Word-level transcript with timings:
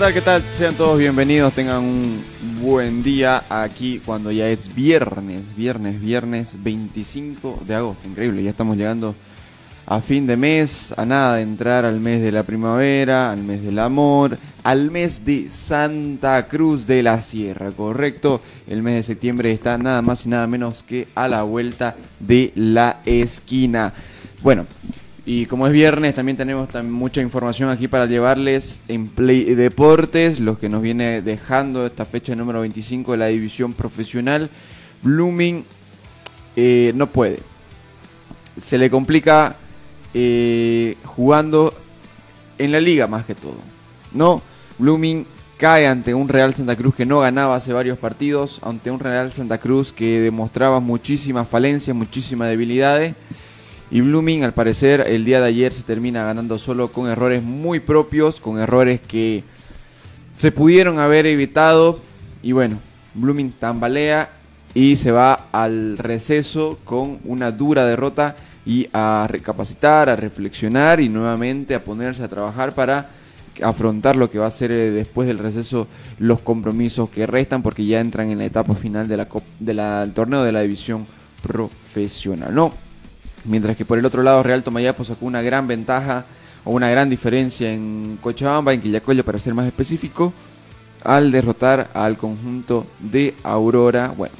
Tal? 0.00 0.14
¿Qué 0.14 0.22
tal? 0.22 0.42
Sean 0.50 0.74
todos 0.76 0.98
bienvenidos, 0.98 1.52
tengan 1.52 1.82
un 1.82 2.24
buen 2.62 3.02
día 3.02 3.42
aquí 3.50 4.00
cuando 4.02 4.32
ya 4.32 4.48
es 4.48 4.74
viernes, 4.74 5.42
viernes, 5.54 6.00
viernes 6.00 6.56
25 6.62 7.64
de 7.66 7.74
agosto, 7.74 8.08
increíble, 8.08 8.42
ya 8.42 8.48
estamos 8.48 8.78
llegando 8.78 9.14
a 9.84 10.00
fin 10.00 10.26
de 10.26 10.38
mes, 10.38 10.94
a 10.96 11.04
nada 11.04 11.36
de 11.36 11.42
entrar 11.42 11.84
al 11.84 12.00
mes 12.00 12.22
de 12.22 12.32
la 12.32 12.44
primavera, 12.44 13.30
al 13.30 13.42
mes 13.42 13.62
del 13.62 13.78
amor, 13.78 14.38
al 14.62 14.90
mes 14.90 15.26
de 15.26 15.50
Santa 15.50 16.48
Cruz 16.48 16.86
de 16.86 17.02
la 17.02 17.20
Sierra, 17.20 17.70
correcto, 17.70 18.40
el 18.68 18.82
mes 18.82 18.94
de 18.94 19.02
septiembre 19.02 19.52
está 19.52 19.76
nada 19.76 20.00
más 20.00 20.24
y 20.24 20.30
nada 20.30 20.46
menos 20.46 20.82
que 20.82 21.08
a 21.14 21.28
la 21.28 21.42
vuelta 21.42 21.94
de 22.18 22.52
la 22.54 23.00
esquina. 23.04 23.92
Bueno, 24.42 24.64
y 25.32 25.46
como 25.46 25.68
es 25.68 25.72
viernes, 25.72 26.16
también 26.16 26.36
tenemos 26.36 26.68
mucha 26.82 27.20
información 27.20 27.70
aquí 27.70 27.86
para 27.86 28.06
llevarles 28.06 28.80
en 28.88 29.06
Play 29.06 29.54
Deportes, 29.54 30.40
lo 30.40 30.58
que 30.58 30.68
nos 30.68 30.82
viene 30.82 31.22
dejando 31.22 31.86
esta 31.86 32.04
fecha 32.04 32.34
número 32.34 32.62
25 32.62 33.12
de 33.12 33.18
la 33.18 33.26
división 33.28 33.72
profesional. 33.72 34.50
Blooming 35.02 35.64
eh, 36.56 36.90
no 36.96 37.06
puede. 37.06 37.38
Se 38.60 38.76
le 38.76 38.90
complica 38.90 39.54
eh, 40.14 40.96
jugando 41.04 41.74
en 42.58 42.72
la 42.72 42.80
liga 42.80 43.06
más 43.06 43.24
que 43.24 43.36
todo. 43.36 43.58
No, 44.12 44.42
Blooming 44.78 45.26
cae 45.58 45.86
ante 45.86 46.12
un 46.12 46.28
Real 46.28 46.56
Santa 46.56 46.74
Cruz 46.74 46.96
que 46.96 47.06
no 47.06 47.20
ganaba 47.20 47.54
hace 47.54 47.72
varios 47.72 48.00
partidos, 48.00 48.58
ante 48.64 48.90
un 48.90 48.98
Real 48.98 49.30
Santa 49.30 49.58
Cruz 49.58 49.92
que 49.92 50.18
demostraba 50.18 50.80
muchísimas 50.80 51.46
falencias, 51.46 51.96
muchísimas 51.96 52.48
debilidades 52.48 53.14
y 53.90 54.00
Blooming, 54.02 54.44
al 54.44 54.54
parecer, 54.54 55.04
el 55.06 55.24
día 55.24 55.40
de 55.40 55.48
ayer 55.48 55.72
se 55.72 55.82
termina 55.82 56.24
ganando 56.24 56.58
solo 56.58 56.92
con 56.92 57.10
errores 57.10 57.42
muy 57.42 57.80
propios, 57.80 58.40
con 58.40 58.60
errores 58.60 59.00
que 59.00 59.42
se 60.36 60.52
pudieron 60.52 61.00
haber 61.00 61.26
evitado. 61.26 62.00
Y 62.40 62.52
bueno, 62.52 62.78
Blooming 63.14 63.50
tambalea 63.52 64.30
y 64.74 64.94
se 64.94 65.10
va 65.10 65.48
al 65.50 65.98
receso 65.98 66.78
con 66.84 67.18
una 67.24 67.50
dura 67.50 67.84
derrota 67.84 68.36
y 68.64 68.88
a 68.92 69.26
recapacitar, 69.28 70.08
a 70.08 70.14
reflexionar 70.14 71.00
y 71.00 71.08
nuevamente 71.08 71.74
a 71.74 71.82
ponerse 71.82 72.22
a 72.22 72.28
trabajar 72.28 72.72
para 72.74 73.10
afrontar 73.60 74.14
lo 74.14 74.30
que 74.30 74.38
va 74.38 74.46
a 74.46 74.50
ser 74.52 74.70
eh, 74.70 74.90
después 74.92 75.26
del 75.26 75.38
receso 75.38 75.88
los 76.18 76.40
compromisos 76.40 77.10
que 77.10 77.26
restan 77.26 77.62
porque 77.62 77.84
ya 77.84 78.00
entran 78.00 78.30
en 78.30 78.38
la 78.38 78.44
etapa 78.44 78.74
final 78.74 79.08
del 79.08 80.12
torneo 80.12 80.44
de 80.44 80.52
la 80.52 80.60
división 80.60 81.06
profesional. 81.42 82.54
No, 82.54 82.72
Mientras 83.44 83.76
que 83.76 83.84
por 83.84 83.98
el 83.98 84.04
otro 84.04 84.22
lado 84.22 84.42
Real 84.42 84.62
Tomayapo 84.62 85.04
sacó 85.04 85.26
una 85.26 85.42
gran 85.42 85.66
ventaja 85.66 86.24
o 86.64 86.72
una 86.72 86.90
gran 86.90 87.08
diferencia 87.08 87.72
en 87.72 88.18
Cochabamba, 88.20 88.74
en 88.74 88.82
Quillacollo 88.82 89.24
para 89.24 89.38
ser 89.38 89.54
más 89.54 89.66
específico, 89.66 90.32
al 91.04 91.30
derrotar 91.30 91.90
al 91.94 92.16
conjunto 92.16 92.86
de 92.98 93.34
Aurora. 93.42 94.12
Bueno, 94.16 94.34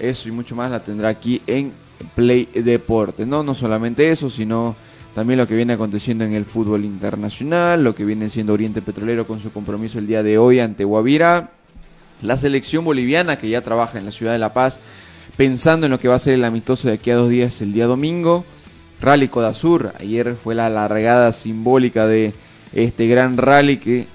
eso 0.00 0.28
y 0.28 0.32
mucho 0.32 0.56
más 0.56 0.70
la 0.70 0.82
tendrá 0.82 1.08
aquí 1.08 1.40
en 1.46 1.72
Play 2.16 2.46
Deporte. 2.52 3.24
No, 3.24 3.42
no 3.42 3.54
solamente 3.54 4.10
eso, 4.10 4.28
sino 4.28 4.74
también 5.14 5.38
lo 5.38 5.46
que 5.46 5.54
viene 5.54 5.74
aconteciendo 5.74 6.24
en 6.24 6.32
el 6.32 6.44
fútbol 6.44 6.84
internacional, 6.84 7.84
lo 7.84 7.94
que 7.94 8.04
viene 8.04 8.30
siendo 8.30 8.52
Oriente 8.52 8.82
Petrolero 8.82 9.26
con 9.26 9.40
su 9.40 9.52
compromiso 9.52 9.98
el 9.98 10.06
día 10.06 10.22
de 10.22 10.38
hoy 10.38 10.58
ante 10.58 10.84
Guavira, 10.84 11.50
la 12.22 12.36
selección 12.36 12.84
boliviana 12.84 13.36
que 13.36 13.48
ya 13.48 13.60
trabaja 13.60 13.98
en 13.98 14.06
la 14.06 14.10
ciudad 14.10 14.32
de 14.32 14.38
La 14.38 14.54
Paz 14.54 14.80
pensando 15.36 15.86
en 15.86 15.92
lo 15.92 15.98
que 15.98 16.08
va 16.08 16.16
a 16.16 16.20
ser 16.20 16.34
el 16.34 16.44
amistoso 16.44 16.88
de 16.88 16.94
aquí 16.94 17.10
a 17.10 17.16
dos 17.16 17.28
días, 17.28 17.60
el 17.60 17.72
día 17.72 17.86
domingo. 17.86 18.44
Rally 19.00 19.28
Codasur, 19.28 19.92
ayer 19.98 20.36
fue 20.42 20.54
la 20.54 20.68
largada 20.68 21.32
simbólica 21.32 22.06
de 22.06 22.32
este 22.72 23.06
gran 23.08 23.36
rally 23.36 23.78
que 23.78 24.06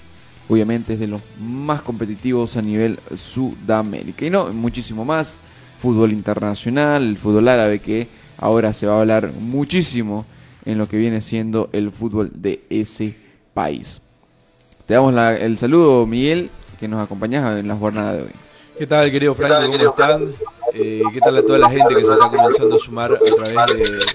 obviamente 0.47 0.93
es 0.93 0.99
de 0.99 1.07
los 1.07 1.21
más 1.39 1.81
competitivos 1.81 2.55
a 2.55 2.61
nivel 2.61 2.99
Sudamérica. 3.15 4.25
Y 4.25 4.29
no, 4.29 4.47
muchísimo 4.53 5.03
más. 5.05 5.39
Fútbol 5.79 6.11
internacional, 6.11 7.03
el 7.03 7.17
fútbol 7.17 7.49
árabe 7.49 7.79
que 7.79 8.07
ahora 8.37 8.73
se 8.73 8.87
va 8.87 8.95
a 8.97 9.01
hablar 9.01 9.31
muchísimo 9.39 10.25
en 10.65 10.77
lo 10.77 10.87
que 10.87 10.97
viene 10.97 11.21
siendo 11.21 11.69
el 11.71 11.91
fútbol 11.91 12.31
de 12.33 12.63
ese 12.69 13.15
país. 13.53 14.01
Te 14.85 14.93
damos 14.93 15.13
el 15.13 15.57
saludo, 15.57 16.05
Miguel, 16.07 16.49
que 16.79 16.87
nos 16.87 17.03
acompañas 17.03 17.59
en 17.59 17.67
la 17.67 17.75
jornada 17.75 18.13
de 18.13 18.21
hoy. 18.23 18.31
¿Qué 18.77 18.87
tal, 18.87 19.11
querido 19.11 19.35
Franco? 19.35 19.71
¿Cómo 19.71 19.89
están? 19.89 20.33
Eh, 20.79 21.01
¿Qué 21.11 21.19
tal 21.19 21.35
a 21.37 21.41
toda 21.41 21.57
la 21.57 21.69
gente 21.69 21.95
que 21.95 22.05
se 22.05 22.13
está 22.13 22.29
comenzando 22.29 22.75
a 22.75 22.79
sumar 22.79 23.11
a 23.13 23.17
través 23.17 23.77
de 23.79 24.05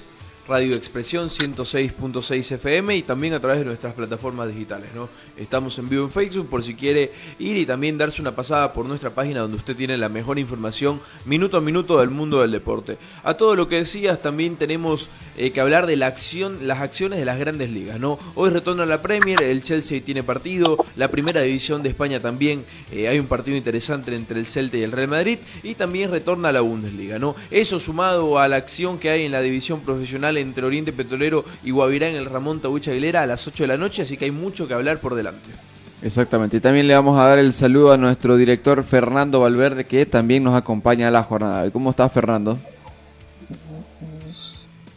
Radio 0.49 0.75
Expresión 0.75 1.29
106.6 1.29 2.53
FM 2.57 2.97
y 2.97 3.03
también 3.03 3.33
a 3.33 3.39
través 3.39 3.61
de 3.61 3.65
nuestras 3.65 3.95
plataformas 3.95 4.49
digitales. 4.49 4.89
¿no? 4.93 5.09
Estamos 5.37 5.79
en 5.79 5.89
vivo 5.89 6.05
en 6.05 6.11
Facebook 6.11 6.49
por 6.49 6.65
si 6.65 6.75
quiere 6.75 7.13
ir 7.39 7.57
y 7.57 7.65
también 7.65 7.97
darse 7.97 8.21
una 8.21 8.35
pasada 8.35 8.73
por 8.73 8.85
nuestra 8.85 9.11
página 9.11 9.41
donde 9.41 9.57
usted 9.57 9.77
tiene 9.77 9.97
la 9.97 10.09
mejor 10.09 10.41
información 10.41 11.01
minuto 11.27 11.59
a 11.59 11.61
minuto 11.61 12.01
del 12.01 12.11
mundo 12.11 12.41
del 12.41 12.51
deporte. 12.51 12.99
A 13.23 13.35
todo 13.35 13.55
lo 13.55 13.69
que 13.69 13.77
decías 13.77 14.21
también 14.21 14.57
tenemos 14.57 15.09
eh, 15.37 15.53
que 15.53 15.61
hablar 15.61 15.87
de 15.87 15.97
la 15.97 16.09
acción, 16.09 16.67
las 16.67 16.81
acciones 16.81 17.21
de 17.21 17.25
las 17.25 17.39
grandes 17.39 17.71
ligas. 17.71 18.01
¿no? 18.01 18.19
Hoy 18.35 18.51
retorna 18.51 18.85
la 18.85 19.01
Premier, 19.01 19.41
el 19.43 19.63
Chelsea 19.63 20.01
tiene 20.05 20.25
partido, 20.25 20.77
la 20.97 21.09
primera 21.09 21.41
división 21.43 21.85
de 21.85 21.91
España 21.91 22.19
también 22.19 22.65
eh, 22.91 23.07
hay 23.07 23.21
un 23.21 23.27
partido 23.27 23.57
interesante 23.57 24.13
entre 24.17 24.41
el 24.41 24.47
Celta 24.47 24.77
y 24.77 24.83
el 24.83 24.91
Real 24.91 25.09
Madrid 25.09 25.39
y 25.63 25.77
también 25.77 26.11
retorna 26.11 26.51
la 26.51 26.63
Bundesliga. 26.63 27.21
¿no? 27.21 27.37
Eso 27.53 27.79
sumado 27.79 28.41
a 28.41 28.49
la 28.49 28.57
acción 28.57 28.99
que 28.99 29.09
hay 29.09 29.25
en 29.25 29.31
la 29.31 29.41
división 29.41 29.81
profesional 29.83 30.32
entre 30.37 30.65
Oriente 30.67 30.93
Petrolero 30.93 31.45
y 31.63 31.71
Guavirá 31.71 32.09
en 32.09 32.17
el 32.17 32.27
Ramón 32.27 32.61
Tabucha 32.61 32.91
Aguilera 32.91 33.23
a 33.23 33.27
las 33.27 33.47
8 33.47 33.65
de 33.65 33.69
la 33.69 33.77
noche, 33.77 34.03
así 34.03 34.17
que 34.17 34.27
hay 34.27 34.31
mucho 34.31 34.69
que 34.69 34.75
hablar 34.75 34.99
por 34.99 35.15
delante. 35.15 35.51
Exactamente, 36.03 36.57
y 36.57 36.61
también 36.61 36.89
le 36.89 36.95
vamos 36.95 37.19
a 37.19 37.29
dar 37.29 37.39
el 37.39 37.53
saludo 37.53 37.93
a 37.93 37.97
nuestro 37.97 38.37
director 38.37 38.83
Fernando 38.83 39.41
Valverde, 39.41 39.87
que 39.87 40.05
también 40.05 40.43
nos 40.43 40.57
acompaña 40.57 41.09
a 41.09 41.11
la 41.13 41.23
jornada. 41.23 41.71
¿Cómo 41.71 41.91
estás, 41.91 42.11
Fernando? 42.11 42.59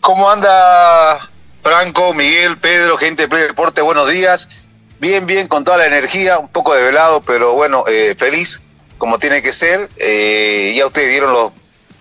¿Cómo 0.02 0.30
anda 0.30 1.30
Franco, 1.64 2.14
Miguel, 2.14 2.58
Pedro, 2.58 2.98
gente 2.98 3.28
de 3.28 3.48
Deporte? 3.48 3.82
Buenos 3.82 4.10
días. 4.10 4.68
Bien, 5.00 5.26
bien, 5.26 5.48
con 5.48 5.64
toda 5.64 5.78
la 5.78 5.86
energía, 5.86 6.38
un 6.38 6.48
poco 6.48 6.74
desvelado, 6.74 7.22
pero 7.22 7.54
bueno, 7.54 7.84
eh, 7.88 8.16
feliz, 8.18 8.62
como 8.98 9.20
tiene 9.20 9.42
que 9.42 9.52
ser. 9.52 9.90
Eh, 9.98 10.74
ya 10.76 10.86
ustedes 10.88 11.10
dieron 11.10 11.34
los 11.34 11.52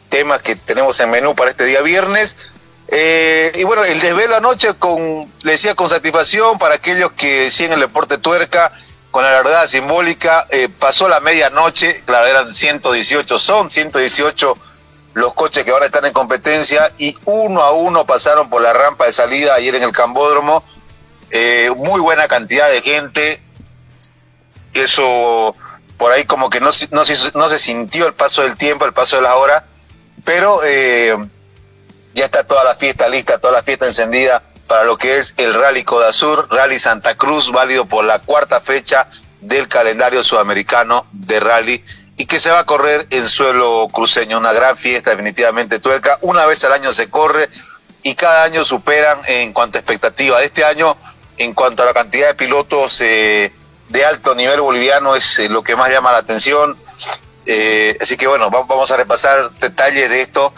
temas 0.08 0.42
que 0.42 0.54
tenemos 0.54 0.98
en 1.00 1.10
menú 1.10 1.34
para 1.34 1.50
este 1.50 1.66
día 1.66 1.82
viernes. 1.82 2.36
Eh, 2.88 3.52
y 3.56 3.64
bueno, 3.64 3.84
el 3.84 4.00
desvelo 4.00 4.36
anoche, 4.36 4.74
con, 4.74 4.98
le 5.42 5.52
decía 5.52 5.74
con 5.74 5.88
satisfacción 5.88 6.58
para 6.58 6.76
aquellos 6.76 7.12
que 7.12 7.50
siguen 7.50 7.72
el 7.72 7.80
deporte 7.80 8.18
tuerca, 8.18 8.72
con 9.10 9.22
la 9.24 9.32
largada 9.32 9.66
simbólica, 9.66 10.46
eh, 10.50 10.68
pasó 10.68 11.08
la 11.08 11.20
medianoche, 11.20 12.02
claro, 12.04 12.26
eran 12.26 12.52
118, 12.52 13.38
son 13.38 13.70
118 13.70 14.56
los 15.14 15.34
coches 15.34 15.64
que 15.64 15.70
ahora 15.70 15.86
están 15.86 16.04
en 16.04 16.12
competencia 16.12 16.92
y 16.98 17.16
uno 17.24 17.62
a 17.62 17.70
uno 17.70 18.04
pasaron 18.04 18.50
por 18.50 18.60
la 18.60 18.72
rampa 18.72 19.06
de 19.06 19.12
salida 19.12 19.54
ayer 19.54 19.76
en 19.76 19.84
el 19.84 19.92
Cambódromo. 19.92 20.64
Eh, 21.30 21.70
muy 21.76 22.00
buena 22.00 22.26
cantidad 22.26 22.68
de 22.68 22.82
gente. 22.82 23.40
Eso 24.72 25.54
por 25.96 26.10
ahí 26.10 26.24
como 26.24 26.50
que 26.50 26.60
no, 26.60 26.70
no, 26.90 27.04
se 27.04 27.58
sintió 27.60 28.08
el 28.08 28.14
paso 28.14 28.42
del 28.42 28.56
tiempo, 28.56 28.84
el 28.84 28.92
paso 28.92 29.14
de 29.16 29.22
la 29.22 29.36
hora, 29.36 29.64
pero 30.24 30.60
ya 32.14 32.24
está 32.24 32.46
toda 32.46 32.64
la 32.64 32.74
fiesta 32.74 33.08
lista, 33.08 33.38
toda 33.38 33.52
la 33.52 33.62
fiesta 33.62 33.86
encendida 33.86 34.42
para 34.66 34.84
lo 34.84 34.96
que 34.96 35.18
es 35.18 35.34
el 35.36 35.52
Rally 35.52 35.84
Codasur, 35.84 36.48
Rally 36.50 36.78
Santa 36.78 37.16
Cruz, 37.16 37.50
válido 37.52 37.86
por 37.86 38.04
la 38.04 38.18
cuarta 38.20 38.60
fecha 38.60 39.08
del 39.40 39.68
calendario 39.68 40.24
sudamericano 40.24 41.06
de 41.12 41.38
rally 41.38 41.82
y 42.16 42.24
que 42.26 42.40
se 42.40 42.50
va 42.50 42.60
a 42.60 42.64
correr 42.64 43.06
en 43.10 43.28
suelo 43.28 43.88
cruceño. 43.92 44.38
Una 44.38 44.52
gran 44.52 44.76
fiesta, 44.76 45.10
definitivamente 45.10 45.80
tuerca. 45.80 46.18
Una 46.22 46.46
vez 46.46 46.64
al 46.64 46.72
año 46.72 46.92
se 46.92 47.10
corre 47.10 47.48
y 48.02 48.14
cada 48.14 48.44
año 48.44 48.64
superan 48.64 49.20
en 49.26 49.52
cuanto 49.52 49.78
a 49.78 49.80
expectativa. 49.80 50.42
Este 50.42 50.64
año, 50.64 50.96
en 51.36 51.52
cuanto 51.52 51.82
a 51.82 51.86
la 51.86 51.92
cantidad 51.92 52.28
de 52.28 52.34
pilotos 52.34 53.00
eh, 53.00 53.52
de 53.88 54.04
alto 54.04 54.34
nivel 54.34 54.60
boliviano, 54.60 55.14
es 55.14 55.40
eh, 55.40 55.48
lo 55.48 55.62
que 55.62 55.76
más 55.76 55.90
llama 55.90 56.12
la 56.12 56.18
atención. 56.18 56.78
Eh, 57.46 57.98
así 58.00 58.16
que 58.16 58.26
bueno, 58.26 58.48
vamos 58.50 58.90
a 58.90 58.96
repasar 58.96 59.50
detalles 59.58 60.08
de 60.08 60.22
esto 60.22 60.54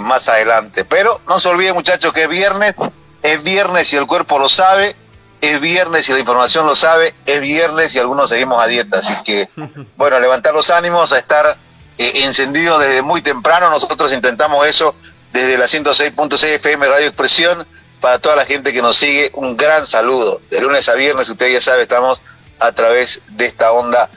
más 0.00 0.28
adelante. 0.28 0.84
Pero 0.84 1.20
no 1.28 1.38
se 1.38 1.48
olviden 1.48 1.74
muchachos 1.74 2.12
que 2.12 2.24
es 2.24 2.28
viernes, 2.28 2.74
es 3.22 3.42
viernes 3.42 3.92
y 3.92 3.96
el 3.96 4.06
cuerpo 4.06 4.38
lo 4.38 4.48
sabe 4.48 4.96
es 5.44 5.60
viernes 5.60 6.08
y 6.08 6.12
la 6.12 6.20
información 6.20 6.66
lo 6.66 6.74
sabe, 6.74 7.14
es 7.26 7.40
viernes 7.40 7.94
y 7.94 7.98
algunos 7.98 8.30
seguimos 8.30 8.62
a 8.62 8.66
dieta, 8.66 8.98
así 8.98 9.14
que, 9.24 9.48
bueno, 9.96 10.18
levantar 10.18 10.54
los 10.54 10.70
ánimos, 10.70 11.12
a 11.12 11.18
estar 11.18 11.56
eh, 11.98 12.12
encendidos 12.24 12.80
desde 12.80 13.02
muy 13.02 13.20
temprano, 13.20 13.70
nosotros 13.70 14.12
intentamos 14.12 14.66
eso 14.66 14.94
desde 15.32 15.58
la 15.58 15.66
106.6 15.66 16.44
FM 16.44 16.86
Radio 16.86 17.06
Expresión, 17.06 17.66
para 18.00 18.18
toda 18.18 18.36
la 18.36 18.44
gente 18.44 18.72
que 18.72 18.82
nos 18.82 18.96
sigue, 18.96 19.30
un 19.34 19.56
gran 19.56 19.86
saludo, 19.86 20.40
de 20.50 20.60
lunes 20.60 20.88
a 20.88 20.94
viernes, 20.94 21.28
usted 21.28 21.52
ya 21.52 21.60
sabe, 21.60 21.82
estamos 21.82 22.22
a 22.58 22.72
través 22.72 23.20
de 23.28 23.46
esta 23.46 23.72
onda 23.72 24.08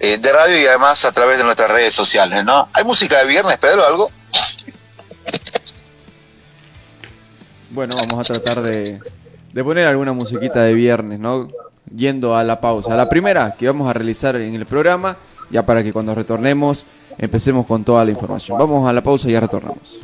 eh, 0.00 0.18
de 0.18 0.32
radio 0.32 0.58
y 0.58 0.66
además 0.66 1.04
a 1.04 1.12
través 1.12 1.38
de 1.38 1.44
nuestras 1.44 1.70
redes 1.70 1.94
sociales, 1.94 2.44
¿no? 2.44 2.68
¿Hay 2.72 2.84
música 2.84 3.18
de 3.18 3.26
viernes, 3.26 3.58
Pedro, 3.58 3.86
algo? 3.86 4.10
Bueno, 7.72 7.94
vamos 7.96 8.30
a 8.30 8.34
tratar 8.34 8.62
de, 8.62 9.00
de 9.52 9.64
poner 9.64 9.86
alguna 9.86 10.12
musiquita 10.12 10.62
de 10.62 10.74
viernes, 10.74 11.18
¿no? 11.18 11.48
Yendo 11.94 12.36
a 12.36 12.44
la 12.44 12.60
pausa. 12.60 12.94
La 12.96 13.08
primera 13.08 13.54
que 13.58 13.66
vamos 13.66 13.88
a 13.88 13.94
realizar 13.94 14.36
en 14.36 14.54
el 14.54 14.66
programa, 14.66 15.16
ya 15.50 15.64
para 15.64 15.82
que 15.82 15.92
cuando 15.92 16.14
retornemos 16.14 16.84
empecemos 17.16 17.66
con 17.66 17.82
toda 17.82 18.04
la 18.04 18.10
información. 18.10 18.58
Vamos 18.58 18.88
a 18.88 18.92
la 18.92 19.02
pausa 19.02 19.28
y 19.28 19.32
ya 19.32 19.40
retornamos. 19.40 19.98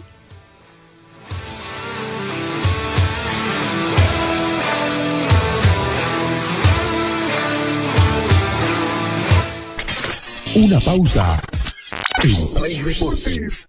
Una 10.55 10.81
pausa 10.81 11.41
Deportes. 12.23 13.69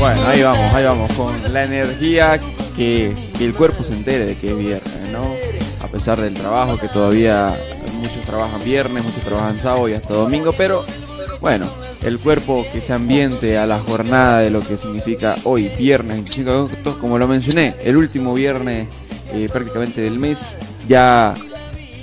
Bueno, 0.00 0.26
ahí 0.26 0.42
vamos, 0.42 0.74
ahí 0.74 0.82
vamos, 0.82 1.12
con 1.12 1.52
la 1.52 1.64
energía 1.64 2.40
que, 2.74 3.14
el 3.38 3.52
cuerpo 3.52 3.82
se 3.82 3.92
entere 3.92 4.24
de 4.24 4.34
que 4.34 4.48
es 4.48 4.56
viernes, 4.56 5.08
¿no? 5.12 5.34
A 5.84 5.88
pesar 5.88 6.18
del 6.18 6.32
trabajo, 6.32 6.78
que 6.78 6.88
todavía 6.88 7.54
muchos 7.98 8.24
trabajan 8.24 8.64
viernes, 8.64 9.04
muchos 9.04 9.22
trabajan 9.22 9.60
sábado 9.60 9.90
y 9.90 9.92
hasta 9.92 10.14
domingo, 10.14 10.54
pero 10.56 10.86
bueno, 11.42 11.66
el 12.02 12.18
cuerpo 12.18 12.64
que 12.72 12.80
se 12.80 12.94
ambiente 12.94 13.58
a 13.58 13.66
la 13.66 13.78
jornada 13.80 14.38
de 14.38 14.48
lo 14.48 14.66
que 14.66 14.78
significa 14.78 15.36
hoy, 15.44 15.68
viernes 15.68 16.14
25 16.14 16.50
de 16.50 16.56
agosto, 16.56 16.98
como 16.98 17.18
lo 17.18 17.28
mencioné, 17.28 17.74
el 17.84 17.98
último 17.98 18.32
viernes 18.32 18.88
eh, 19.34 19.50
prácticamente 19.52 20.00
del 20.00 20.18
mes, 20.18 20.56
ya 20.88 21.34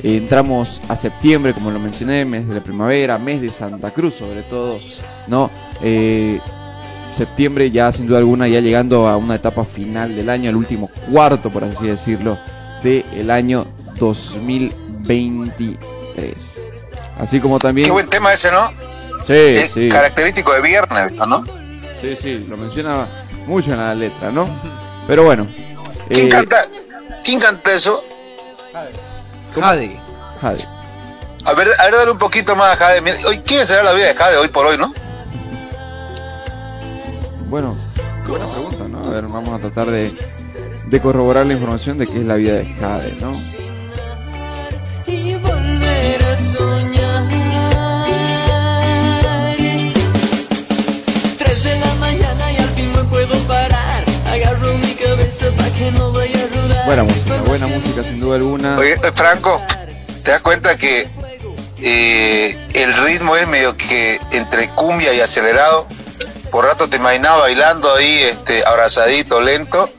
eh, 0.03 0.17
entramos 0.17 0.81
a 0.87 0.95
septiembre, 0.95 1.55
como 1.55 1.71
lo 1.71 1.79
mencioné, 1.79 2.25
mes 2.25 2.47
de 2.47 2.53
la 2.53 2.61
primavera, 2.61 3.17
mes 3.17 3.41
de 3.41 3.51
Santa 3.51 3.89
Cruz 3.89 4.13
sobre 4.13 4.43
todo, 4.43 4.79
¿no? 5.27 5.49
Eh, 5.81 6.39
septiembre 7.11 7.71
ya 7.71 7.91
sin 7.91 8.07
duda 8.07 8.19
alguna 8.19 8.47
ya 8.47 8.59
llegando 8.59 9.07
a 9.07 9.17
una 9.17 9.35
etapa 9.35 9.65
final 9.65 10.15
del 10.15 10.29
año, 10.29 10.49
el 10.49 10.55
último 10.55 10.89
cuarto 11.11 11.51
por 11.51 11.63
así 11.63 11.87
decirlo 11.87 12.37
del 12.83 13.31
año 13.31 13.65
2023. 13.99 16.61
Así 17.19 17.39
como 17.39 17.59
también... 17.59 17.87
Qué 17.87 17.91
buen 17.91 18.09
tema 18.09 18.33
ese, 18.33 18.51
¿no? 18.51 18.69
Sí, 19.25 19.55
sí. 19.73 19.89
Característico 19.89 20.53
de 20.53 20.61
viernes, 20.61 21.13
¿no? 21.27 21.43
Sí, 21.99 22.15
sí, 22.15 22.45
lo 22.47 22.57
menciona 22.57 23.25
mucho 23.47 23.73
en 23.73 23.79
la 23.79 23.95
letra, 23.95 24.31
¿no? 24.31 24.47
Pero 25.07 25.23
bueno. 25.23 25.47
¿Quién, 26.09 26.27
eh, 26.27 26.29
canta, 26.29 26.61
¿quién 27.25 27.39
canta 27.39 27.73
eso? 27.73 28.03
Jade. 29.55 29.99
Jade. 30.39 30.63
A 31.45 31.53
ver, 31.53 31.73
a 31.79 31.85
ver, 31.85 31.93
dale 31.93 32.11
un 32.11 32.17
poquito 32.17 32.55
más 32.55 32.73
a 32.73 32.77
Jade. 32.77 33.25
hoy, 33.25 33.39
¿Quién 33.39 33.65
será 33.65 33.83
la 33.83 33.93
vida 33.93 34.07
de 34.07 34.13
Jade 34.13 34.37
hoy 34.37 34.49
por 34.49 34.65
hoy, 34.65 34.77
no? 34.77 34.93
Bueno, 37.49 37.77
qué 38.25 38.31
buena 38.31 38.51
pregunta, 38.51 38.87
¿no? 38.89 39.07
A 39.07 39.09
ver, 39.09 39.27
vamos 39.27 39.49
a 39.49 39.59
tratar 39.59 39.89
de, 39.89 40.13
de 40.85 40.99
corroborar 40.99 41.45
la 41.45 41.53
información 41.53 41.97
de 41.97 42.05
qué 42.05 42.17
es 42.17 42.25
la 42.25 42.35
vida 42.35 42.53
de 42.53 42.65
Jade, 42.73 43.15
¿no? 43.21 43.31
Buena 56.85 57.03
música, 57.03 57.41
buena 57.45 57.67
música 57.67 58.03
sin 58.03 58.19
duda 58.19 58.35
alguna. 58.35 58.77
Oye, 58.77 58.93
eh, 58.93 59.11
Franco, 59.15 59.61
¿te 60.23 60.31
das 60.31 60.41
cuenta 60.41 60.75
que 60.77 61.07
eh, 61.77 62.57
el 62.73 62.93
ritmo 63.05 63.37
es 63.37 63.47
medio 63.47 63.77
que 63.77 64.19
entre 64.31 64.69
cumbia 64.71 65.13
y 65.13 65.21
acelerado? 65.21 65.87
Por 66.51 66.65
rato 66.65 66.89
te 66.89 66.97
imaginaba 66.97 67.41
bailando 67.41 67.93
ahí, 67.93 68.19
este, 68.23 68.65
abrazadito, 68.65 69.41
lento, 69.41 69.89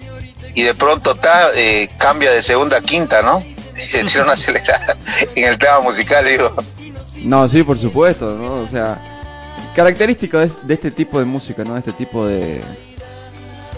y 0.55 0.63
de 0.63 0.75
pronto 0.75 1.13
está, 1.13 1.51
eh, 1.55 1.91
cambia 1.99 2.31
de 2.31 2.43
segunda 2.43 2.79
a 2.79 2.81
quinta, 2.81 3.23
¿no? 3.23 3.43
Tiene 3.93 4.23
una 4.23 4.33
acelerada 4.33 4.97
en 5.35 5.45
el 5.45 5.59
tema 5.59 5.81
musical, 5.81 6.25
digo. 6.25 6.55
No, 7.17 7.49
sí, 7.49 7.63
por 7.63 7.79
supuesto, 7.79 8.35
¿no? 8.35 8.55
O 8.63 8.67
sea, 8.67 9.01
característico 9.75 10.39
de, 10.39 10.51
de 10.63 10.75
este 10.75 10.91
tipo 10.91 11.19
de 11.19 11.25
música, 11.25 11.65
¿no? 11.65 11.75
De 11.75 11.81
este 11.81 11.93
tipo 11.93 12.27
de, 12.27 12.61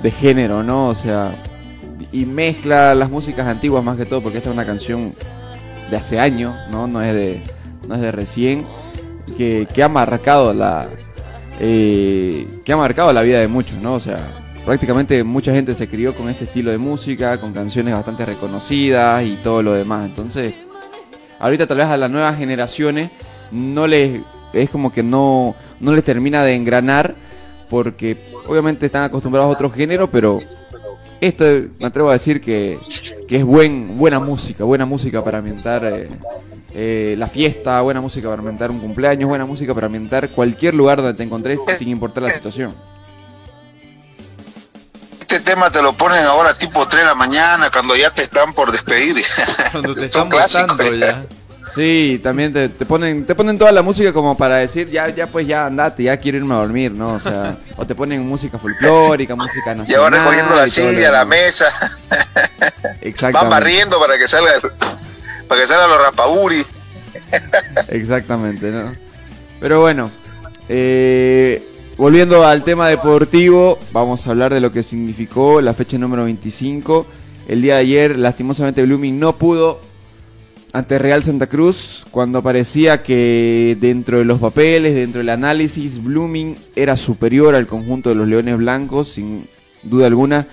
de 0.02 0.10
género, 0.10 0.62
¿no? 0.62 0.88
O 0.88 0.94
sea, 0.94 1.34
y 2.12 2.24
mezcla 2.24 2.94
las 2.94 3.10
músicas 3.10 3.46
antiguas 3.46 3.84
más 3.84 3.96
que 3.96 4.06
todo, 4.06 4.22
porque 4.22 4.38
esta 4.38 4.50
es 4.50 4.54
una 4.54 4.66
canción 4.66 5.12
de 5.90 5.96
hace 5.96 6.18
años, 6.18 6.56
¿no? 6.70 6.86
No 6.86 7.02
es 7.02 7.14
de, 7.14 7.42
no 7.86 7.94
es 7.94 8.00
de 8.00 8.12
recién, 8.12 8.66
que, 9.36 9.66
que 9.72 9.82
ha 9.82 9.88
marcado 9.88 10.52
la, 10.52 10.88
eh, 11.61 12.49
que 12.64 12.73
ha 12.73 12.76
marcado 12.76 13.12
la 13.12 13.21
vida 13.21 13.38
de 13.38 13.47
muchos, 13.47 13.79
¿no? 13.81 13.95
O 13.95 14.00
sea, 14.00 14.50
prácticamente 14.64 15.23
mucha 15.23 15.52
gente 15.52 15.75
se 15.75 15.88
crió 15.88 16.14
con 16.14 16.31
este 16.31 16.45
estilo 16.45 16.71
de 16.71 16.79
música, 16.79 17.38
con 17.38 17.52
canciones 17.52 17.95
bastante 17.95 18.25
reconocidas 18.25 19.25
y 19.25 19.37
todo 19.43 19.62
lo 19.62 19.75
demás. 19.75 20.07
Entonces, 20.07 20.55
ahorita 21.38 21.67
tal 21.67 21.76
vez 21.76 21.87
a 21.87 21.99
las 21.99 22.11
nuevas 22.11 22.38
generaciones 22.38 23.11
no 23.50 23.87
les 23.87 24.21
es 24.52 24.71
como 24.71 24.90
que 24.90 25.02
no, 25.02 25.55
no 25.79 25.95
les 25.95 26.02
termina 26.02 26.43
de 26.43 26.55
engranar 26.55 27.14
porque 27.69 28.33
obviamente 28.47 28.87
están 28.87 29.05
acostumbrados 29.05 29.49
a 29.49 29.52
otro 29.52 29.71
género, 29.71 30.11
pero 30.11 30.40
esto 31.21 31.45
me 31.79 31.87
atrevo 31.87 32.09
a 32.09 32.14
decir 32.14 32.40
que, 32.40 32.79
es 33.29 33.45
buen, 33.45 33.97
buena 33.97 34.19
música, 34.19 34.64
buena 34.64 34.87
música 34.87 35.23
para 35.23 35.38
ambientar 35.38 35.85
eh, 35.85 36.09
eh, 36.72 37.14
la 37.18 37.28
fiesta, 37.28 37.80
buena 37.80 38.00
música 38.00 38.28
para 38.28 38.40
ambientar 38.40 38.70
un 38.70 38.78
cumpleaños, 38.78 39.28
buena 39.28 39.44
música 39.44 39.74
para 39.74 39.86
ambientar 39.86 40.30
cualquier 40.30 40.74
lugar 40.74 40.98
donde 40.98 41.14
te 41.14 41.22
encontres 41.22 41.58
sin 41.78 41.88
importar 41.88 42.22
la 42.22 42.32
situación. 42.32 42.74
Este 45.20 45.40
tema 45.40 45.70
te 45.70 45.80
lo 45.80 45.92
ponen 45.92 46.24
ahora 46.24 46.54
tipo 46.54 46.86
3 46.86 47.02
de 47.02 47.06
la 47.08 47.14
mañana, 47.14 47.70
cuando 47.70 47.94
ya 47.96 48.10
te 48.10 48.22
están 48.22 48.52
por 48.52 48.72
despedir. 48.72 49.14
Cuando 49.72 49.94
te 49.94 50.06
están 50.06 50.28
pasando 50.28 50.76
ya. 50.94 51.24
Sí, 51.74 52.20
también 52.22 52.52
te, 52.52 52.68
ponen 52.84 53.24
te 53.24 53.34
ponen 53.36 53.56
toda 53.56 53.70
la 53.70 53.82
música 53.82 54.12
como 54.12 54.36
para 54.36 54.56
decir, 54.56 54.90
ya 54.90 55.08
ya 55.10 55.28
pues 55.28 55.46
ya 55.46 55.66
andate, 55.66 56.02
ya 56.02 56.16
quiero 56.16 56.38
irme 56.38 56.54
a 56.54 56.58
dormir, 56.58 56.90
¿no? 56.90 57.14
O 57.14 57.20
sea, 57.20 57.58
o 57.76 57.86
te 57.86 57.94
ponen 57.94 58.26
música 58.26 58.58
folclórica, 58.58 59.36
música 59.36 59.74
nacional. 59.74 59.86
Ya 59.86 60.00
van 60.00 60.12
recogiendo 60.12 60.56
la 60.56 60.68
silla, 60.68 61.08
a 61.10 61.12
la 61.12 61.24
mesa. 61.24 61.66
Exactamente. 63.00 63.32
Van 63.32 63.50
barriendo 63.50 64.00
para 64.00 64.18
que 64.18 64.26
salga 64.26 64.52
para 65.50 65.62
que 65.62 65.66
salgan 65.66 65.90
los 65.90 66.00
rapaburi. 66.00 66.62
Exactamente, 67.88 68.71
¿no? 68.71 68.92
Pero 69.59 69.80
bueno, 69.80 70.09
eh, 70.69 71.61
volviendo 71.97 72.47
al 72.47 72.62
tema 72.62 72.87
deportivo, 72.87 73.76
vamos 73.90 74.25
a 74.25 74.30
hablar 74.30 74.54
de 74.54 74.61
lo 74.61 74.71
que 74.71 74.85
significó 74.85 75.61
la 75.61 75.75
fecha 75.75 75.99
número 75.99 76.23
25. 76.23 77.04
El 77.49 77.62
día 77.62 77.75
de 77.75 77.80
ayer, 77.80 78.16
lastimosamente, 78.16 78.85
Blooming 78.85 79.19
no 79.19 79.38
pudo 79.38 79.80
ante 80.73 81.00
Real 81.00 81.25
Santa 81.25 81.49
Cruz 81.49 82.07
cuando 82.12 82.45
parecía 82.45 83.02
que 83.02 83.76
dentro 83.80 84.19
de 84.19 84.25
los 84.25 84.38
papeles, 84.38 84.95
dentro 84.95 85.19
del 85.19 85.30
análisis, 85.30 86.00
Blooming 86.00 86.59
era 86.76 86.97
superior 86.97 87.57
al 87.57 87.66
conjunto 87.66 88.11
de 88.11 88.14
los 88.14 88.28
Leones 88.28 88.57
Blancos, 88.57 89.09
sin 89.09 89.49
duda 89.83 90.07
alguna. 90.07 90.47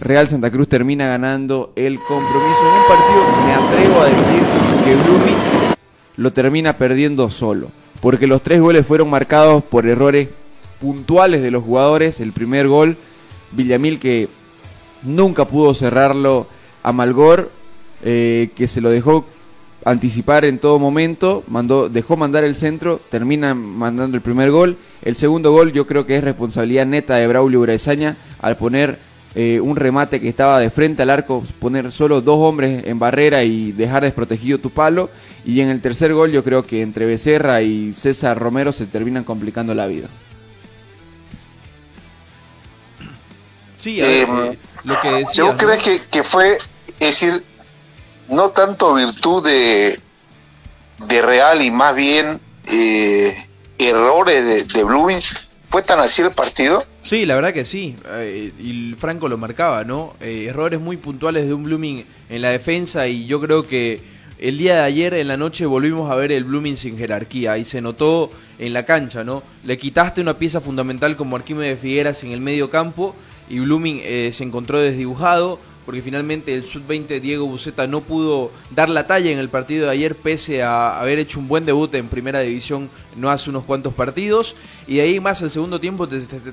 Real 0.00 0.26
Santa 0.26 0.50
Cruz 0.50 0.66
termina 0.66 1.06
ganando 1.06 1.72
el 1.76 1.98
compromiso 1.98 2.60
en 2.62 2.80
un 2.80 2.88
partido, 2.88 3.22
me 3.44 3.52
atrevo 3.52 4.00
a 4.00 4.04
decir 4.06 4.42
que 4.84 4.94
Blooming 4.94 5.74
lo 6.16 6.32
termina 6.32 6.78
perdiendo 6.78 7.28
solo, 7.28 7.68
porque 8.00 8.26
los 8.26 8.40
tres 8.40 8.62
goles 8.62 8.86
fueron 8.86 9.10
marcados 9.10 9.62
por 9.62 9.86
errores 9.86 10.28
puntuales 10.80 11.42
de 11.42 11.50
los 11.50 11.62
jugadores. 11.64 12.20
El 12.20 12.32
primer 12.32 12.66
gol, 12.66 12.96
Villamil 13.52 13.98
que 13.98 14.28
nunca 15.02 15.44
pudo 15.44 15.74
cerrarlo 15.74 16.46
a 16.82 16.92
Malgor, 16.92 17.50
eh, 18.02 18.50
que 18.56 18.68
se 18.68 18.80
lo 18.80 18.88
dejó 18.88 19.26
anticipar 19.84 20.46
en 20.46 20.58
todo 20.58 20.78
momento, 20.78 21.44
mandó, 21.46 21.90
dejó 21.90 22.16
mandar 22.16 22.44
el 22.44 22.54
centro, 22.54 23.00
termina 23.10 23.54
mandando 23.54 24.16
el 24.16 24.22
primer 24.22 24.50
gol. 24.50 24.76
El 25.02 25.14
segundo 25.14 25.52
gol 25.52 25.72
yo 25.72 25.86
creo 25.86 26.06
que 26.06 26.16
es 26.16 26.24
responsabilidad 26.24 26.86
neta 26.86 27.16
de 27.16 27.26
Braulio 27.26 27.60
Uraesaña 27.60 28.16
al 28.40 28.56
poner 28.56 29.09
eh, 29.34 29.60
un 29.60 29.76
remate 29.76 30.20
que 30.20 30.28
estaba 30.28 30.58
de 30.58 30.70
frente 30.70 31.02
al 31.02 31.10
arco, 31.10 31.44
poner 31.60 31.92
solo 31.92 32.20
dos 32.20 32.38
hombres 32.38 32.84
en 32.86 32.98
barrera 32.98 33.44
y 33.44 33.72
dejar 33.72 34.02
desprotegido 34.02 34.58
tu 34.58 34.70
palo. 34.70 35.10
Y 35.44 35.60
en 35.60 35.68
el 35.68 35.80
tercer 35.80 36.12
gol 36.12 36.32
yo 36.32 36.42
creo 36.42 36.64
que 36.64 36.82
entre 36.82 37.06
Becerra 37.06 37.62
y 37.62 37.94
César 37.94 38.38
Romero 38.38 38.72
se 38.72 38.86
terminan 38.86 39.24
complicando 39.24 39.74
la 39.74 39.86
vida. 39.86 40.08
Sí, 43.78 43.98
eh, 44.00 44.26
lo 44.84 45.00
que 45.00 45.10
decía, 45.10 45.44
Yo 45.44 45.56
creo 45.56 45.78
que, 45.78 46.00
que 46.10 46.22
fue, 46.22 46.56
es 46.56 46.98
decir, 46.98 47.42
no 48.28 48.50
tanto 48.50 48.94
virtud 48.94 49.44
de, 49.44 49.98
de 51.06 51.22
Real 51.22 51.62
y 51.62 51.70
más 51.70 51.94
bien 51.94 52.40
eh, 52.66 53.34
errores 53.78 54.44
de, 54.44 54.64
de 54.64 54.84
Blooming. 54.84 55.22
¿Fue 55.70 55.82
tan 55.82 56.00
así 56.00 56.20
el 56.22 56.32
partido? 56.32 56.82
Sí, 56.96 57.24
la 57.24 57.36
verdad 57.36 57.54
que 57.54 57.64
sí. 57.64 57.94
Eh, 58.08 58.52
y 58.58 58.92
Franco 58.98 59.28
lo 59.28 59.38
marcaba, 59.38 59.84
¿no? 59.84 60.14
Eh, 60.20 60.46
errores 60.48 60.80
muy 60.80 60.96
puntuales 60.96 61.46
de 61.46 61.54
un 61.54 61.62
Blooming 61.62 62.04
en 62.28 62.42
la 62.42 62.48
defensa 62.48 63.06
y 63.06 63.26
yo 63.26 63.40
creo 63.40 63.64
que 63.68 64.00
el 64.40 64.58
día 64.58 64.74
de 64.74 64.80
ayer 64.80 65.14
en 65.14 65.28
la 65.28 65.36
noche 65.36 65.66
volvimos 65.66 66.10
a 66.10 66.16
ver 66.16 66.32
el 66.32 66.42
Blooming 66.42 66.76
sin 66.76 66.98
jerarquía 66.98 67.56
y 67.56 67.64
se 67.64 67.80
notó 67.80 68.32
en 68.58 68.72
la 68.72 68.84
cancha, 68.84 69.22
¿no? 69.22 69.44
Le 69.64 69.78
quitaste 69.78 70.20
una 70.20 70.36
pieza 70.36 70.60
fundamental 70.60 71.16
como 71.16 71.36
Arquímedes 71.36 71.78
Figueras 71.78 72.24
en 72.24 72.32
el 72.32 72.40
medio 72.40 72.68
campo 72.68 73.14
y 73.48 73.60
Blooming 73.60 74.00
se 74.32 74.42
encontró 74.42 74.80
desdibujado 74.80 75.60
porque 75.90 76.02
finalmente 76.02 76.54
el 76.54 76.62
sub-20 76.62 77.20
Diego 77.20 77.46
Buceta 77.46 77.88
no 77.88 78.00
pudo 78.00 78.52
dar 78.70 78.88
la 78.88 79.08
talla 79.08 79.32
en 79.32 79.40
el 79.40 79.48
partido 79.48 79.86
de 79.86 79.90
ayer 79.90 80.14
pese 80.14 80.62
a 80.62 81.00
haber 81.00 81.18
hecho 81.18 81.40
un 81.40 81.48
buen 81.48 81.66
debut 81.66 81.92
en 81.96 82.06
primera 82.06 82.38
división 82.38 82.88
no 83.16 83.28
hace 83.28 83.50
unos 83.50 83.64
cuantos 83.64 83.92
partidos. 83.92 84.54
Y 84.86 84.98
de 84.98 85.00
ahí 85.00 85.18
más 85.18 85.42
el 85.42 85.50
segundo 85.50 85.80
tiempo 85.80 86.08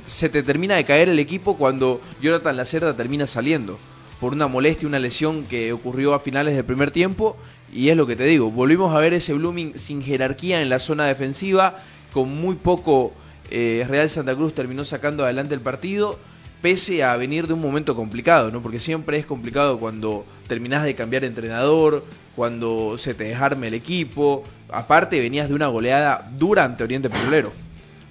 se 0.05 0.29
te 0.29 0.41
termina 0.41 0.73
de 0.73 0.85
caer 0.85 1.09
el 1.09 1.19
equipo 1.19 1.55
cuando 1.55 2.01
Jonathan 2.19 2.57
Lacerda 2.57 2.95
termina 2.95 3.27
saliendo 3.27 3.77
por 4.19 4.33
una 4.33 4.47
molestia, 4.47 4.87
una 4.87 4.97
lesión 4.97 5.43
que 5.43 5.71
ocurrió 5.71 6.15
a 6.15 6.19
finales 6.19 6.55
del 6.55 6.65
primer 6.65 6.89
tiempo. 6.89 7.37
Y 7.71 7.89
es 7.89 7.95
lo 7.95 8.07
que 8.07 8.15
te 8.15 8.23
digo, 8.23 8.49
volvimos 8.49 8.95
a 8.95 8.99
ver 8.99 9.13
ese 9.13 9.33
Blooming 9.33 9.77
sin 9.77 10.01
jerarquía 10.01 10.63
en 10.63 10.69
la 10.69 10.79
zona 10.79 11.05
defensiva, 11.05 11.83
con 12.11 12.35
muy 12.35 12.55
poco 12.55 13.13
eh, 13.51 13.85
Real 13.87 14.09
Santa 14.09 14.35
Cruz 14.35 14.55
terminó 14.55 14.83
sacando 14.83 15.25
adelante 15.25 15.53
el 15.53 15.61
partido 15.61 16.17
pese 16.61 17.03
a 17.03 17.15
venir 17.15 17.47
de 17.47 17.53
un 17.53 17.61
momento 17.61 17.95
complicado, 17.95 18.51
¿no? 18.51 18.61
Porque 18.61 18.79
siempre 18.79 19.17
es 19.17 19.25
complicado 19.25 19.79
cuando 19.79 20.25
terminás 20.47 20.83
de 20.83 20.95
cambiar 20.95 21.21
de 21.21 21.27
entrenador, 21.27 22.03
cuando 22.35 22.97
se 22.97 23.13
te 23.13 23.25
desarme 23.25 23.67
el 23.67 23.73
equipo. 23.73 24.43
Aparte, 24.69 25.19
venías 25.19 25.49
de 25.49 25.55
una 25.55 25.67
goleada 25.67 26.29
dura 26.37 26.65
ante 26.65 26.83
Oriente 26.83 27.09
Petrolero. 27.09 27.51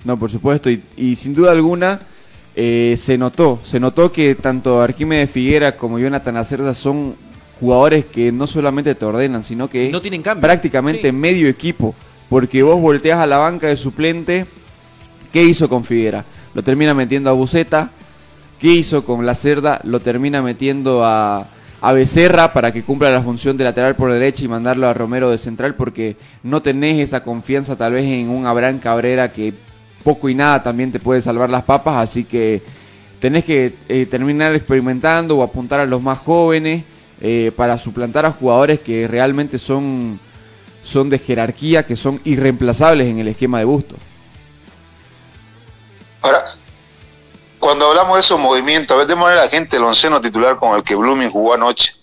No, 0.04 0.18
por 0.18 0.30
supuesto, 0.30 0.70
y, 0.70 1.16
sin 1.16 1.34
duda 1.34 1.50
alguna 1.50 1.98
eh, 2.54 2.94
se 2.96 3.18
notó, 3.18 3.58
se 3.64 3.80
notó 3.80 4.12
que 4.12 4.36
tanto 4.36 4.80
Arquímedes 4.80 5.30
Figuera 5.30 5.76
como 5.76 5.98
Jonathan 5.98 6.36
Acerda 6.36 6.74
son 6.74 7.16
jugadores 7.60 8.04
que 8.04 8.30
no 8.30 8.46
solamente 8.46 8.94
te 8.94 9.04
ordenan, 9.04 9.42
sino 9.42 9.68
que 9.68 9.90
no 9.90 10.00
tienen 10.00 10.22
prácticamente 10.22 11.10
medio 11.10 11.48
equipo, 11.48 11.94
porque 12.28 12.62
vos 12.62 12.80
volteas 12.80 13.18
a 13.18 13.26
la 13.26 13.38
banca 13.38 13.66
de 13.66 13.76
suplente, 13.76 14.46
¿qué 15.32 15.42
hizo 15.42 15.68
con 15.68 15.84
Figuera? 15.84 16.24
Lo 16.54 16.62
termina 16.62 16.94
metiendo 16.94 17.28
a 17.30 17.32
Buceta, 17.32 17.90
¿Qué 18.58 18.68
hizo 18.68 19.04
con 19.04 19.26
la 19.26 19.34
cerda? 19.34 19.80
Lo 19.84 20.00
termina 20.00 20.40
metiendo 20.42 21.04
a, 21.04 21.46
a 21.80 21.92
Becerra 21.92 22.52
para 22.52 22.72
que 22.72 22.82
cumpla 22.82 23.10
la 23.10 23.22
función 23.22 23.56
de 23.56 23.64
lateral 23.64 23.96
por 23.96 24.10
derecha 24.10 24.44
y 24.44 24.48
mandarlo 24.48 24.88
a 24.88 24.94
Romero 24.94 25.30
de 25.30 25.38
central 25.38 25.74
porque 25.74 26.16
no 26.42 26.62
tenés 26.62 27.00
esa 27.00 27.22
confianza 27.22 27.76
tal 27.76 27.92
vez 27.92 28.04
en 28.04 28.28
un 28.28 28.46
Abraham 28.46 28.78
Cabrera 28.78 29.30
que 29.30 29.52
poco 30.02 30.28
y 30.28 30.34
nada 30.34 30.62
también 30.62 30.92
te 30.92 31.00
puede 31.00 31.20
salvar 31.20 31.50
las 31.50 31.64
papas, 31.64 31.96
así 31.96 32.24
que 32.24 32.62
tenés 33.18 33.44
que 33.44 33.74
eh, 33.88 34.06
terminar 34.06 34.54
experimentando 34.54 35.36
o 35.36 35.42
apuntar 35.42 35.80
a 35.80 35.86
los 35.86 36.02
más 36.02 36.18
jóvenes 36.18 36.84
eh, 37.20 37.50
para 37.56 37.76
suplantar 37.76 38.24
a 38.24 38.30
jugadores 38.30 38.80
que 38.80 39.08
realmente 39.08 39.58
son, 39.58 40.20
son 40.82 41.10
de 41.10 41.18
jerarquía, 41.18 41.84
que 41.84 41.96
son 41.96 42.20
irreemplazables 42.24 43.08
en 43.08 43.18
el 43.18 43.28
esquema 43.28 43.58
de 43.58 43.64
Busto. 43.64 43.96
Ahora, 46.22 46.44
cuando 47.66 47.88
hablamos 47.88 48.14
de 48.14 48.20
esos 48.20 48.38
movimientos, 48.38 48.94
a 48.94 48.98
ver, 48.98 49.08
démosle 49.08 49.32
a 49.32 49.42
la 49.42 49.48
gente 49.48 49.76
el 49.76 49.82
onceno 49.82 50.20
titular 50.20 50.56
con 50.56 50.76
el 50.76 50.84
que 50.84 50.94
Blooming 50.94 51.28
jugó 51.28 51.52
anoche. 51.52 51.94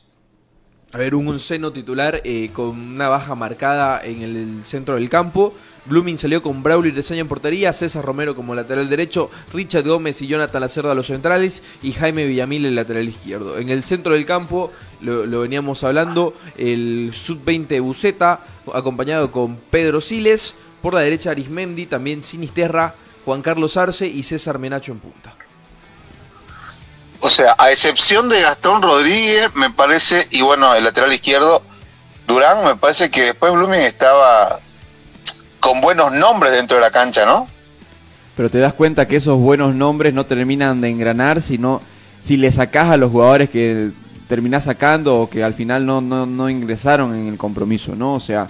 A 0.91 0.97
ver, 0.97 1.15
un 1.15 1.25
onceno 1.29 1.71
titular 1.71 2.19
eh, 2.25 2.49
con 2.51 2.77
una 2.77 3.07
baja 3.07 3.33
marcada 3.33 4.03
en 4.03 4.23
el 4.23 4.65
centro 4.65 4.95
del 4.95 5.09
campo. 5.09 5.53
Blooming 5.85 6.17
salió 6.17 6.43
con 6.43 6.63
Braulio 6.63 6.93
Reseña 6.93 7.21
en 7.21 7.29
portería, 7.29 7.71
César 7.71 8.03
Romero 8.03 8.35
como 8.35 8.53
lateral 8.55 8.89
derecho, 8.89 9.31
Richard 9.53 9.87
Gómez 9.87 10.21
y 10.21 10.27
Jonathan 10.27 10.59
Lacerda 10.59 10.93
los 10.95 11.07
centrales 11.07 11.63
y 11.81 11.93
Jaime 11.93 12.25
Villamil 12.25 12.65
el 12.65 12.75
lateral 12.75 13.07
izquierdo. 13.07 13.57
En 13.57 13.69
el 13.69 13.83
centro 13.83 14.15
del 14.15 14.25
campo, 14.25 14.69
lo, 14.99 15.39
veníamos 15.39 15.81
hablando, 15.85 16.33
el 16.57 17.11
sub-20 17.13 17.81
Buceta, 17.81 18.41
acompañado 18.73 19.31
con 19.31 19.55
Pedro 19.55 20.01
Siles, 20.01 20.55
por 20.81 20.93
la 20.93 20.99
derecha 20.99 21.31
Arismendi, 21.31 21.85
también 21.85 22.21
Sinisterra, 22.21 22.95
Juan 23.23 23.41
Carlos 23.41 23.77
Arce 23.77 24.07
y 24.07 24.23
César 24.23 24.59
Menacho 24.59 24.91
en 24.91 24.99
punta. 24.99 25.37
O 27.25 27.29
sea, 27.29 27.55
a 27.57 27.71
excepción 27.71 28.27
de 28.27 28.41
Gastón 28.41 28.81
Rodríguez, 28.81 29.55
me 29.55 29.69
parece, 29.69 30.27
y 30.31 30.41
bueno, 30.41 30.75
el 30.75 30.83
lateral 30.83 31.13
izquierdo, 31.13 31.63
Durán, 32.27 32.65
me 32.65 32.75
parece 32.75 33.09
que 33.09 33.21
después 33.21 33.53
Blooming 33.53 33.79
estaba 33.79 34.59
con 35.61 35.79
buenos 35.79 36.11
nombres 36.11 36.51
dentro 36.51 36.75
de 36.75 36.81
la 36.81 36.91
cancha, 36.91 37.25
¿no? 37.25 37.47
Pero 38.35 38.49
te 38.49 38.57
das 38.57 38.73
cuenta 38.73 39.07
que 39.07 39.15
esos 39.15 39.39
buenos 39.39 39.73
nombres 39.73 40.13
no 40.13 40.25
terminan 40.25 40.81
de 40.81 40.89
engranar, 40.89 41.39
sino 41.39 41.79
si 42.21 42.35
le 42.35 42.51
sacás 42.51 42.89
a 42.89 42.97
los 42.97 43.09
jugadores 43.09 43.49
que 43.49 43.91
terminás 44.27 44.65
sacando 44.65 45.21
o 45.21 45.29
que 45.29 45.45
al 45.45 45.53
final 45.53 45.85
no, 45.85 46.01
no, 46.01 46.49
ingresaron 46.49 47.15
en 47.15 47.27
el 47.29 47.37
compromiso, 47.37 47.95
¿no? 47.95 48.15
O 48.15 48.19
sea, 48.19 48.49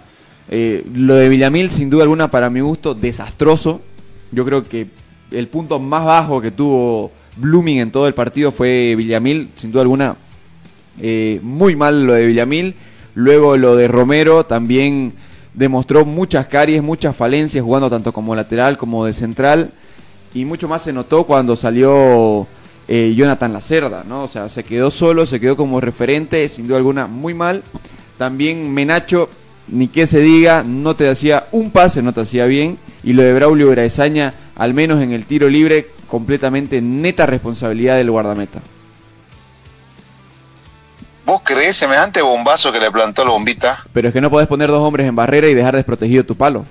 eh, 0.50 0.84
lo 0.92 1.14
de 1.14 1.30
Villamil, 1.30 1.70
sin 1.70 1.92
duda 1.92 2.02
alguna, 2.04 2.32
para 2.32 2.50
mi 2.50 2.62
gusto, 2.62 2.96
desastroso. 2.96 3.82
Yo 4.32 4.44
creo 4.44 4.64
que 4.64 4.88
el 5.30 5.48
punto 5.48 5.78
más 5.78 6.06
bajo 6.06 6.42
que 6.42 6.50
tuvo 6.50 7.12
Blooming 7.36 7.80
en 7.80 7.92
todo 7.92 8.08
el 8.08 8.14
partido 8.14 8.52
fue 8.52 8.96
Villamil, 8.96 9.50
sin 9.56 9.72
duda 9.72 9.82
alguna, 9.82 10.16
eh, 11.02 11.40
muy 11.42 11.76
mal 11.76 12.06
lo 12.06 12.14
de 12.14 12.28
Villamil. 12.28 12.76
Luego 13.16 13.58
lo 13.58 13.76
de 13.76 13.88
Romero 13.88 14.46
también 14.46 15.14
demostró 15.54 16.06
muchas 16.06 16.48
caries, 16.48 16.82
muchas 16.82 17.16
falencias 17.16 17.64
jugando 17.64 17.90
tanto 17.90 18.12
como 18.12 18.36
lateral 18.36 18.78
como 18.78 19.06
de 19.06 19.14
central. 19.14 19.72
Y 20.34 20.46
mucho 20.46 20.68
más 20.68 20.82
se 20.82 20.94
notó 20.94 21.26
cuando 21.26 21.56
salió 21.56 22.48
eh, 22.88 23.14
Jonathan 23.16 23.54
Lacerda, 23.54 24.04
¿no? 24.08 24.24
O 24.24 24.28
sea, 24.28 24.50
se 24.50 24.64
quedó 24.64 24.90
solo, 24.90 25.26
se 25.26 25.40
quedó 25.40 25.56
como 25.56 25.80
referente, 25.80 26.50
sin 26.50 26.68
duda 26.68 26.78
alguna, 26.78 27.08
muy 27.08 27.34
mal. 27.34 27.64
También 28.18 28.74
Menacho, 28.74 29.30
ni 29.68 29.88
que 29.88 30.08
se 30.08 30.22
diga, 30.22 30.64
no 30.64 30.96
te 30.96 31.08
hacía 31.08 31.48
un 31.52 31.70
pase, 31.70 32.02
no 32.02 32.14
te 32.14 32.22
hacía 32.22 32.46
bien. 32.46 32.80
Y 33.04 33.14
lo 33.14 33.22
de 33.22 33.34
Braulio 33.34 33.70
Graezaña, 33.70 34.34
al 34.56 34.74
menos 34.74 35.04
en 35.04 35.12
el 35.12 35.26
tiro 35.26 35.50
libre, 35.50 35.88
completamente 36.14 36.80
neta 36.80 37.26
responsabilidad 37.26 37.96
del 37.96 38.12
guardameta. 38.12 38.62
¿Vos 41.26 41.42
crees 41.44 41.76
semejante 41.76 42.22
bombazo 42.22 42.72
que 42.72 42.80
le 42.80 42.92
plantó 42.92 43.24
el 43.24 43.30
bombita? 43.30 43.80
Pero 43.92 44.10
es 44.10 44.14
que 44.14 44.22
no 44.22 44.30
podés 44.30 44.48
poner 44.48 44.70
dos 44.70 44.82
hombres 44.82 45.08
en 45.08 45.16
barrera 45.16 45.48
y 45.48 45.56
dejar 45.56 45.76
desprotegido 45.76 46.24
tu 46.24 46.36
palo. 46.36 46.68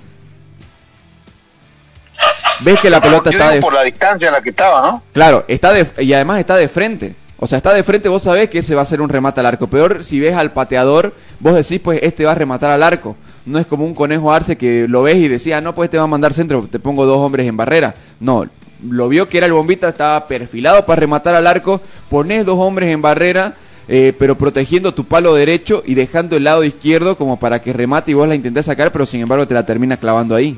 Ves 2.61 2.79
que 2.79 2.89
la 2.89 3.01
pelota 3.01 3.31
está 3.31 3.51
de... 3.51 3.59
por 3.59 3.73
la 3.73 3.83
distancia 3.83 4.27
en 4.29 4.33
la 4.33 4.39
que 4.39 4.51
estaba, 4.51 4.81
¿no? 4.81 5.03
Claro, 5.11 5.43
está 5.49 5.73
de... 5.73 5.91
y 6.01 6.13
además 6.13 6.39
está 6.39 6.55
de 6.55 6.69
frente. 6.69 7.13
O 7.37 7.45
sea, 7.45 7.57
está 7.57 7.73
de 7.73 7.83
frente, 7.83 8.07
vos 8.07 8.23
sabés 8.23 8.49
que 8.49 8.59
ese 8.59 8.75
va 8.75 8.83
a 8.83 8.85
ser 8.85 9.01
un 9.01 9.09
remate 9.09 9.41
al 9.41 9.45
arco. 9.47 9.67
Peor 9.67 10.05
si 10.05 10.21
ves 10.21 10.37
al 10.37 10.53
pateador, 10.53 11.13
vos 11.41 11.53
decís, 11.53 11.81
pues 11.83 11.99
este 12.01 12.23
va 12.23 12.31
a 12.31 12.35
rematar 12.35 12.71
al 12.71 12.81
arco. 12.81 13.17
No 13.45 13.59
es 13.59 13.65
como 13.65 13.83
un 13.83 13.93
conejo 13.93 14.31
arce 14.31 14.55
que 14.55 14.85
lo 14.87 15.03
ves 15.03 15.17
y 15.17 15.27
decía, 15.27 15.59
no, 15.59 15.75
pues 15.75 15.87
este 15.87 15.97
va 15.97 16.05
a 16.05 16.07
mandar 16.07 16.31
centro, 16.31 16.65
te 16.71 16.79
pongo 16.79 17.05
dos 17.05 17.17
hombres 17.17 17.45
en 17.45 17.57
barrera. 17.57 17.93
No, 18.21 18.45
lo 18.89 19.09
vio 19.09 19.29
que 19.29 19.37
era 19.37 19.47
el 19.47 19.53
bombita, 19.53 19.89
estaba 19.89 20.27
perfilado 20.27 20.85
para 20.85 20.99
rematar 20.99 21.35
al 21.35 21.47
arco, 21.47 21.81
pones 22.09 22.45
dos 22.45 22.57
hombres 22.59 22.91
en 22.91 23.01
barrera 23.01 23.55
eh, 23.87 24.13
pero 24.17 24.37
protegiendo 24.37 24.93
tu 24.93 25.05
palo 25.05 25.33
derecho 25.33 25.83
y 25.85 25.95
dejando 25.95 26.37
el 26.37 26.45
lado 26.45 26.63
izquierdo 26.63 27.17
como 27.17 27.37
para 27.37 27.61
que 27.61 27.73
remate 27.73 28.11
y 28.11 28.13
vos 28.13 28.27
la 28.27 28.35
intentás 28.35 28.65
sacar, 28.65 28.91
pero 28.91 29.05
sin 29.05 29.21
embargo 29.21 29.47
te 29.47 29.53
la 29.53 29.65
termina 29.65 29.97
clavando 29.97 30.35
ahí. 30.35 30.57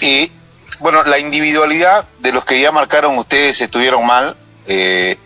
Y 0.00 0.32
bueno, 0.80 1.04
la 1.04 1.20
individualidad 1.20 2.08
de 2.18 2.32
los 2.32 2.44
que 2.44 2.60
ya 2.60 2.72
marcaron 2.72 3.16
ustedes 3.16 3.60
estuvieron 3.60 4.04
mal, 4.04 4.36
eh, 4.66 5.16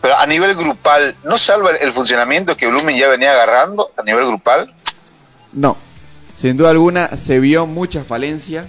pero 0.00 0.16
a 0.16 0.26
nivel 0.26 0.54
grupal, 0.54 1.16
¿no 1.24 1.36
salva 1.36 1.72
el 1.72 1.92
funcionamiento 1.92 2.56
que 2.56 2.68
Blumen 2.68 2.96
ya 2.96 3.08
venía 3.08 3.32
agarrando 3.32 3.90
a 3.96 4.02
nivel 4.04 4.26
grupal? 4.26 4.72
No, 5.52 5.76
sin 6.40 6.56
duda 6.56 6.70
alguna 6.70 7.16
se 7.16 7.38
vio 7.38 7.66
mucha 7.66 8.02
falencia, 8.02 8.66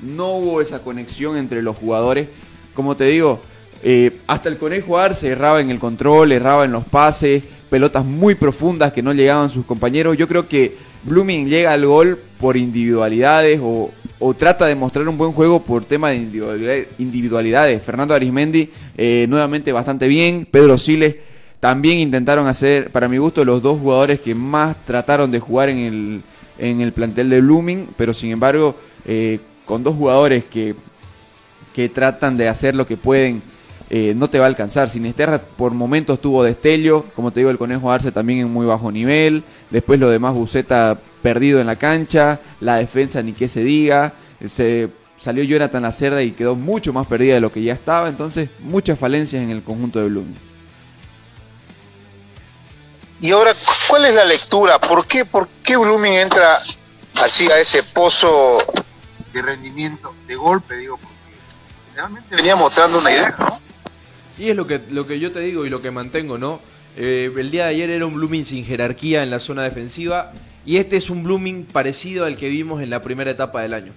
no 0.00 0.36
hubo 0.36 0.62
esa 0.62 0.78
conexión 0.78 1.36
entre 1.36 1.60
los 1.60 1.76
jugadores. 1.76 2.28
Como 2.72 2.96
te 2.96 3.04
digo, 3.04 3.40
eh, 3.82 4.20
hasta 4.26 4.48
el 4.48 4.56
Conejo 4.56 4.96
Arce 4.96 5.28
erraba 5.28 5.60
en 5.60 5.68
el 5.68 5.78
control, 5.78 6.32
erraba 6.32 6.64
en 6.64 6.72
los 6.72 6.84
pases, 6.84 7.42
pelotas 7.68 8.06
muy 8.06 8.36
profundas 8.36 8.92
que 8.92 9.02
no 9.02 9.12
llegaban 9.12 9.50
sus 9.50 9.66
compañeros. 9.66 10.16
Yo 10.16 10.26
creo 10.26 10.48
que 10.48 10.78
Blooming 11.04 11.50
llega 11.50 11.74
al 11.74 11.84
gol 11.84 12.18
por 12.40 12.56
individualidades 12.56 13.60
o, 13.62 13.90
trata 14.38 14.64
de 14.64 14.74
mostrar 14.74 15.06
un 15.06 15.18
buen 15.18 15.32
juego 15.32 15.62
por 15.62 15.84
tema 15.84 16.08
de 16.08 16.88
individualidades. 16.98 17.82
Fernando 17.82 18.14
Arismendi 18.14 18.70
eh, 18.96 19.26
nuevamente 19.28 19.72
bastante 19.72 20.08
bien, 20.08 20.48
Pedro 20.50 20.78
Siles 20.78 21.16
también 21.58 21.98
intentaron 21.98 22.46
hacer, 22.46 22.90
para 22.90 23.08
mi 23.08 23.18
gusto, 23.18 23.44
los 23.44 23.60
dos 23.60 23.78
jugadores 23.78 24.20
que 24.20 24.34
más 24.34 24.74
trataron 24.86 25.30
de 25.30 25.38
jugar 25.38 25.68
en 25.68 25.78
el, 25.78 26.22
en 26.60 26.80
el 26.80 26.92
plantel 26.92 27.30
de 27.30 27.40
Blooming, 27.40 27.88
pero 27.96 28.14
sin 28.14 28.30
embargo, 28.30 28.76
eh, 29.06 29.40
con 29.64 29.82
dos 29.82 29.96
jugadores 29.96 30.44
que, 30.44 30.74
que 31.74 31.88
tratan 31.88 32.36
de 32.36 32.48
hacer 32.48 32.76
lo 32.76 32.86
que 32.86 32.96
pueden 32.96 33.42
eh, 33.92 34.14
no 34.16 34.30
te 34.30 34.38
va 34.38 34.44
a 34.44 34.48
alcanzar. 34.48 34.88
Sinisterra 34.88 35.40
por 35.40 35.72
momentos 35.72 36.20
tuvo 36.20 36.44
destello, 36.44 37.04
como 37.16 37.32
te 37.32 37.40
digo, 37.40 37.50
el 37.50 37.58
Conejo 37.58 37.90
Arce 37.90 38.12
también 38.12 38.38
en 38.38 38.52
muy 38.52 38.64
bajo 38.64 38.92
nivel, 38.92 39.42
después 39.68 39.98
lo 39.98 40.08
demás 40.08 40.32
Buceta 40.32 40.96
perdido 41.22 41.60
en 41.60 41.66
la 41.66 41.74
cancha, 41.76 42.38
la 42.60 42.76
defensa 42.76 43.20
ni 43.20 43.32
qué 43.32 43.48
se 43.48 43.64
diga, 43.64 44.12
se 44.46 44.90
salió 45.16 45.42
Jonathan 45.42 45.82
la 45.82 45.90
cerda 45.90 46.22
y 46.22 46.30
quedó 46.30 46.54
mucho 46.54 46.92
más 46.92 47.08
perdida 47.08 47.34
de 47.34 47.40
lo 47.40 47.50
que 47.50 47.62
ya 47.62 47.72
estaba, 47.72 48.08
entonces 48.08 48.48
muchas 48.60 48.96
falencias 48.96 49.42
en 49.42 49.50
el 49.50 49.62
conjunto 49.62 49.98
de 49.98 50.08
Blooming. 50.08 50.49
Y 53.20 53.32
ahora, 53.32 53.52
¿cuál 53.88 54.06
es 54.06 54.14
la 54.14 54.24
lectura? 54.24 54.80
¿Por 54.80 55.06
qué, 55.06 55.24
por 55.24 55.46
qué 55.62 55.76
Blooming 55.76 56.14
entra 56.14 56.58
así 57.22 57.50
a 57.50 57.60
ese 57.60 57.82
pozo 57.82 58.58
de 59.32 59.42
rendimiento 59.42 60.14
de 60.26 60.36
golpe? 60.36 60.76
Digo, 60.76 60.96
porque 60.96 61.94
realmente 61.94 62.34
venía 62.34 62.56
mostrando 62.56 62.98
una 62.98 63.10
idea, 63.10 63.34
¿no? 63.38 63.60
Y 64.38 64.48
es 64.48 64.56
lo 64.56 64.66
que, 64.66 64.80
lo 64.88 65.06
que 65.06 65.20
yo 65.20 65.32
te 65.32 65.40
digo 65.40 65.66
y 65.66 65.70
lo 65.70 65.82
que 65.82 65.90
mantengo, 65.90 66.38
¿no? 66.38 66.60
Eh, 66.96 67.30
el 67.36 67.50
día 67.50 67.64
de 67.64 67.70
ayer 67.70 67.90
era 67.90 68.06
un 68.06 68.14
Blooming 68.14 68.46
sin 68.46 68.64
jerarquía 68.64 69.22
en 69.22 69.30
la 69.30 69.38
zona 69.38 69.62
defensiva 69.62 70.32
y 70.64 70.78
este 70.78 70.96
es 70.96 71.10
un 71.10 71.22
Blooming 71.22 71.66
parecido 71.66 72.24
al 72.24 72.36
que 72.36 72.48
vimos 72.48 72.82
en 72.82 72.88
la 72.88 73.02
primera 73.02 73.30
etapa 73.30 73.60
del 73.60 73.74
año. 73.74 73.92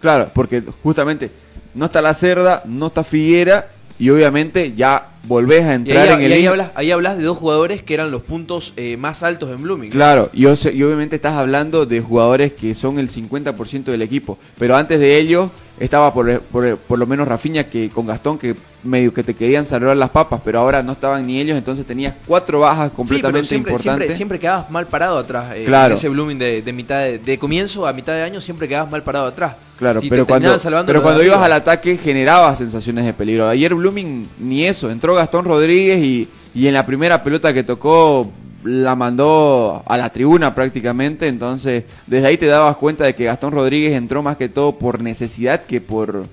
Claro, 0.00 0.30
porque 0.34 0.62
justamente 0.82 1.30
no 1.74 1.86
está 1.86 2.02
la 2.02 2.12
cerda, 2.12 2.62
no 2.66 2.88
está 2.88 3.04
Figuera 3.04 3.70
y 3.98 4.10
obviamente 4.10 4.72
ya 4.74 5.08
volvés 5.26 5.64
a 5.64 5.74
entrar 5.74 6.20
en 6.20 6.26
el... 6.26 6.32
Ahí 6.32 6.46
hablas, 6.46 6.70
ahí 6.74 6.90
hablas 6.90 7.16
de 7.16 7.24
dos 7.24 7.38
jugadores 7.38 7.82
que 7.82 7.94
eran 7.94 8.10
los 8.10 8.22
puntos 8.22 8.72
eh, 8.76 8.96
más 8.96 9.22
altos 9.22 9.50
en 9.50 9.62
Blooming. 9.62 9.90
Claro, 9.90 10.30
y, 10.32 10.42
y, 10.42 10.82
obviamente 10.82 11.16
estás 11.16 11.34
hablando 11.34 11.86
de 11.86 12.00
jugadores 12.00 12.52
que 12.52 12.74
son 12.74 12.98
el 12.98 13.08
50% 13.08 13.84
del 13.84 14.02
equipo, 14.02 14.38
pero 14.58 14.76
antes 14.76 15.00
de 15.00 15.18
ello 15.18 15.50
estaba 15.78 16.12
por, 16.12 16.40
por, 16.40 16.76
por 16.76 16.98
lo 16.98 17.06
menos 17.06 17.26
Rafiña 17.26 17.64
que 17.64 17.90
con 17.90 18.06
Gastón 18.06 18.38
que 18.38 18.54
medio 18.84 19.12
que 19.12 19.22
te 19.22 19.34
querían 19.34 19.66
salvar 19.66 19.96
las 19.96 20.10
papas, 20.10 20.40
pero 20.44 20.60
ahora 20.60 20.82
no 20.82 20.92
estaban 20.92 21.26
ni 21.26 21.40
ellos, 21.40 21.56
entonces 21.56 21.86
tenías 21.86 22.14
cuatro 22.26 22.60
bajas 22.60 22.90
completamente 22.90 23.48
siempre, 23.48 23.72
importantes. 23.72 24.16
Siempre, 24.16 24.38
quedabas 24.38 24.70
mal 24.70 24.86
parado 24.86 25.18
atrás. 25.18 25.52
Eh, 25.54 25.64
claro. 25.64 25.94
ese 25.94 26.08
blooming 26.08 26.38
de, 26.38 26.72
mitad 26.72 27.02
de, 27.02 27.38
comienzo 27.38 27.86
a 27.86 27.92
mitad 27.92 28.12
de 28.12 28.22
año 28.22 28.40
siempre 28.40 28.68
quedabas 28.68 28.90
mal 28.90 29.02
parado 29.02 29.26
atrás. 29.26 29.54
Claro, 29.78 30.00
pero 30.08 30.26
cuando, 30.26 30.56
pero 30.86 31.02
cuando 31.02 31.24
ibas 31.24 31.40
al 31.40 31.52
ataque 31.52 31.96
generaba 31.96 32.54
sensaciones 32.54 33.04
de 33.04 33.12
peligro. 33.12 33.48
Ayer 33.48 33.74
Blooming 33.74 34.28
ni 34.38 34.64
eso, 34.64 34.88
entró 34.88 35.16
Gastón 35.16 35.44
Rodríguez 35.46 35.98
y, 35.98 36.28
y 36.54 36.68
en 36.68 36.74
la 36.74 36.86
primera 36.86 37.24
pelota 37.24 37.52
que 37.52 37.64
tocó 37.64 38.30
la 38.64 38.96
mandó 38.96 39.82
a 39.86 39.96
la 39.96 40.10
tribuna 40.10 40.54
prácticamente, 40.54 41.28
entonces 41.28 41.84
desde 42.06 42.26
ahí 42.26 42.38
te 42.38 42.46
dabas 42.46 42.76
cuenta 42.76 43.04
de 43.04 43.14
que 43.14 43.24
Gastón 43.24 43.52
Rodríguez 43.52 43.92
entró 43.92 44.22
más 44.22 44.36
que 44.36 44.48
todo 44.48 44.78
por 44.78 45.02
necesidad 45.02 45.64
que 45.64 45.80
por 45.80 46.26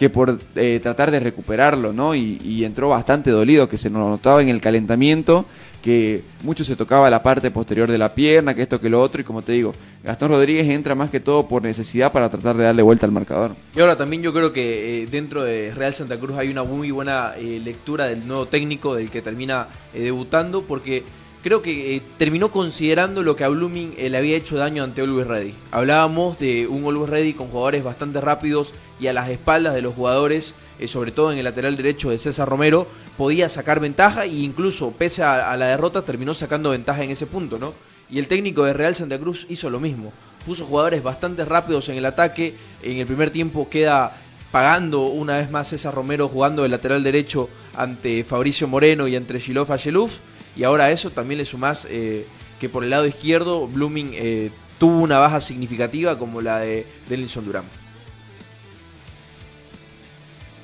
que 0.00 0.08
por 0.08 0.38
eh, 0.56 0.80
tratar 0.82 1.10
de 1.10 1.20
recuperarlo, 1.20 1.92
¿no? 1.92 2.14
Y, 2.14 2.64
entró 2.64 2.88
bastante 2.88 3.30
dolido, 3.30 3.68
que 3.68 3.76
se 3.76 3.90
notaba 3.90 4.40
en 4.40 4.48
el 4.48 4.58
calentamiento, 4.58 5.44
que 5.82 6.22
mucho 6.42 6.64
se 6.64 6.74
tocaba 6.74 7.10
la 7.10 7.22
parte 7.22 7.50
posterior 7.50 7.90
de 7.90 7.98
la 7.98 8.14
pierna, 8.14 8.54
que 8.54 8.62
esto, 8.62 8.80
que 8.80 8.88
lo 8.88 8.98
otro, 8.98 9.20
y 9.20 9.24
como 9.24 9.42
te 9.42 9.52
digo, 9.52 9.74
Gastón 10.02 10.30
Rodríguez 10.30 10.66
entra 10.70 10.94
más 10.94 11.10
que 11.10 11.20
todo 11.20 11.46
por 11.46 11.60
necesidad 11.60 12.12
para 12.12 12.30
tratar 12.30 12.56
de 12.56 12.64
darle 12.64 12.80
vuelta 12.80 13.04
al 13.04 13.12
marcador. 13.12 13.54
Y 13.76 13.80
ahora 13.80 13.98
también 13.98 14.22
yo 14.22 14.32
creo 14.32 14.54
que 14.54 15.02
eh, 15.02 15.06
dentro 15.06 15.44
de 15.44 15.74
Real 15.74 15.92
Santa 15.92 16.18
Cruz 16.18 16.38
hay 16.38 16.48
una 16.48 16.64
muy 16.64 16.90
buena 16.90 17.34
eh, 17.36 17.60
lectura 17.62 18.06
del 18.06 18.26
nuevo 18.26 18.46
técnico, 18.46 18.94
del 18.94 19.10
que 19.10 19.20
termina 19.20 19.68
debutando, 19.92 20.62
porque 20.62 21.04
creo 21.42 21.62
que 21.62 22.02
terminó 22.18 22.50
considerando 22.50 23.22
lo 23.22 23.36
que 23.36 23.44
a 23.44 23.48
Blooming 23.48 23.94
le 23.96 24.16
había 24.16 24.36
hecho 24.36 24.56
daño 24.56 24.84
ante 24.84 25.02
Always 25.02 25.26
Ready. 25.26 25.54
Hablábamos 25.70 26.38
de 26.38 26.66
un 26.66 26.84
Always 26.84 27.10
Ready 27.10 27.32
con 27.32 27.48
jugadores 27.48 27.84
bastante 27.84 28.20
rápidos 28.20 28.72
y 29.00 29.06
a 29.06 29.12
las 29.12 29.28
espaldas 29.30 29.74
de 29.74 29.82
los 29.82 29.94
jugadores, 29.94 30.54
eh, 30.78 30.86
sobre 30.86 31.10
todo 31.10 31.32
en 31.32 31.38
el 31.38 31.44
lateral 31.44 31.76
derecho 31.76 32.10
de 32.10 32.18
César 32.18 32.48
Romero, 32.48 32.86
podía 33.16 33.48
sacar 33.48 33.80
ventaja 33.80 34.24
e 34.24 34.28
incluso 34.28 34.92
pese 34.92 35.22
a, 35.22 35.56
la 35.56 35.66
derrota 35.66 36.02
terminó 36.02 36.34
sacando 36.34 36.70
ventaja 36.70 37.02
en 37.02 37.10
ese 37.10 37.26
punto, 37.26 37.58
¿no? 37.58 37.74
Y 38.10 38.18
el 38.18 38.28
técnico 38.28 38.64
de 38.64 38.72
Real 38.72 38.94
Santa 38.94 39.18
Cruz 39.18 39.46
hizo 39.48 39.70
lo 39.70 39.80
mismo. 39.80 40.12
Puso 40.44 40.66
jugadores 40.66 41.02
bastante 41.02 41.44
rápidos 41.44 41.88
en 41.88 41.96
el 41.96 42.06
ataque. 42.06 42.54
En 42.82 42.98
el 42.98 43.06
primer 43.06 43.30
tiempo 43.30 43.68
queda 43.70 44.16
pagando 44.50 45.02
una 45.02 45.38
vez 45.38 45.50
más 45.50 45.68
César 45.68 45.94
Romero 45.94 46.28
jugando 46.28 46.64
de 46.64 46.70
lateral 46.70 47.04
derecho 47.04 47.48
ante 47.76 48.24
Fabricio 48.24 48.66
Moreno 48.66 49.06
y 49.06 49.14
entre 49.14 49.38
Shiloh 49.38 49.70
Ayeluf. 49.70 50.18
Y 50.60 50.64
ahora 50.64 50.84
a 50.84 50.90
eso 50.90 51.08
también 51.08 51.38
le 51.38 51.46
sumás 51.46 51.86
eh, 51.88 52.26
que 52.60 52.68
por 52.68 52.84
el 52.84 52.90
lado 52.90 53.06
izquierdo 53.06 53.66
Blooming 53.66 54.10
eh, 54.12 54.50
tuvo 54.78 55.00
una 55.00 55.18
baja 55.18 55.40
significativa 55.40 56.18
como 56.18 56.42
la 56.42 56.58
de 56.58 56.86
Denilson 57.08 57.46
Durán. 57.46 57.64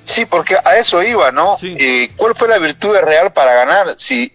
Sí, 0.04 0.26
porque 0.26 0.54
a 0.62 0.76
eso 0.76 1.02
iba, 1.02 1.32
¿no? 1.32 1.56
Eh, 1.62 2.10
¿Cuál 2.14 2.34
fue 2.34 2.46
la 2.46 2.58
virtud 2.58 2.94
real 2.94 3.32
para 3.32 3.54
ganar? 3.54 3.94
Sí, 3.96 4.30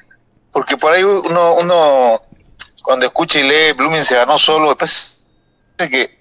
porque 0.52 0.78
por 0.78 0.94
ahí 0.94 1.04
uno, 1.04 1.54
uno 1.54 2.20
cuando 2.82 3.06
escucha 3.06 3.40
y 3.40 3.44
lee, 3.44 3.74
Blooming 3.78 4.04
se 4.04 4.16
ganó 4.16 4.40
solo, 4.40 4.70
después 4.70 5.22
que 5.78 6.18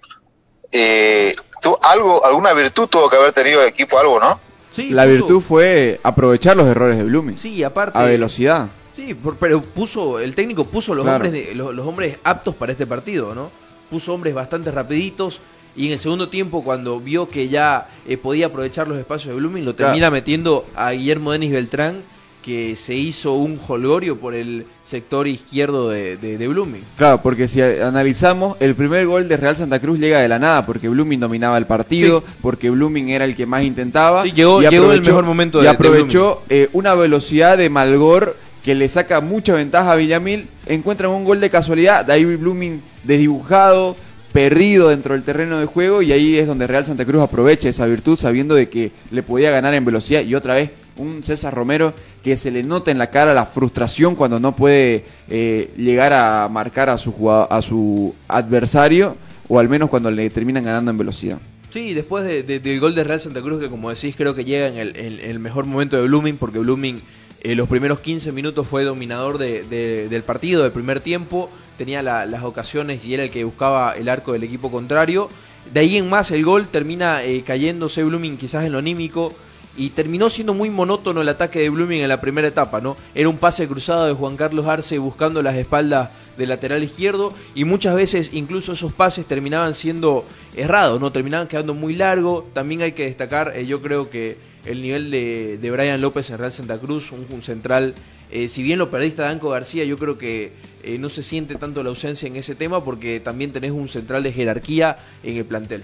eh, 0.70 1.34
algo, 1.80 2.26
alguna 2.26 2.52
virtud 2.52 2.88
tuvo 2.88 3.08
que 3.08 3.16
haber 3.16 3.32
tenido 3.32 3.62
el 3.62 3.68
equipo, 3.68 3.98
algo, 3.98 4.20
¿no? 4.20 4.38
Sí, 4.76 4.90
la 4.90 5.06
virtud 5.06 5.40
fue 5.40 5.98
aprovechar 6.02 6.58
los 6.58 6.66
errores 6.66 6.98
de 6.98 7.04
Blooming. 7.04 7.38
Sí, 7.38 7.64
aparte. 7.64 7.98
A 7.98 8.02
velocidad. 8.02 8.68
Sí, 9.00 9.16
pero 9.40 9.62
puso, 9.62 10.20
el 10.20 10.34
técnico 10.34 10.64
puso 10.64 10.94
los 10.94 11.06
hombres 11.06 11.32
de, 11.32 11.54
los, 11.54 11.74
los 11.74 11.86
hombres 11.86 12.18
aptos 12.22 12.54
para 12.54 12.72
este 12.72 12.86
partido, 12.86 13.34
¿no? 13.34 13.50
Puso 13.88 14.12
hombres 14.12 14.34
bastante 14.34 14.70
rapiditos 14.70 15.40
y 15.74 15.86
en 15.86 15.92
el 15.92 15.98
segundo 15.98 16.28
tiempo 16.28 16.62
cuando 16.62 17.00
vio 17.00 17.26
que 17.26 17.48
ya 17.48 17.88
eh, 18.06 18.18
podía 18.18 18.46
aprovechar 18.46 18.88
los 18.88 18.98
espacios 18.98 19.34
de 19.34 19.40
Blooming, 19.40 19.64
lo 19.64 19.74
termina 19.74 20.10
metiendo 20.10 20.66
a 20.76 20.90
Guillermo 20.90 21.32
Denis 21.32 21.50
Beltrán 21.50 22.02
que 22.42 22.76
se 22.76 22.94
hizo 22.94 23.34
un 23.34 23.58
holgorio 23.66 24.18
por 24.18 24.34
el 24.34 24.66
sector 24.82 25.28
izquierdo 25.28 25.88
de, 25.88 26.16
de, 26.16 26.48
Blooming. 26.48 26.82
Claro, 26.96 27.22
porque 27.22 27.48
si 27.48 27.60
analizamos, 27.62 28.56
el 28.60 28.74
primer 28.74 29.06
gol 29.06 29.28
de 29.28 29.36
Real 29.36 29.56
Santa 29.56 29.78
Cruz 29.78 29.98
llega 29.98 30.20
de 30.20 30.28
la 30.28 30.38
nada, 30.38 30.64
porque 30.64 30.88
Blooming 30.88 31.20
dominaba 31.20 31.58
el 31.58 31.66
partido, 31.66 32.24
porque 32.40 32.70
Blooming 32.70 33.10
era 33.10 33.24
el 33.24 33.36
que 33.36 33.46
más 33.46 33.62
intentaba. 33.62 34.22
Sí, 34.22 34.32
llegó, 34.32 34.62
y 34.62 34.68
llegó 34.68 34.92
el 34.92 35.02
mejor 35.02 35.24
momento 35.24 35.58
de 35.58 35.64
Y 35.64 35.68
aprovechó 35.68 36.42
eh, 36.48 36.68
una 36.72 36.94
velocidad 36.94 37.58
de 37.58 37.68
Malgor 37.68 38.36
que 38.64 38.74
le 38.74 38.88
saca 38.88 39.20
mucha 39.20 39.54
ventaja 39.54 39.92
a 39.92 39.96
Villamil. 39.96 40.48
Encuentran 40.66 41.10
un 41.10 41.24
gol 41.24 41.40
de 41.40 41.50
casualidad, 41.50 42.04
David 42.04 42.38
Blooming 42.38 42.82
desdibujado, 43.04 43.96
perdido 44.32 44.88
dentro 44.88 45.14
del 45.14 45.22
terreno 45.22 45.58
de 45.58 45.66
juego 45.66 46.02
y 46.02 46.12
ahí 46.12 46.38
es 46.38 46.46
donde 46.46 46.66
Real 46.66 46.84
Santa 46.84 47.04
Cruz 47.04 47.22
aprovecha 47.22 47.68
esa 47.68 47.86
virtud 47.86 48.16
sabiendo 48.16 48.54
de 48.54 48.68
que 48.68 48.92
le 49.10 49.22
podía 49.22 49.50
ganar 49.50 49.74
en 49.74 49.84
velocidad 49.84 50.22
y 50.22 50.34
otra 50.34 50.54
vez 50.54 50.70
un 50.96 51.24
César 51.24 51.52
Romero 51.52 51.94
que 52.22 52.36
se 52.36 52.50
le 52.50 52.62
nota 52.62 52.90
en 52.90 52.98
la 52.98 53.10
cara 53.10 53.34
la 53.34 53.46
frustración 53.46 54.14
cuando 54.14 54.38
no 54.38 54.54
puede 54.54 55.04
eh, 55.28 55.70
llegar 55.76 56.12
a 56.12 56.48
marcar 56.48 56.90
a 56.90 56.98
su, 56.98 57.30
a 57.30 57.62
su 57.62 58.14
adversario 58.28 59.16
o 59.48 59.58
al 59.58 59.68
menos 59.68 59.90
cuando 59.90 60.10
le 60.10 60.30
terminan 60.30 60.62
ganando 60.62 60.92
en 60.92 60.98
velocidad. 60.98 61.38
Sí, 61.70 61.94
después 61.94 62.24
del 62.24 62.80
gol 62.80 62.96
de 62.96 63.04
Real 63.04 63.20
Santa 63.20 63.42
Cruz, 63.42 63.60
que 63.60 63.68
como 63.70 63.90
decís, 63.90 64.14
creo 64.16 64.34
que 64.34 64.44
llega 64.44 64.68
en 64.68 64.78
el, 64.78 65.38
mejor 65.38 65.66
momento 65.66 65.96
de 65.96 66.02
Blooming, 66.02 66.36
porque 66.36 66.58
Blooming 66.58 67.00
eh, 67.42 67.54
los 67.54 67.68
primeros 67.68 68.00
15 68.00 68.32
minutos 68.32 68.66
fue 68.66 68.84
dominador 68.84 69.38
del 69.38 70.22
partido, 70.24 70.62
del 70.62 70.72
primer 70.72 71.00
tiempo, 71.00 71.50
tenía 71.78 72.02
las 72.02 72.44
ocasiones 72.44 73.04
y 73.04 73.14
era 73.14 73.24
el 73.24 73.30
que 73.30 73.44
buscaba 73.44 73.94
el 73.96 74.08
arco 74.08 74.32
del 74.32 74.44
equipo 74.44 74.70
contrario. 74.70 75.28
De 75.72 75.80
ahí 75.80 75.96
en 75.96 76.08
más 76.08 76.30
el 76.30 76.44
gol 76.44 76.68
termina 76.68 77.22
eh, 77.22 77.42
cayéndose 77.42 78.04
Blooming 78.04 78.36
quizás 78.36 78.64
en 78.64 78.72
lo 78.72 78.78
anímico, 78.78 79.34
y 79.76 79.90
terminó 79.90 80.28
siendo 80.28 80.52
muy 80.52 80.68
monótono 80.68 81.22
el 81.22 81.28
ataque 81.28 81.60
de 81.60 81.70
Blooming 81.70 82.02
en 82.02 82.08
la 82.08 82.20
primera 82.20 82.48
etapa, 82.48 82.80
¿no? 82.80 82.96
Era 83.14 83.28
un 83.28 83.38
pase 83.38 83.68
cruzado 83.68 84.06
de 84.06 84.12
Juan 84.12 84.36
Carlos 84.36 84.66
Arce 84.66 84.98
buscando 84.98 85.42
las 85.42 85.54
espaldas 85.54 86.10
del 86.36 86.48
lateral 86.48 86.82
izquierdo 86.82 87.32
y 87.54 87.64
muchas 87.64 87.94
veces 87.94 88.30
incluso 88.32 88.72
esos 88.72 88.92
pases 88.92 89.26
terminaban 89.26 89.74
siendo 89.74 90.24
errados, 90.56 91.00
¿no? 91.00 91.12
Terminaban 91.12 91.46
quedando 91.46 91.74
muy 91.74 91.94
largos. 91.94 92.44
También 92.52 92.82
hay 92.82 92.92
que 92.92 93.04
destacar, 93.04 93.52
eh, 93.56 93.64
yo 93.64 93.80
creo 93.80 94.10
que 94.10 94.49
el 94.64 94.82
nivel 94.82 95.10
de, 95.10 95.58
de, 95.60 95.70
Brian 95.70 96.00
López 96.00 96.30
en 96.30 96.38
Real 96.38 96.52
Santa 96.52 96.78
Cruz, 96.78 97.12
un, 97.12 97.42
central, 97.42 97.94
eh, 98.30 98.48
si 98.48 98.62
bien 98.62 98.78
lo 98.78 98.90
perdiste 98.90 99.22
a 99.22 99.26
Danco 99.26 99.50
García, 99.50 99.84
yo 99.84 99.96
creo 99.96 100.18
que 100.18 100.52
eh, 100.82 100.98
no 100.98 101.08
se 101.08 101.22
siente 101.22 101.54
tanto 101.56 101.82
la 101.82 101.90
ausencia 101.90 102.26
en 102.26 102.36
ese 102.36 102.54
tema 102.54 102.84
porque 102.84 103.20
también 103.20 103.52
tenés 103.52 103.70
un 103.70 103.88
central 103.88 104.22
de 104.22 104.32
jerarquía 104.32 104.98
en 105.22 105.36
el 105.36 105.44
plantel. 105.44 105.82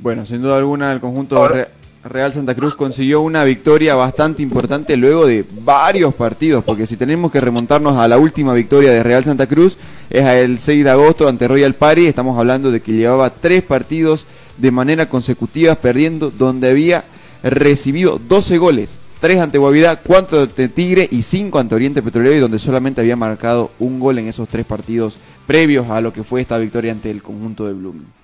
Bueno, 0.00 0.26
sin 0.26 0.42
duda 0.42 0.56
alguna 0.56 0.92
el 0.92 1.00
conjunto 1.00 1.48
de 1.48 1.68
Real 2.04 2.32
Santa 2.32 2.56
Cruz 2.56 2.74
consiguió 2.74 3.20
una 3.20 3.44
victoria 3.44 3.94
bastante 3.94 4.42
importante 4.42 4.96
luego 4.96 5.24
de 5.24 5.44
varios 5.60 6.12
partidos, 6.14 6.64
porque 6.64 6.86
si 6.88 6.96
tenemos 6.96 7.30
que 7.30 7.40
remontarnos 7.40 7.96
a 7.96 8.08
la 8.08 8.18
última 8.18 8.52
victoria 8.54 8.90
de 8.90 9.04
Real 9.04 9.22
Santa 9.24 9.46
Cruz, 9.46 9.78
es 10.10 10.24
el 10.24 10.58
6 10.58 10.82
de 10.82 10.90
agosto 10.90 11.28
ante 11.28 11.46
Royal 11.46 11.76
Party, 11.76 12.06
estamos 12.06 12.36
hablando 12.36 12.72
de 12.72 12.80
que 12.80 12.92
llevaba 12.92 13.30
tres 13.30 13.62
partidos 13.62 14.26
de 14.58 14.72
manera 14.72 15.08
consecutiva 15.08 15.76
perdiendo, 15.76 16.32
donde 16.32 16.70
había 16.70 17.04
recibido 17.44 18.18
12 18.18 18.58
goles, 18.58 18.98
tres 19.20 19.38
ante 19.38 19.58
Guavirá, 19.58 19.94
cuatro 19.94 20.40
ante 20.40 20.68
Tigre 20.68 21.08
y 21.08 21.22
cinco 21.22 21.60
ante 21.60 21.76
Oriente 21.76 22.02
Petrolero, 22.02 22.34
y 22.34 22.40
donde 22.40 22.58
solamente 22.58 23.00
había 23.00 23.14
marcado 23.14 23.70
un 23.78 24.00
gol 24.00 24.18
en 24.18 24.26
esos 24.26 24.48
tres 24.48 24.66
partidos 24.66 25.18
previos 25.46 25.88
a 25.88 26.00
lo 26.00 26.12
que 26.12 26.24
fue 26.24 26.40
esta 26.40 26.58
victoria 26.58 26.90
ante 26.90 27.12
el 27.12 27.22
conjunto 27.22 27.64
de 27.64 27.74
Blooming. 27.74 28.21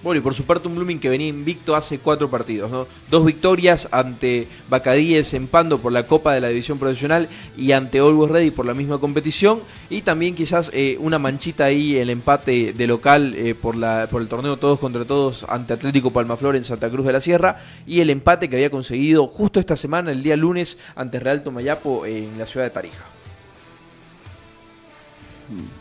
Bueno, 0.00 0.20
y 0.20 0.22
por 0.22 0.32
su 0.32 0.44
parte 0.44 0.68
un 0.68 0.76
Blooming 0.76 1.00
que 1.00 1.08
venía 1.08 1.26
invicto 1.26 1.74
hace 1.74 1.98
cuatro 1.98 2.30
partidos, 2.30 2.70
¿no? 2.70 2.86
Dos 3.10 3.24
victorias 3.24 3.88
ante 3.90 4.46
Bacadíes 4.70 5.34
en 5.34 5.48
Pando 5.48 5.78
por 5.78 5.90
la 5.90 6.06
Copa 6.06 6.32
de 6.32 6.40
la 6.40 6.48
División 6.48 6.78
Profesional 6.78 7.28
y 7.56 7.72
ante 7.72 7.98
Always 7.98 8.30
Ready 8.30 8.50
por 8.52 8.64
la 8.64 8.74
misma 8.74 8.98
competición. 8.98 9.58
Y 9.90 10.02
también 10.02 10.36
quizás 10.36 10.70
eh, 10.72 10.96
una 11.00 11.18
manchita 11.18 11.64
ahí, 11.64 11.96
el 11.96 12.10
empate 12.10 12.72
de 12.72 12.86
local 12.86 13.34
eh, 13.36 13.56
por, 13.56 13.76
la, 13.76 14.06
por 14.08 14.22
el 14.22 14.28
torneo 14.28 14.56
Todos 14.56 14.78
contra 14.78 15.04
Todos 15.04 15.44
ante 15.48 15.72
Atlético 15.72 16.12
Palmaflor 16.12 16.54
en 16.54 16.64
Santa 16.64 16.88
Cruz 16.90 17.04
de 17.04 17.12
la 17.12 17.20
Sierra. 17.20 17.60
Y 17.84 18.00
el 18.00 18.10
empate 18.10 18.48
que 18.48 18.54
había 18.54 18.70
conseguido 18.70 19.26
justo 19.26 19.58
esta 19.58 19.74
semana, 19.74 20.12
el 20.12 20.22
día 20.22 20.36
lunes, 20.36 20.78
ante 20.94 21.18
Real 21.18 21.42
Tomayapo 21.42 22.06
en 22.06 22.38
la 22.38 22.46
ciudad 22.46 22.66
de 22.66 22.70
Tarija. 22.70 23.04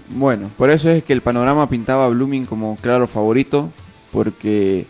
Bueno, 0.10 0.50
por 0.58 0.72
eso 0.72 0.90
es 0.90 1.04
que 1.04 1.14
el 1.14 1.22
panorama 1.22 1.70
pintaba 1.70 2.06
a 2.06 2.10
Blooming 2.10 2.46
como 2.46 2.78
claro 2.78 3.06
favorito 3.06 3.70
porque 4.18 4.88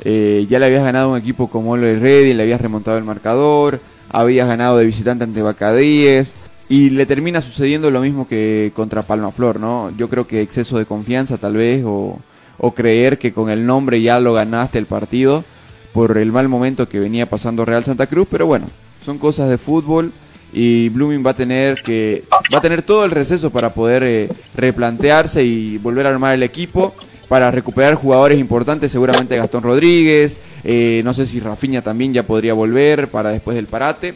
eh, 0.00 0.48
ya 0.50 0.58
le 0.58 0.66
habías 0.66 0.82
ganado 0.82 1.12
un 1.12 1.16
equipo 1.16 1.46
como 1.48 1.76
el 1.76 2.00
Ready, 2.00 2.34
le 2.34 2.42
habías 2.42 2.60
remontado 2.60 2.98
el 2.98 3.04
marcador, 3.04 3.78
habías 4.10 4.48
ganado 4.48 4.78
de 4.78 4.84
visitante 4.84 5.22
ante 5.22 5.42
Bacadíes 5.42 6.34
y 6.68 6.90
le 6.90 7.06
termina 7.06 7.40
sucediendo 7.40 7.92
lo 7.92 8.00
mismo 8.00 8.26
que 8.26 8.72
contra 8.74 9.02
Palma 9.02 9.30
Flor, 9.30 9.60
¿no? 9.60 9.92
Yo 9.96 10.10
creo 10.10 10.26
que 10.26 10.42
exceso 10.42 10.76
de 10.76 10.86
confianza 10.86 11.38
tal 11.38 11.54
vez 11.56 11.84
o, 11.86 12.18
o 12.58 12.74
creer 12.74 13.16
que 13.16 13.32
con 13.32 13.48
el 13.48 13.64
nombre 13.64 14.02
ya 14.02 14.18
lo 14.18 14.32
ganaste 14.32 14.78
el 14.78 14.86
partido 14.86 15.44
por 15.92 16.18
el 16.18 16.32
mal 16.32 16.48
momento 16.48 16.88
que 16.88 16.98
venía 16.98 17.30
pasando 17.30 17.64
Real 17.64 17.84
Santa 17.84 18.08
Cruz, 18.08 18.26
pero 18.28 18.48
bueno, 18.48 18.66
son 19.04 19.18
cosas 19.18 19.48
de 19.48 19.56
fútbol 19.56 20.10
y 20.52 20.88
Blooming 20.88 21.24
va 21.24 21.30
a 21.30 21.34
tener 21.34 21.80
que 21.80 22.24
va 22.52 22.58
a 22.58 22.60
tener 22.60 22.82
todo 22.82 23.04
el 23.04 23.12
receso 23.12 23.50
para 23.50 23.72
poder 23.72 24.02
eh, 24.02 24.28
replantearse 24.56 25.44
y 25.44 25.78
volver 25.78 26.08
a 26.08 26.10
armar 26.10 26.34
el 26.34 26.42
equipo 26.42 26.92
para 27.28 27.50
recuperar 27.50 27.94
jugadores 27.94 28.38
importantes, 28.38 28.92
seguramente 28.92 29.36
Gastón 29.36 29.62
Rodríguez, 29.62 30.36
eh, 30.62 31.00
no 31.04 31.14
sé 31.14 31.26
si 31.26 31.40
Rafinha 31.40 31.82
también 31.82 32.12
ya 32.12 32.22
podría 32.22 32.54
volver 32.54 33.08
para 33.08 33.30
después 33.30 33.54
del 33.54 33.66
parate, 33.66 34.14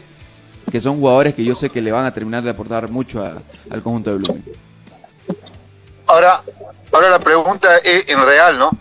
que 0.71 0.79
son 0.79 0.99
jugadores 0.99 1.33
que 1.33 1.43
yo 1.43 1.55
sé 1.55 1.69
que 1.69 1.81
le 1.81 1.91
van 1.91 2.05
a 2.05 2.13
terminar 2.13 2.43
de 2.43 2.51
aportar 2.51 2.89
mucho 2.89 3.23
al 3.23 3.83
conjunto 3.83 4.11
de 4.11 4.17
Blooming. 4.17 4.45
Ahora, 6.07 6.41
ahora 6.91 7.09
la 7.09 7.19
pregunta 7.19 7.77
es 7.77 8.07
en 8.07 8.25
real, 8.25 8.57
¿no? 8.57 8.71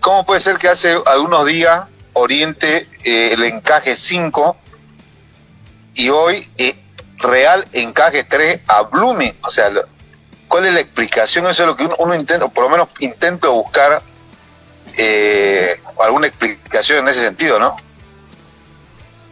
¿Cómo 0.00 0.24
puede 0.24 0.40
ser 0.40 0.56
que 0.56 0.68
hace 0.68 0.94
algunos 1.06 1.46
días 1.46 1.88
Oriente 2.14 2.88
eh, 3.04 3.30
el 3.32 3.44
encaje 3.44 3.94
5 3.94 4.56
y 5.94 6.08
hoy 6.08 6.50
eh, 6.56 6.76
Real 7.18 7.66
encaje 7.72 8.24
3 8.24 8.60
a 8.68 8.82
Blooming? 8.82 9.36
O 9.42 9.50
sea, 9.50 9.70
¿Cuál 10.48 10.64
es 10.64 10.74
la 10.74 10.80
explicación? 10.80 11.46
Eso 11.46 11.62
es 11.62 11.66
lo 11.68 11.76
que 11.76 11.86
uno, 11.98 12.14
intenta, 12.14 12.46
o 12.46 12.48
por 12.48 12.64
lo 12.64 12.70
menos 12.70 12.88
intento 13.00 13.52
buscar 13.52 14.02
eh, 14.96 15.76
alguna 16.02 16.26
explicación 16.26 17.00
en 17.00 17.08
ese 17.08 17.20
sentido, 17.20 17.60
¿no? 17.60 17.76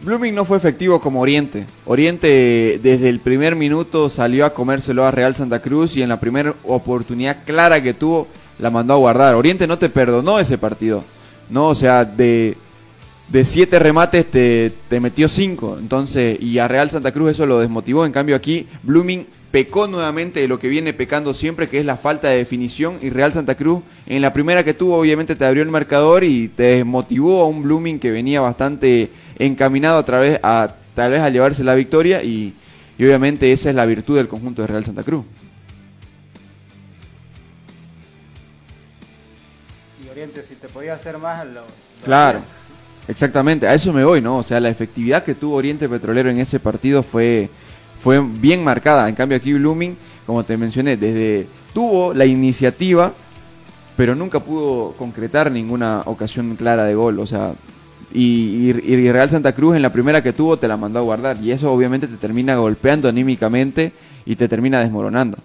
Blooming 0.01 0.35
no 0.35 0.45
fue 0.45 0.57
efectivo 0.57 1.01
como 1.01 1.21
Oriente. 1.21 1.65
Oriente 1.85 2.79
desde 2.83 3.09
el 3.09 3.19
primer 3.19 3.55
minuto 3.55 4.09
salió 4.09 4.45
a 4.45 4.53
comérselo 4.53 5.05
a 5.05 5.11
Real 5.11 5.33
Santa 5.33 5.59
Cruz 5.59 5.95
y 5.97 6.03
en 6.03 6.09
la 6.09 6.19
primera 6.19 6.53
oportunidad 6.63 7.43
clara 7.45 7.81
que 7.81 7.95
tuvo 7.95 8.27
la 8.59 8.69
mandó 8.69 8.93
a 8.93 8.97
guardar. 8.97 9.33
Oriente 9.33 9.65
no 9.67 9.77
te 9.77 9.89
perdonó 9.89 10.39
ese 10.39 10.57
partido. 10.57 11.03
No, 11.49 11.69
o 11.69 11.75
sea, 11.75 12.05
de, 12.05 12.57
de 13.29 13.45
siete 13.45 13.79
remates 13.79 14.29
te, 14.29 14.71
te 14.87 14.99
metió 14.99 15.27
cinco. 15.27 15.77
Entonces, 15.79 16.39
y 16.41 16.59
a 16.59 16.67
Real 16.67 16.89
Santa 16.91 17.11
Cruz 17.11 17.31
eso 17.31 17.47
lo 17.47 17.59
desmotivó. 17.59 18.05
En 18.05 18.11
cambio 18.11 18.35
aquí, 18.35 18.67
Blooming 18.83 19.25
pecó 19.51 19.87
nuevamente 19.87 20.41
de 20.41 20.47
lo 20.47 20.59
que 20.59 20.67
viene 20.67 20.93
pecando 20.93 21.33
siempre, 21.33 21.67
que 21.67 21.79
es 21.79 21.85
la 21.85 21.97
falta 21.97 22.29
de 22.29 22.37
definición. 22.37 22.99
Y 23.01 23.09
Real 23.09 23.33
Santa 23.33 23.55
Cruz, 23.55 23.81
en 24.05 24.21
la 24.21 24.33
primera 24.33 24.63
que 24.63 24.73
tuvo, 24.73 24.97
obviamente 24.97 25.35
te 25.35 25.45
abrió 25.45 25.63
el 25.63 25.69
marcador 25.69 26.23
y 26.23 26.49
te 26.49 26.63
desmotivó 26.63 27.41
a 27.41 27.47
un 27.47 27.63
Blooming 27.63 27.99
que 27.99 28.11
venía 28.11 28.41
bastante 28.41 29.09
encaminado 29.39 29.99
a 29.99 30.05
través, 30.05 30.39
a, 30.43 30.75
tal 30.95 31.11
vez 31.11 31.21
a 31.21 31.29
llevarse 31.29 31.63
la 31.63 31.75
victoria. 31.75 32.23
Y, 32.23 32.53
obviamente 32.99 33.51
esa 33.51 33.69
es 33.69 33.75
la 33.75 33.85
virtud 33.85 34.17
del 34.17 34.27
conjunto 34.27 34.61
de 34.61 34.67
Real 34.67 34.83
Santa 34.83 35.03
Cruz. 35.03 35.23
Y 40.05 40.09
Oriente, 40.09 40.43
si 40.43 40.55
te 40.55 40.67
podía 40.67 40.95
hacer 40.95 41.17
más, 41.17 41.45
lo, 41.45 41.61
claro. 42.03 42.41
Exactamente, 43.07 43.65
a 43.65 43.73
eso 43.73 43.93
me 43.93 44.03
voy, 44.03 44.19
¿no? 44.19 44.39
O 44.39 44.43
sea, 44.43 44.59
la 44.59 44.67
efectividad 44.67 45.23
que 45.23 45.33
tuvo 45.33 45.55
Oriente 45.55 45.87
Petrolero 45.87 46.29
en 46.29 46.39
ese 46.39 46.59
partido 46.59 47.03
fue, 47.03 47.49
fue 48.07 48.21
bien 48.21 48.63
marcada. 48.63 49.09
En 49.09 49.15
cambio 49.15 49.35
aquí 49.37 49.51
Blooming, 49.51 49.97
como 50.25 50.45
te 50.45 50.55
mencioné, 50.55 50.95
desde 50.95 51.45
tuvo 51.73 52.13
la 52.13 52.25
iniciativa, 52.25 53.11
pero 53.97 54.15
nunca 54.15 54.39
pudo 54.39 54.93
concretar 54.93 55.51
ninguna 55.51 56.03
ocasión 56.05 56.55
clara 56.55 56.85
de 56.85 56.95
gol. 56.95 57.19
O 57.19 57.25
sea, 57.25 57.53
y, 58.13 58.71
Real 59.11 59.29
Santa 59.29 59.53
Cruz 59.53 59.75
en 59.75 59.81
la 59.81 59.91
primera 59.91 60.23
que 60.23 60.31
tuvo 60.31 60.55
te 60.55 60.69
la 60.69 60.77
mandó 60.77 60.99
a 60.99 61.01
guardar. 61.01 61.35
Y 61.43 61.51
eso 61.51 61.69
obviamente 61.69 62.07
te 62.07 62.15
termina 62.15 62.55
golpeando 62.55 63.09
anímicamente 63.09 63.91
y 64.25 64.37
te 64.37 64.47
termina 64.47 64.79
desmoronando. 64.79 65.37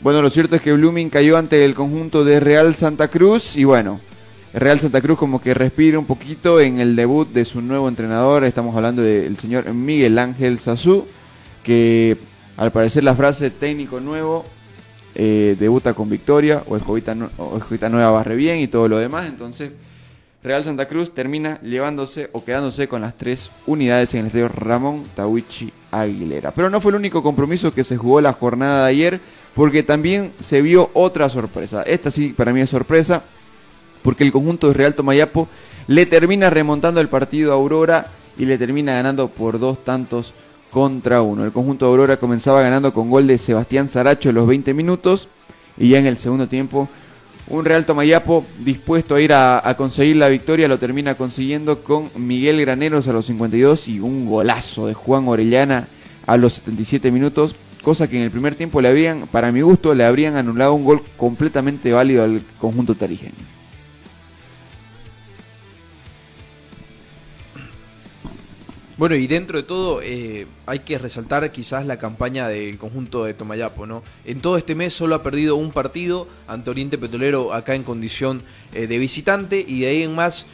Bueno, 0.00 0.22
lo 0.22 0.28
cierto 0.28 0.56
es 0.56 0.60
que 0.60 0.72
Blooming 0.72 1.08
cayó 1.08 1.38
ante 1.38 1.64
el 1.64 1.76
conjunto 1.76 2.24
de 2.24 2.40
Real 2.40 2.74
Santa 2.74 3.06
Cruz 3.06 3.54
y 3.54 3.62
bueno, 3.62 4.00
Real 4.52 4.80
Santa 4.80 5.00
Cruz 5.00 5.16
como 5.16 5.40
que 5.40 5.54
respira 5.54 5.98
un 5.98 6.06
poquito 6.06 6.60
en 6.60 6.80
el 6.80 6.96
debut 6.96 7.28
de 7.28 7.44
su 7.44 7.60
nuevo 7.60 7.88
entrenador. 7.88 8.42
Estamos 8.44 8.74
hablando 8.74 9.00
del 9.00 9.36
señor 9.36 9.72
Miguel 9.72 10.18
Ángel 10.18 10.58
Sazú, 10.58 11.06
que 11.62 12.16
al 12.56 12.72
parecer 12.72 13.04
la 13.04 13.14
frase 13.14 13.50
técnico 13.50 14.00
nuevo 14.00 14.44
eh, 15.14 15.56
debuta 15.58 15.94
con 15.94 16.10
victoria 16.10 16.64
o 16.66 16.76
escobita, 16.76 17.14
nueva 17.14 18.10
barre 18.10 18.34
bien 18.34 18.58
y 18.58 18.66
todo 18.66 18.88
lo 18.88 18.98
demás. 18.98 19.28
Entonces 19.28 19.70
Real 20.42 20.64
Santa 20.64 20.88
Cruz 20.88 21.14
termina 21.14 21.60
llevándose 21.60 22.28
o 22.32 22.44
quedándose 22.44 22.88
con 22.88 23.02
las 23.02 23.16
tres 23.16 23.52
unidades 23.66 24.14
en 24.14 24.20
el 24.20 24.26
estadio 24.26 24.48
Ramón 24.48 25.04
Tawichi 25.14 25.72
Aguilera. 25.92 26.50
Pero 26.50 26.70
no 26.70 26.80
fue 26.80 26.90
el 26.90 26.96
único 26.96 27.22
compromiso 27.22 27.72
que 27.72 27.84
se 27.84 27.96
jugó 27.96 28.20
la 28.20 28.32
jornada 28.32 28.86
de 28.86 28.90
ayer, 28.90 29.20
porque 29.54 29.84
también 29.84 30.32
se 30.40 30.60
vio 30.60 30.90
otra 30.94 31.28
sorpresa. 31.28 31.84
Esta 31.84 32.10
sí 32.10 32.34
para 32.36 32.52
mí 32.52 32.60
es 32.60 32.70
sorpresa, 32.70 33.22
porque 34.02 34.24
el 34.24 34.32
conjunto 34.32 34.68
de 34.68 34.74
Real 34.74 34.94
Tomayapo 34.94 35.48
le 35.86 36.06
termina 36.06 36.50
remontando 36.50 37.00
el 37.00 37.08
partido 37.08 37.52
a 37.52 37.54
Aurora 37.54 38.06
y 38.38 38.46
le 38.46 38.58
termina 38.58 38.94
ganando 38.94 39.28
por 39.28 39.58
dos 39.58 39.84
tantos 39.84 40.34
contra 40.70 41.22
uno. 41.22 41.44
El 41.44 41.52
conjunto 41.52 41.84
de 41.84 41.90
Aurora 41.90 42.16
comenzaba 42.16 42.62
ganando 42.62 42.94
con 42.94 43.10
gol 43.10 43.26
de 43.26 43.38
Sebastián 43.38 43.88
Saracho 43.88 44.28
en 44.28 44.36
los 44.36 44.46
20 44.46 44.72
minutos 44.74 45.28
y 45.76 45.88
ya 45.90 45.98
en 45.98 46.06
el 46.06 46.16
segundo 46.16 46.48
tiempo 46.48 46.88
un 47.48 47.64
Real 47.64 47.84
Tomayapo 47.84 48.44
dispuesto 48.60 49.16
a 49.16 49.20
ir 49.20 49.32
a, 49.32 49.74
conseguir 49.76 50.16
la 50.16 50.28
victoria 50.28 50.68
lo 50.68 50.78
termina 50.78 51.16
consiguiendo 51.16 51.82
con 51.82 52.08
Miguel 52.14 52.60
Graneros 52.60 53.08
a 53.08 53.12
los 53.12 53.26
52 53.26 53.88
y 53.88 53.98
un 53.98 54.26
golazo 54.26 54.86
de 54.86 54.94
Juan 54.94 55.26
Orellana 55.26 55.88
a 56.26 56.36
los 56.36 56.54
77 56.54 57.10
minutos, 57.10 57.56
cosa 57.82 58.08
que 58.08 58.16
en 58.16 58.22
el 58.22 58.30
primer 58.30 58.54
tiempo 58.54 58.80
le 58.80 58.88
habían, 58.88 59.26
para 59.26 59.50
mi 59.50 59.62
gusto, 59.62 59.94
le 59.94 60.04
habrían 60.04 60.36
anulado 60.36 60.74
un 60.74 60.84
gol 60.84 61.02
completamente 61.16 61.90
válido 61.90 62.22
al 62.22 62.42
conjunto 62.60 62.94
tarijeño. 62.94 63.32
Bueno, 69.00 69.14
y 69.14 69.26
dentro 69.26 69.56
de 69.56 69.62
todo 69.62 70.02
eh, 70.02 70.46
hay 70.66 70.80
que 70.80 70.98
resaltar 70.98 71.50
quizás 71.52 71.86
la 71.86 71.98
campaña 71.98 72.48
del 72.48 72.76
conjunto 72.76 73.24
de 73.24 73.32
Tomayapo, 73.32 73.86
¿no? 73.86 74.02
En 74.26 74.42
todo 74.42 74.58
este 74.58 74.74
mes 74.74 74.92
solo 74.92 75.14
ha 75.14 75.22
perdido 75.22 75.56
un 75.56 75.70
partido 75.70 76.28
ante 76.46 76.68
Oriente 76.68 76.98
Petrolero 76.98 77.54
acá 77.54 77.74
en 77.74 77.82
condición 77.82 78.42
eh, 78.74 78.86
de 78.86 78.98
visitante 78.98 79.64
y 79.66 79.80
de 79.80 79.86
ahí 79.86 80.02
en 80.02 80.14
más 80.14 80.44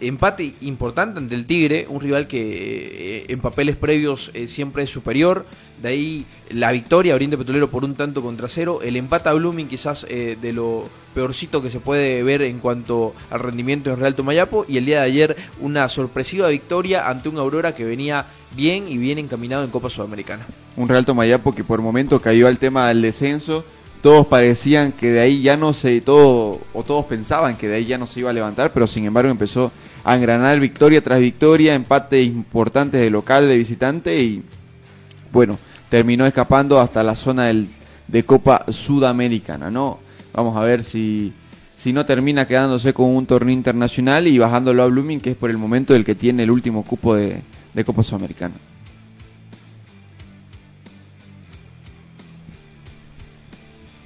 empate 0.00 0.54
importante 0.60 1.18
ante 1.18 1.34
el 1.34 1.46
Tigre, 1.46 1.86
un 1.88 2.00
rival 2.00 2.26
que 2.26 2.40
eh, 2.40 3.26
en 3.28 3.40
papeles 3.40 3.76
previos 3.76 4.30
eh, 4.34 4.48
siempre 4.48 4.84
es 4.84 4.90
superior. 4.90 5.46
De 5.82 5.88
ahí 5.88 6.26
la 6.50 6.72
victoria 6.72 7.14
Oriente 7.14 7.38
Petrolero 7.38 7.70
por 7.70 7.84
un 7.84 7.94
tanto 7.94 8.22
contra 8.22 8.48
cero. 8.48 8.80
El 8.82 8.96
empate 8.96 9.28
a 9.28 9.32
Blooming 9.32 9.68
quizás 9.68 10.06
eh, 10.08 10.36
de 10.40 10.52
lo 10.52 10.88
peorcito 11.14 11.62
que 11.62 11.70
se 11.70 11.80
puede 11.80 12.22
ver 12.22 12.42
en 12.42 12.58
cuanto 12.58 13.14
al 13.30 13.40
rendimiento 13.40 13.90
en 13.90 13.98
Real 13.98 14.14
Tomayapo. 14.14 14.66
Y 14.68 14.76
el 14.76 14.86
día 14.86 15.00
de 15.00 15.06
ayer 15.06 15.36
una 15.60 15.88
sorpresiva 15.88 16.48
victoria 16.48 17.08
ante 17.08 17.28
un 17.28 17.38
Aurora 17.38 17.74
que 17.74 17.84
venía 17.84 18.26
bien 18.54 18.88
y 18.88 18.98
bien 18.98 19.18
encaminado 19.18 19.64
en 19.64 19.70
Copa 19.70 19.90
Sudamericana. 19.90 20.46
Un 20.76 20.88
Real 20.88 21.06
Tomayapo 21.06 21.54
que 21.54 21.64
por 21.64 21.80
momento 21.80 22.20
cayó 22.20 22.46
al 22.46 22.58
tema 22.58 22.88
del 22.88 23.02
descenso 23.02 23.64
todos 24.02 24.26
parecían 24.26 24.92
que 24.92 25.10
de 25.10 25.20
ahí 25.20 25.42
ya 25.42 25.56
no 25.56 25.72
se, 25.72 26.00
todo, 26.00 26.60
o 26.72 26.82
todos 26.82 27.04
pensaban 27.06 27.56
que 27.56 27.68
de 27.68 27.76
ahí 27.76 27.84
ya 27.86 27.98
no 27.98 28.06
se 28.06 28.20
iba 28.20 28.30
a 28.30 28.32
levantar, 28.32 28.72
pero 28.72 28.86
sin 28.86 29.04
embargo 29.04 29.30
empezó 29.30 29.70
a 30.04 30.16
engranar 30.16 30.58
victoria 30.58 31.02
tras 31.02 31.20
victoria, 31.20 31.74
empate 31.74 32.22
importantes 32.22 33.00
de 33.00 33.10
local, 33.10 33.46
de 33.46 33.56
visitante 33.56 34.20
y 34.20 34.42
bueno, 35.32 35.58
terminó 35.88 36.26
escapando 36.26 36.80
hasta 36.80 37.02
la 37.02 37.14
zona 37.14 37.46
del, 37.46 37.68
de 38.08 38.24
Copa 38.24 38.64
Sudamericana, 38.68 39.70
¿no? 39.70 39.98
Vamos 40.32 40.56
a 40.56 40.62
ver 40.62 40.82
si, 40.82 41.32
si 41.76 41.92
no 41.92 42.06
termina 42.06 42.46
quedándose 42.46 42.94
con 42.94 43.06
un 43.06 43.26
torneo 43.26 43.52
internacional 43.52 44.26
y 44.26 44.38
bajándolo 44.38 44.82
a 44.82 44.86
Blooming, 44.86 45.20
que 45.20 45.30
es 45.30 45.36
por 45.36 45.50
el 45.50 45.58
momento 45.58 45.94
el 45.94 46.04
que 46.04 46.14
tiene 46.14 46.44
el 46.44 46.50
último 46.50 46.84
cupo 46.84 47.14
de, 47.14 47.42
de 47.74 47.84
Copa 47.84 48.02
Sudamericana. 48.02 48.54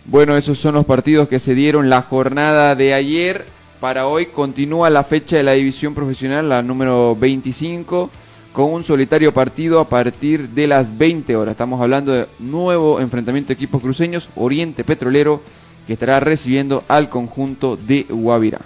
Bueno, 0.06 0.36
esos 0.36 0.58
son 0.58 0.74
los 0.74 0.84
partidos 0.84 1.28
que 1.28 1.38
se 1.38 1.54
dieron 1.54 1.88
la 1.88 2.02
jornada 2.02 2.74
de 2.74 2.92
ayer. 2.92 3.46
Para 3.80 4.06
hoy 4.06 4.26
continúa 4.26 4.90
la 4.90 5.02
fecha 5.02 5.36
de 5.36 5.42
la 5.42 5.52
división 5.52 5.94
profesional, 5.94 6.46
la 6.46 6.62
número 6.62 7.16
25, 7.16 8.10
con 8.52 8.70
un 8.70 8.84
solitario 8.84 9.32
partido 9.32 9.80
a 9.80 9.88
partir 9.88 10.50
de 10.50 10.66
las 10.66 10.98
20 10.98 11.34
horas. 11.36 11.52
Estamos 11.52 11.80
hablando 11.80 12.12
de 12.12 12.26
nuevo 12.38 13.00
enfrentamiento 13.00 13.48
de 13.48 13.54
equipos 13.54 13.80
cruceños, 13.80 14.28
Oriente 14.36 14.84
Petrolero, 14.84 15.40
que 15.86 15.94
estará 15.94 16.20
recibiendo 16.20 16.84
al 16.86 17.08
conjunto 17.08 17.78
de 17.78 18.06
Guavirá. 18.10 18.60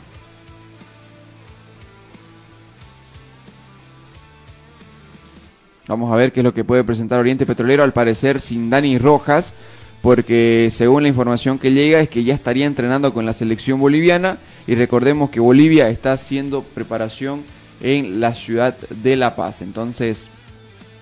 Vamos 5.86 6.12
a 6.12 6.16
ver 6.16 6.32
qué 6.32 6.40
es 6.40 6.44
lo 6.44 6.52
que 6.52 6.64
puede 6.64 6.82
presentar 6.82 7.20
Oriente 7.20 7.46
Petrolero, 7.46 7.84
al 7.84 7.92
parecer 7.92 8.40
sin 8.40 8.70
Dani 8.70 8.98
Rojas 8.98 9.54
porque 10.02 10.70
según 10.72 11.02
la 11.02 11.08
información 11.08 11.58
que 11.58 11.72
llega 11.72 12.00
es 12.00 12.08
que 12.08 12.24
ya 12.24 12.34
estaría 12.34 12.66
entrenando 12.66 13.12
con 13.12 13.26
la 13.26 13.32
selección 13.32 13.80
boliviana 13.80 14.38
y 14.66 14.74
recordemos 14.74 15.30
que 15.30 15.40
Bolivia 15.40 15.88
está 15.88 16.12
haciendo 16.12 16.62
preparación 16.62 17.42
en 17.80 18.20
la 18.20 18.34
ciudad 18.34 18.76
de 18.90 19.16
La 19.16 19.34
Paz. 19.34 19.62
Entonces, 19.62 20.28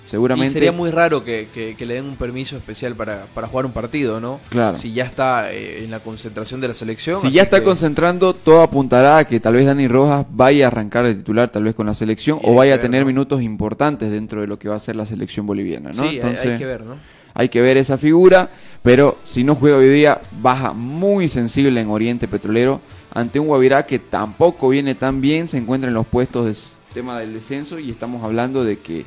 seguramente... 0.06 0.52
sería 0.52 0.72
muy 0.72 0.90
raro 0.90 1.24
que, 1.24 1.76
le 1.78 1.94
den 1.94 2.06
un 2.06 2.16
permiso 2.16 2.56
especial 2.56 2.94
para, 2.94 3.26
jugar 3.46 3.66
un 3.66 3.72
partido, 3.72 4.20
¿no? 4.20 4.40
Claro. 4.48 4.76
Si 4.76 4.92
ya 4.92 5.04
está 5.04 5.52
eh, 5.52 5.84
en 5.84 5.90
la 5.90 6.00
concentración 6.00 6.60
de 6.60 6.68
la 6.68 6.74
selección. 6.74 7.20
Si 7.20 7.30
ya 7.30 7.42
está 7.42 7.62
concentrando, 7.62 8.32
todo 8.32 8.62
apuntará 8.62 9.18
a 9.18 9.24
que 9.26 9.40
tal 9.40 9.54
vez 9.54 9.66
Dani 9.66 9.88
Rojas 9.88 10.24
vaya 10.30 10.66
a 10.66 10.68
arrancar 10.68 11.04
de 11.04 11.14
titular 11.14 11.50
tal 11.50 11.64
vez 11.64 11.74
con 11.74 11.86
la 11.86 11.94
selección 11.94 12.38
o 12.42 12.54
vaya 12.54 12.76
a 12.76 12.80
tener 12.80 13.04
minutos 13.04 13.42
importantes 13.42 14.10
dentro 14.10 14.40
de 14.40 14.46
lo 14.46 14.58
que 14.58 14.68
va 14.68 14.76
a 14.76 14.80
ser 14.80 14.96
la 14.96 15.06
selección 15.06 15.46
boliviana, 15.46 15.92
¿no? 15.92 16.08
Sí, 16.08 16.16
Entonces, 16.16 16.52
hay 16.52 16.58
que 16.58 16.66
ver, 16.66 16.82
¿no? 16.82 17.15
Hay 17.36 17.50
que 17.50 17.60
ver 17.60 17.76
esa 17.76 17.98
figura, 17.98 18.48
pero 18.82 19.18
si 19.22 19.44
no 19.44 19.54
juega 19.54 19.76
hoy 19.76 19.90
día, 19.90 20.22
baja 20.40 20.72
muy 20.72 21.28
sensible 21.28 21.78
en 21.78 21.90
Oriente 21.90 22.26
Petrolero 22.26 22.80
ante 23.12 23.38
un 23.38 23.46
Guavirá 23.46 23.84
que 23.84 23.98
tampoco 23.98 24.70
viene 24.70 24.94
tan 24.94 25.20
bien, 25.20 25.46
se 25.46 25.58
encuentra 25.58 25.88
en 25.88 25.94
los 25.94 26.06
puestos 26.06 26.46
del 26.46 26.56
tema 26.94 27.20
del 27.20 27.34
descenso 27.34 27.78
y 27.78 27.90
estamos 27.90 28.24
hablando 28.24 28.64
de 28.64 28.78
que 28.78 29.04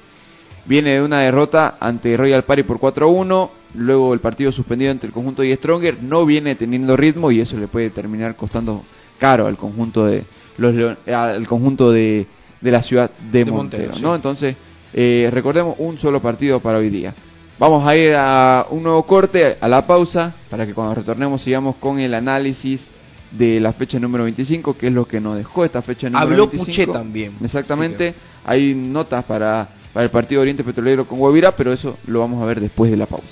viene 0.66 0.92
de 0.92 1.02
una 1.02 1.22
derrota 1.22 1.78
ante 1.80 2.16
Royal 2.16 2.44
Party 2.44 2.62
por 2.62 2.80
4-1, 2.80 3.50
luego 3.74 4.14
el 4.14 4.20
partido 4.20 4.52
suspendido 4.52 4.92
entre 4.92 5.08
el 5.08 5.14
conjunto 5.14 5.44
y 5.44 5.56
Stronger, 5.56 6.04
no 6.04 6.24
viene 6.24 6.54
teniendo 6.54 6.96
ritmo 6.96 7.32
y 7.32 7.40
eso 7.40 7.58
le 7.58 7.68
puede 7.68 7.90
terminar 7.90 8.36
costando 8.36 8.84
caro 9.18 9.48
al 9.48 9.58
conjunto 9.58 10.06
de 10.06 10.24
los 10.60 10.98
al 11.08 11.48
conjunto 11.48 11.92
de, 11.92 12.28
la 12.62 12.84
ciudad 12.84 13.10
de, 13.32 13.44
Montero, 13.46 13.94
¿no? 14.04 14.14
Entonces, 14.14 14.56
eh, 14.94 15.30
recordemos 15.34 15.76
un 15.80 15.98
solo 15.98 16.22
partido 16.22 16.60
para 16.60 16.78
hoy 16.78 16.92
día. 16.92 17.16
Vamos 17.60 17.86
a 17.86 17.94
ir 17.98 18.16
a 18.16 18.68
un 18.70 18.84
nuevo 18.84 19.04
corte, 19.04 19.58
a 19.60 19.68
la 19.68 19.86
pausa, 19.86 20.34
para 20.50 20.66
que 20.66 20.74
cuando 20.74 20.96
retornemos 20.96 21.42
sigamos 21.42 21.76
con 21.76 22.00
el 22.00 22.14
análisis 22.14 22.90
de 23.32 23.60
la 23.60 23.74
fecha 23.74 24.00
número 24.00 24.24
25, 24.24 24.78
que 24.78 24.88
es 24.88 24.94
lo 24.94 25.06
que 25.06 25.20
nos 25.20 25.36
dejó 25.36 25.66
esta 25.66 25.82
fecha 25.82 26.10
número 26.10 26.24
Habló 26.32 26.48
25. 26.48 26.66
Puché 26.66 26.88
también. 26.88 27.34
Exactamente. 27.44 28.16
Hay 28.46 28.74
notas 28.74 29.26
para, 29.26 29.68
para 29.92 30.06
el 30.06 30.10
partido 30.10 30.40
Oriente 30.40 30.64
Petrolero 30.64 31.06
con 31.06 31.20
Guavirá, 31.20 31.54
pero 31.54 31.74
eso 31.74 31.98
lo 32.08 32.22
vamos 32.22 32.42
a 32.42 32.46
ver 32.46 32.62
después 32.62 32.92
de 32.92 32.96
la 32.96 33.06
pausa. 33.08 33.28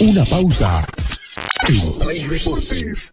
Una 0.00 0.24
pausa. 0.24 0.86
En 1.68 1.98
Play 2.02 2.26
Deportes. 2.28 3.12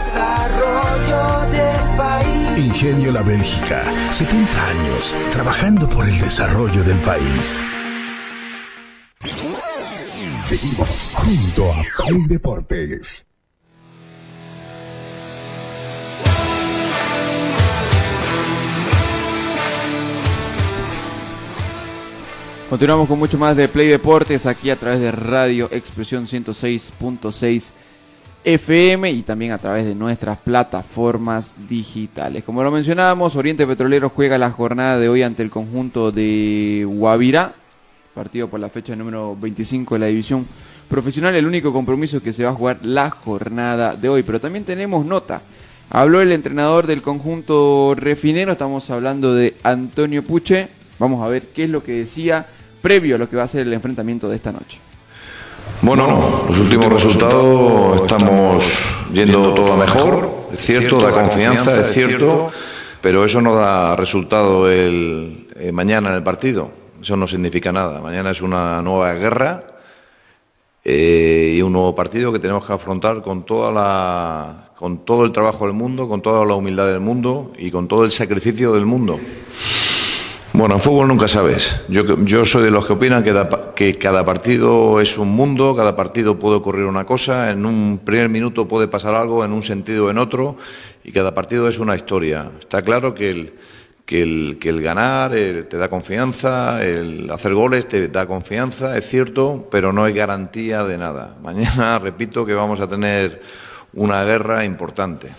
desarrollo 0.00 1.50
del 1.50 1.96
país. 1.96 2.58
Ingenio 2.58 3.12
La 3.12 3.22
Bélgica, 3.22 3.84
70 4.10 4.68
años 4.68 5.14
trabajando 5.30 5.86
por 5.88 6.08
el 6.08 6.18
desarrollo 6.18 6.82
del 6.82 6.98
país. 7.02 7.62
Seguimos 10.38 11.06
junto 11.12 11.70
a 11.70 11.82
Play 12.06 12.26
Deportes. 12.28 13.26
Continuamos 22.70 23.06
con 23.06 23.18
mucho 23.18 23.36
más 23.36 23.54
de 23.54 23.68
Play 23.68 23.88
Deportes 23.88 24.46
aquí 24.46 24.70
a 24.70 24.76
través 24.76 25.00
de 25.00 25.12
Radio 25.12 25.68
Expresión 25.70 26.26
106.6 26.26 27.72
FM 28.44 29.10
y 29.10 29.22
también 29.22 29.52
a 29.52 29.58
través 29.58 29.84
de 29.84 29.94
nuestras 29.94 30.38
plataformas 30.38 31.54
digitales. 31.68 32.42
Como 32.44 32.62
lo 32.62 32.70
mencionábamos, 32.70 33.36
Oriente 33.36 33.66
Petrolero 33.66 34.08
juega 34.08 34.38
la 34.38 34.50
jornada 34.50 34.98
de 34.98 35.08
hoy 35.08 35.22
ante 35.22 35.42
el 35.42 35.50
conjunto 35.50 36.10
de 36.10 36.86
Guavirá, 36.88 37.54
partido 38.14 38.48
por 38.48 38.60
la 38.60 38.70
fecha 38.70 38.96
número 38.96 39.36
25 39.36 39.94
de 39.94 39.98
la 39.98 40.06
división 40.06 40.46
profesional, 40.88 41.34
el 41.34 41.46
único 41.46 41.72
compromiso 41.72 42.22
que 42.22 42.32
se 42.32 42.44
va 42.44 42.50
a 42.50 42.54
jugar 42.54 42.78
la 42.82 43.10
jornada 43.10 43.94
de 43.94 44.08
hoy. 44.08 44.22
Pero 44.22 44.40
también 44.40 44.64
tenemos 44.64 45.04
nota. 45.04 45.42
Habló 45.90 46.20
el 46.20 46.32
entrenador 46.32 46.86
del 46.86 47.02
conjunto 47.02 47.94
refinero, 47.96 48.52
estamos 48.52 48.88
hablando 48.90 49.34
de 49.34 49.56
Antonio 49.62 50.24
Puche. 50.24 50.68
Vamos 50.98 51.24
a 51.24 51.28
ver 51.28 51.48
qué 51.48 51.64
es 51.64 51.70
lo 51.70 51.82
que 51.82 51.92
decía 51.92 52.46
previo 52.80 53.16
a 53.16 53.18
lo 53.18 53.28
que 53.28 53.36
va 53.36 53.42
a 53.42 53.48
ser 53.48 53.66
el 53.66 53.72
enfrentamiento 53.72 54.28
de 54.28 54.36
esta 54.36 54.52
noche. 54.52 54.78
Bueno, 55.82 56.44
los 56.46 56.58
últimos 56.58 56.92
resultados 56.92 58.02
estamos 58.02 58.64
yendo 59.14 59.54
todo 59.54 59.78
mejor, 59.78 60.30
es 60.52 60.60
cierto, 60.60 61.00
da 61.00 61.10
confianza, 61.10 61.80
es 61.80 61.92
cierto, 61.94 62.50
pero 63.00 63.24
eso 63.24 63.40
no 63.40 63.54
da 63.54 63.96
resultado 63.96 64.70
el, 64.70 65.48
eh, 65.56 65.72
mañana 65.72 66.10
en 66.10 66.16
el 66.16 66.22
partido, 66.22 66.70
eso 67.00 67.16
no 67.16 67.26
significa 67.26 67.72
nada. 67.72 67.98
Mañana 68.02 68.30
es 68.30 68.42
una 68.42 68.82
nueva 68.82 69.14
guerra 69.14 69.60
eh, 70.84 71.54
y 71.56 71.62
un 71.62 71.72
nuevo 71.72 71.94
partido 71.94 72.30
que 72.30 72.38
tenemos 72.38 72.66
que 72.66 72.74
afrontar 72.74 73.22
con 73.22 73.44
toda 73.46 73.72
la, 73.72 74.72
con 74.76 74.98
todo 75.06 75.24
el 75.24 75.32
trabajo 75.32 75.64
del 75.64 75.72
mundo, 75.72 76.10
con 76.10 76.20
toda 76.20 76.44
la 76.44 76.56
humildad 76.56 76.88
del 76.88 77.00
mundo 77.00 77.52
y 77.56 77.70
con 77.70 77.88
todo 77.88 78.04
el 78.04 78.10
sacrificio 78.10 78.72
del 78.72 78.84
mundo. 78.84 79.18
Bueno, 80.52 80.74
en 80.74 80.80
fútbol 80.80 81.08
nunca 81.08 81.26
sabes. 81.26 81.80
Yo, 81.88 82.22
yo 82.24 82.44
soy 82.44 82.64
de 82.64 82.70
los 82.70 82.84
que 82.84 82.92
opinan 82.92 83.22
que, 83.22 83.32
que, 83.80 83.94
cada 83.94 84.26
partido 84.26 85.00
es 85.00 85.16
un 85.16 85.28
mundo, 85.28 85.74
cada 85.74 85.96
partido 85.96 86.38
puede 86.38 86.56
ocurrir 86.56 86.84
una 86.84 87.06
cosa, 87.06 87.50
en 87.50 87.64
un 87.64 88.02
primer 88.04 88.28
minuto 88.28 88.68
puede 88.68 88.88
pasar 88.88 89.14
algo, 89.14 89.42
en 89.42 89.52
un 89.52 89.62
sentido 89.62 90.04
o 90.04 90.10
en 90.10 90.18
otro, 90.18 90.58
y 91.02 91.12
cada 91.12 91.32
partido 91.32 91.66
es 91.66 91.78
una 91.78 91.96
historia. 91.96 92.50
Está 92.60 92.82
claro 92.82 93.14
que 93.14 93.30
el, 93.30 93.54
que 94.04 94.20
el, 94.20 94.58
que 94.60 94.68
el 94.68 94.82
ganar 94.82 95.30
te 95.30 95.78
da 95.78 95.88
confianza, 95.88 96.84
el 96.84 97.30
hacer 97.30 97.54
goles 97.54 97.88
te 97.88 98.08
da 98.08 98.26
confianza, 98.26 98.98
es 98.98 99.08
cierto, 99.08 99.66
pero 99.70 99.94
no 99.94 100.04
hay 100.04 100.12
garantía 100.12 100.84
de 100.84 100.98
nada. 100.98 101.38
Mañana, 101.42 101.98
repito, 101.98 102.44
que 102.44 102.52
vamos 102.52 102.80
a 102.80 102.86
tener 102.86 103.40
una 103.94 104.22
guerra 104.24 104.62
importante. 104.62 105.30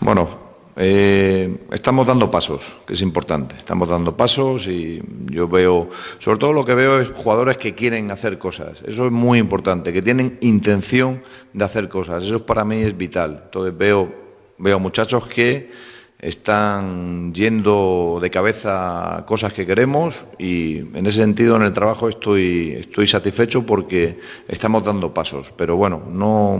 Bueno, 0.00 0.49
eh, 0.82 1.58
estamos 1.72 2.06
dando 2.06 2.30
pasos, 2.30 2.74
que 2.86 2.94
es 2.94 3.02
importante. 3.02 3.54
Estamos 3.58 3.86
dando 3.86 4.16
pasos 4.16 4.66
y 4.66 5.02
yo 5.26 5.46
veo, 5.46 5.90
sobre 6.18 6.38
todo 6.38 6.54
lo 6.54 6.64
que 6.64 6.74
veo 6.74 7.00
es 7.02 7.10
jugadores 7.10 7.58
que 7.58 7.74
quieren 7.74 8.10
hacer 8.10 8.38
cosas. 8.38 8.80
Eso 8.86 9.04
es 9.04 9.12
muy 9.12 9.38
importante, 9.38 9.92
que 9.92 10.00
tienen 10.00 10.38
intención 10.40 11.22
de 11.52 11.64
hacer 11.66 11.90
cosas. 11.90 12.24
Eso 12.24 12.46
para 12.46 12.64
mí 12.64 12.76
es 12.76 12.96
vital. 12.96 13.42
Entonces 13.44 13.76
veo, 13.76 14.10
veo 14.56 14.80
muchachos 14.80 15.26
que 15.26 15.70
están 16.18 17.34
yendo 17.34 18.18
de 18.22 18.30
cabeza 18.30 19.24
cosas 19.26 19.52
que 19.52 19.66
queremos 19.66 20.24
y 20.38 20.78
en 20.78 21.04
ese 21.04 21.18
sentido 21.18 21.56
en 21.56 21.62
el 21.62 21.74
trabajo 21.74 22.08
estoy, 22.08 22.72
estoy 22.80 23.06
satisfecho 23.06 23.66
porque 23.66 24.18
estamos 24.48 24.82
dando 24.82 25.12
pasos. 25.12 25.52
Pero 25.54 25.76
bueno, 25.76 26.02
no 26.10 26.58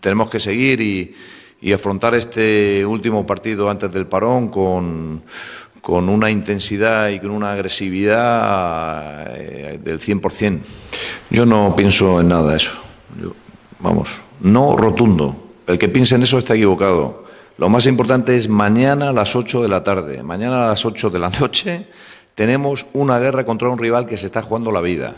tenemos 0.00 0.28
que 0.28 0.38
seguir 0.38 0.82
y 0.82 1.14
y 1.60 1.72
afrontar 1.72 2.14
este 2.14 2.84
último 2.86 3.26
partido 3.26 3.68
antes 3.68 3.92
del 3.92 4.06
parón 4.06 4.48
con, 4.48 5.22
con 5.80 6.08
una 6.08 6.30
intensidad 6.30 7.08
y 7.08 7.18
con 7.18 7.30
una 7.30 7.52
agresividad 7.52 9.36
eh, 9.36 9.78
del 9.82 10.00
100%. 10.00 10.60
Yo 11.30 11.46
no 11.46 11.74
pienso 11.76 12.20
en 12.20 12.28
nada 12.28 12.52
de 12.52 12.56
eso. 12.56 12.72
vamos, 13.80 14.08
no 14.40 14.76
rotundo. 14.76 15.36
El 15.66 15.78
que 15.78 15.88
piense 15.88 16.14
en 16.14 16.22
eso 16.22 16.38
está 16.38 16.54
equivocado. 16.54 17.24
Lo 17.58 17.68
más 17.68 17.86
importante 17.86 18.36
es 18.36 18.48
mañana 18.48 19.08
a 19.08 19.12
las 19.12 19.34
8 19.34 19.62
de 19.62 19.68
la 19.68 19.82
tarde, 19.82 20.22
mañana 20.22 20.66
a 20.66 20.68
las 20.68 20.84
8 20.86 21.10
de 21.10 21.18
la 21.18 21.30
noche 21.40 21.86
tenemos 22.36 22.86
una 22.92 23.18
guerra 23.18 23.44
contra 23.44 23.68
un 23.68 23.78
rival 23.78 24.06
que 24.06 24.16
se 24.16 24.26
está 24.26 24.42
jugando 24.42 24.70
la 24.70 24.80
vida 24.80 25.16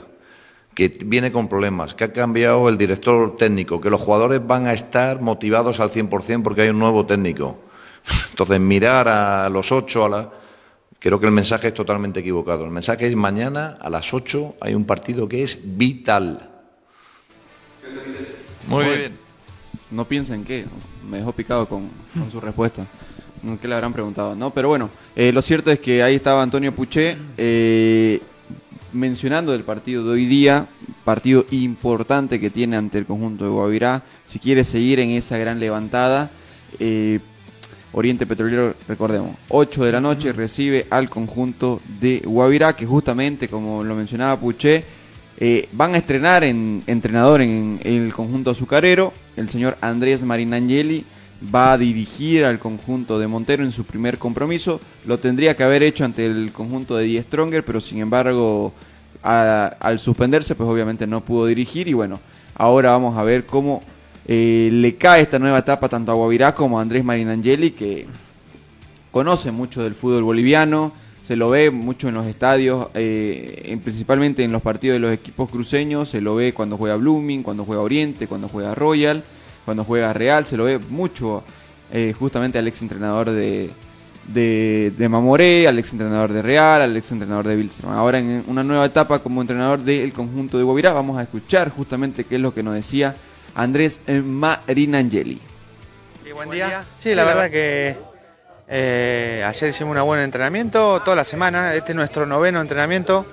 que 0.75 0.89
viene 1.05 1.33
con 1.33 1.49
problemas, 1.49 1.95
que 1.95 2.05
ha 2.05 2.13
cambiado 2.13 2.69
el 2.69 2.79
director 2.79 3.37
técnico, 3.37 3.81
que 3.81 3.91
los 3.91 4.01
jugadores 4.01 4.47
van 4.47 4.67
a 4.67 4.73
estar 4.73 5.21
motivados 5.21 5.81
al 5.81 5.91
100% 5.91 6.43
porque 6.43 6.63
hay 6.63 6.69
un 6.69 6.79
nuevo 6.79 7.05
técnico. 7.07 7.59
Entonces, 8.31 8.61
mirar 8.61 9.09
a 9.09 9.49
los 9.49 9.73
ocho, 9.73 10.05
a 10.05 10.09
la... 10.09 10.31
creo 10.99 11.19
que 11.19 11.27
el 11.27 11.33
mensaje 11.33 11.69
es 11.69 11.75
totalmente 11.75 12.21
equivocado. 12.21 12.65
El 12.65 12.71
mensaje 12.71 13.07
es 13.07 13.17
mañana 13.17 13.79
a 13.81 13.91
las 13.91 14.15
8 14.15 14.57
hay 14.61 14.75
un 14.75 14.85
partido 14.85 15.29
que 15.29 15.43
es 15.43 15.59
vital. 15.63 16.51
Muy 18.67 18.85
bien. 18.85 19.19
No 19.91 20.05
piensen 20.05 20.45
qué, 20.45 20.67
me 21.09 21.19
dejó 21.19 21.33
picado 21.33 21.67
con, 21.69 21.91
su 22.31 22.41
respuesta. 22.41 22.87
¿Qué 23.61 23.67
le 23.67 23.75
habrán 23.75 23.93
preguntado? 23.93 24.37
No, 24.37 24.53
pero 24.53 24.69
bueno, 24.69 24.91
eh, 25.17 25.33
lo 25.33 25.43
cierto 25.43 25.71
es 25.71 25.81
que 25.81 26.03
ahí 26.03 26.15
estaba 26.15 26.43
Antonio 26.43 26.73
Puché. 26.75 27.17
Eh, 27.37 28.21
mencionando 28.93 29.53
del 29.53 29.63
partido 29.63 30.05
de 30.05 30.11
hoy 30.11 30.27
día, 30.27 30.67
partido 31.05 31.47
importante 31.51 32.41
que 32.41 32.51
tiene 32.51 32.77
ante 32.77 32.99
el 32.99 33.07
conjunto 33.07 33.45
de 33.45 33.51
Guavirá, 33.51 34.03
si 34.25 34.39
quiere 34.39 34.65
seguir 34.65 35.01
en 35.01 35.11
esa 35.11 35.39
gran 35.39 35.61
levantada, 35.61 36.31
eh, 36.79 37.21
Oriente 37.93 38.27
Petrolero, 38.27 38.75
recordemos, 38.87 39.37
8 39.49 39.85
de 39.85 39.93
la 39.93 40.01
noche 40.01 40.33
recibe 40.33 40.87
al 40.91 41.11
conjunto 41.11 41.81
de 42.01 42.23
Guavirá, 42.25 42.77
que 42.77 42.87
justamente, 42.87 43.49
como 43.49 43.83
lo 43.83 43.97
mencionaba 43.97 44.39
Puché, 44.39 44.85
eh, 45.39 45.69
van 45.73 45.95
a 45.95 45.99
estrenar 45.99 46.45
en 46.45 46.83
entrenador 46.87 47.41
en, 47.41 47.81
en, 47.83 48.05
el 48.05 48.13
conjunto 48.13 48.51
azucarero, 48.51 49.13
el 49.37 49.49
señor 49.49 49.77
Andrés 49.81 50.23
Marinangeli 50.23 51.05
va 51.43 51.73
a 51.73 51.79
dirigir 51.79 52.45
al 52.45 52.59
conjunto 52.59 53.19
de 53.19 53.27
Montero 53.27 53.65
en 53.65 53.71
su 53.71 53.85
primer 53.85 54.19
compromiso. 54.19 54.81
Lo 55.07 55.19
tendría 55.19 55.57
que 55.57 55.63
haber 55.63 55.83
hecho 55.83 56.05
ante 56.05 56.27
el 56.27 56.53
conjunto 56.53 56.97
de 56.97 57.05
Die 57.05 57.23
Stronger, 57.23 57.65
pero 57.65 57.81
sin 57.81 57.99
embargo, 57.99 58.73
al 59.23 59.99
suspenderse, 59.99 60.55
pues 60.55 60.69
obviamente 60.69 61.07
no 61.07 61.25
pudo 61.25 61.47
dirigir. 61.47 61.89
Y 61.89 61.95
bueno, 61.95 62.21
ahora 62.55 62.91
vamos 62.91 63.17
a 63.17 63.23
ver 63.23 63.47
cómo 63.47 63.83
eh, 64.27 64.69
le 64.73 64.97
cae 64.97 65.23
esta 65.23 65.39
nueva 65.39 65.59
etapa 65.59 65.89
tanto 65.89 66.13
a 66.13 66.15
Guavirá 66.15 66.55
como 66.55 66.79
a 66.79 66.83
Andrés 66.83 67.05
Marinangeli, 67.05 67.71
que 67.71 68.07
conoce 69.11 69.51
mucho 69.51 69.83
del 69.83 69.95
fútbol 69.95 70.25
boliviano. 70.25 70.93
Se 71.23 71.37
lo 71.37 71.49
ve 71.49 71.71
mucho 71.71 72.09
en 72.09 72.15
los 72.15 72.27
estadios, 72.27 72.89
eh, 72.95 73.79
principalmente 73.85 74.43
en 74.43 74.51
los 74.51 74.63
partidos 74.63 74.97
de 74.97 75.01
los 75.01 75.13
equipos 75.13 75.49
cruceños. 75.49 76.09
Se 76.09 76.21
lo 76.21 76.35
ve 76.35 76.53
cuando 76.53 76.77
juega 76.77 76.97
Blooming, 76.97 77.43
cuando 77.43 77.65
juega 77.65 77.83
Oriente, 77.83 78.27
cuando 78.27 78.49
juega 78.49 78.75
Royal 78.75 79.23
cuando 79.65 79.85
juega 79.85 80.13
Real, 80.13 80.45
se 80.45 80.57
lo 80.57 80.65
ve 80.65 80.79
mucho 80.79 81.43
eh, 81.93 82.15
justamente 82.19 82.59
al 82.59 82.69
ex 82.69 82.83
entrenador 82.83 83.31
de, 83.31 83.71
de, 84.27 85.09
Mamoré, 85.09 85.67
al 85.67 85.79
ex 85.79 85.93
entrenador 85.93 86.33
de 86.33 86.43
Real, 86.43 86.83
al 86.83 86.97
ex 86.97 87.11
entrenador 87.13 87.47
de 87.47 87.57
Wilson. 87.57 87.93
Ahora 87.93 88.19
en 88.19 88.45
una 88.47 88.63
nueva 88.63 88.87
etapa 88.87 89.19
como 89.19 89.41
entrenador 89.41 89.81
del 89.81 90.13
conjunto 90.13 90.57
de 90.59 90.65
Guavirá, 90.65 90.93
vamos 90.93 91.19
a 91.19 91.23
escuchar 91.23 91.71
justamente 91.71 92.25
qué 92.25 92.37
es 92.37 92.41
lo 92.41 92.55
que 92.55 92.63
nos 92.63 92.75
decía 92.75 93.17
Andrés 93.55 94.01
Marinangeli. 94.07 95.41
Sí, 96.25 96.33
buen 96.33 96.51
día. 96.51 96.85
Sí, 96.97 97.15
la 97.15 97.25
verdad 97.25 97.51
que 97.51 97.97
eh, 98.69 99.45
ayer 99.45 99.71
hicimos 99.71 99.97
un 99.97 100.05
buen 100.05 100.21
entrenamiento, 100.21 101.01
toda 101.01 101.17
la 101.17 101.25
semana, 101.25 101.75
este 101.75 101.91
es 101.91 101.97
nuestro 101.97 102.25
noveno 102.25 102.61
entrenamiento. 102.61 103.27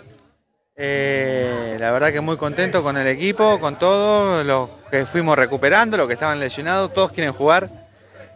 Eh, 0.79 1.75
la 1.79 1.91
verdad 1.91 2.13
que 2.13 2.21
muy 2.21 2.37
contento 2.37 2.83
con 2.83 2.97
el 2.97 3.07
equipo, 3.07 3.59
con 3.59 3.79
todos 3.79 4.45
los 4.45 4.69
que 4.91 5.07
fuimos 5.07 5.35
recuperando, 5.35 5.97
los 5.97 6.05
que 6.05 6.13
estaban 6.13 6.39
lesionados, 6.39 6.93
todos 6.93 7.11
quieren 7.11 7.33
jugar. 7.33 7.67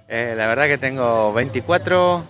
Eh, 0.08 0.34
la 0.36 0.48
verdad 0.48 0.66
que 0.66 0.80
tengo 0.80 1.32
24 1.34 2.24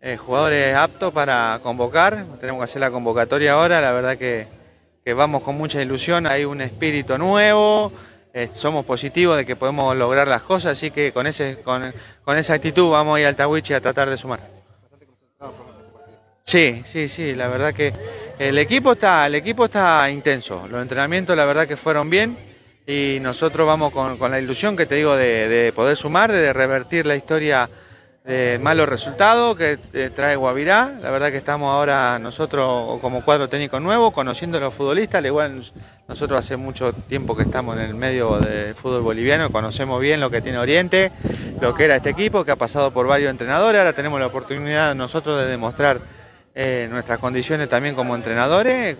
eh, 0.00 0.16
jugadores 0.16 0.76
aptos 0.76 1.12
para 1.12 1.58
convocar, 1.60 2.24
tenemos 2.40 2.60
que 2.60 2.64
hacer 2.64 2.80
la 2.80 2.92
convocatoria 2.92 3.54
ahora, 3.54 3.80
la 3.80 3.90
verdad 3.90 4.16
que, 4.16 4.46
vamos 5.12 5.42
con 5.42 5.56
mucha 5.56 5.82
ilusión, 5.82 6.28
hay 6.28 6.44
un 6.44 6.60
espíritu 6.60 7.18
nuevo, 7.18 7.92
somos 8.52 8.86
positivos 8.86 9.36
de 9.36 9.44
que 9.44 9.56
podemos 9.56 9.96
lograr 9.96 10.28
las 10.28 10.42
cosas, 10.42 10.72
así 10.72 10.92
que 10.92 11.12
con, 11.12 11.26
esa 11.26 12.54
actitud 12.54 12.90
vamos 12.90 13.16
a 13.16 13.20
ir 13.20 13.26
al 13.26 13.34
Tawichi 13.34 13.74
a 13.74 13.80
tratar 13.80 14.08
de 14.08 14.16
sumar. 14.16 14.40
Sí, 16.44 16.82
sí, 16.86 17.08
sí, 17.08 17.34
la 17.34 17.48
verdad 17.48 17.74
que 17.74 17.92
el 18.48 18.58
equipo 18.58 18.92
está, 18.94 19.26
el 19.26 19.36
equipo 19.36 19.66
está 19.66 20.10
intenso. 20.10 20.66
Los 20.68 20.82
entrenamientos 20.82 21.36
la 21.36 21.44
verdad 21.44 21.68
que 21.68 21.76
fueron 21.76 22.10
bien 22.10 22.36
y 22.84 23.18
nosotros 23.20 23.64
vamos 23.68 23.92
con, 23.92 24.18
la 24.30 24.40
ilusión 24.40 24.76
que 24.76 24.84
te 24.84 24.96
digo 24.96 25.14
de, 25.14 25.48
de 25.48 25.72
poder 25.72 25.96
sumar, 25.96 26.32
de 26.32 26.52
revertir 26.52 27.06
la 27.06 27.14
historia 27.14 27.70
de 28.24 28.60
malos 28.60 28.88
resultados 28.88 29.56
que 29.56 29.78
eh, 29.92 30.10
trae 30.12 30.34
Guavirá. 30.34 30.98
La 31.00 31.12
verdad 31.12 31.30
que 31.30 31.36
estamos 31.36 31.72
ahora 31.72 32.18
nosotros 32.18 33.00
como 33.00 33.24
cuadro 33.24 33.48
técnico 33.48 33.78
nuevo, 33.78 34.10
conociendo 34.10 34.58
a 34.58 34.60
los 34.60 34.74
futbolistas, 34.74 35.20
al 35.20 35.26
igual 35.26 35.64
nosotros 36.08 36.40
hace 36.40 36.56
mucho 36.56 36.92
tiempo 36.92 37.36
que 37.36 37.44
estamos 37.44 37.76
en 37.76 37.82
el 37.82 37.94
medio 37.94 38.38
del 38.38 38.74
fútbol 38.74 39.02
boliviano, 39.02 39.50
conocemos 39.50 40.00
bien 40.00 40.18
lo 40.18 40.30
que 40.30 40.40
tiene 40.40 40.58
Oriente, 40.58 41.12
lo 41.60 41.74
que 41.76 41.84
era 41.84 41.94
este 41.94 42.10
equipo, 42.10 42.44
que 42.44 42.50
ha 42.50 42.56
pasado 42.56 42.90
por 42.90 43.06
varios 43.06 43.30
entrenadores, 43.30 43.78
ahora 43.78 43.92
tenemos 43.92 44.18
la 44.18 44.26
oportunidad 44.26 44.96
nosotros 44.96 45.40
de 45.40 45.46
demostrar 45.46 46.00
eh, 46.54 46.88
nuestras 46.90 47.18
condiciones 47.18 47.68
también 47.68 47.94
como 47.94 48.14
entrenadores, 48.14 48.96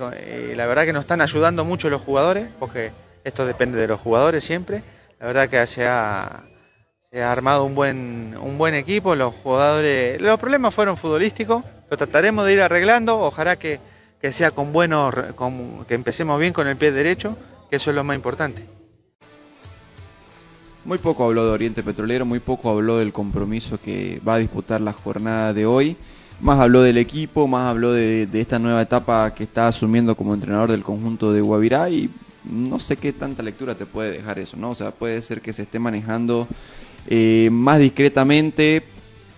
y 0.50 0.54
la 0.54 0.66
verdad 0.66 0.84
que 0.84 0.92
nos 0.92 1.02
están 1.02 1.20
ayudando 1.20 1.64
mucho 1.64 1.90
los 1.90 2.02
jugadores, 2.02 2.48
porque 2.58 2.92
esto 3.24 3.46
depende 3.46 3.78
de 3.78 3.88
los 3.88 4.00
jugadores 4.00 4.44
siempre, 4.44 4.82
la 5.20 5.26
verdad 5.26 5.48
que 5.48 5.66
se 5.66 5.86
ha 5.86 6.44
se 7.12 7.22
ha 7.22 7.30
armado 7.30 7.66
un 7.66 7.74
buen, 7.74 8.34
un 8.40 8.56
buen 8.56 8.74
equipo, 8.74 9.14
los 9.14 9.34
jugadores, 9.34 10.18
los 10.18 10.40
problemas 10.40 10.74
fueron 10.74 10.96
futbolísticos, 10.96 11.62
lo 11.90 11.96
trataremos 11.98 12.46
de 12.46 12.54
ir 12.54 12.62
arreglando, 12.62 13.20
ojalá 13.20 13.56
que, 13.56 13.80
que 14.18 14.32
sea 14.32 14.50
con 14.50 14.72
buenos, 14.72 15.14
que 15.86 15.94
empecemos 15.94 16.40
bien 16.40 16.54
con 16.54 16.68
el 16.68 16.76
pie 16.76 16.90
derecho, 16.90 17.36
que 17.68 17.76
eso 17.76 17.90
es 17.90 17.96
lo 17.96 18.02
más 18.02 18.16
importante. 18.16 18.64
Muy 20.86 20.96
poco 20.96 21.24
habló 21.24 21.44
de 21.44 21.52
Oriente 21.52 21.82
Petrolero, 21.82 22.24
muy 22.24 22.40
poco 22.40 22.70
habló 22.70 22.96
del 22.96 23.12
compromiso 23.12 23.78
que 23.78 24.18
va 24.26 24.34
a 24.34 24.38
disputar 24.38 24.80
la 24.80 24.94
jornada 24.94 25.52
de 25.52 25.66
hoy. 25.66 25.98
Más 26.40 26.58
habló 26.58 26.82
del 26.82 26.98
equipo, 26.98 27.46
más 27.46 27.68
habló 27.68 27.92
de, 27.92 28.28
esta 28.32 28.58
nueva 28.58 28.82
etapa 28.82 29.32
que 29.34 29.44
está 29.44 29.68
asumiendo 29.68 30.16
como 30.16 30.34
entrenador 30.34 30.70
del 30.70 30.82
conjunto 30.82 31.32
de 31.32 31.40
Guavirá 31.40 31.88
y 31.88 32.10
no 32.44 32.80
sé 32.80 32.96
qué 32.96 33.12
tanta 33.12 33.42
lectura 33.42 33.76
te 33.76 33.86
puede 33.86 34.10
dejar 34.12 34.38
eso, 34.40 34.56
¿no? 34.56 34.70
O 34.70 34.74
sea, 34.74 34.90
puede 34.90 35.22
ser 35.22 35.40
que 35.40 35.52
se 35.52 35.62
esté 35.62 35.78
manejando 35.78 36.48
eh, 37.08 37.48
más 37.52 37.78
discretamente, 37.78 38.82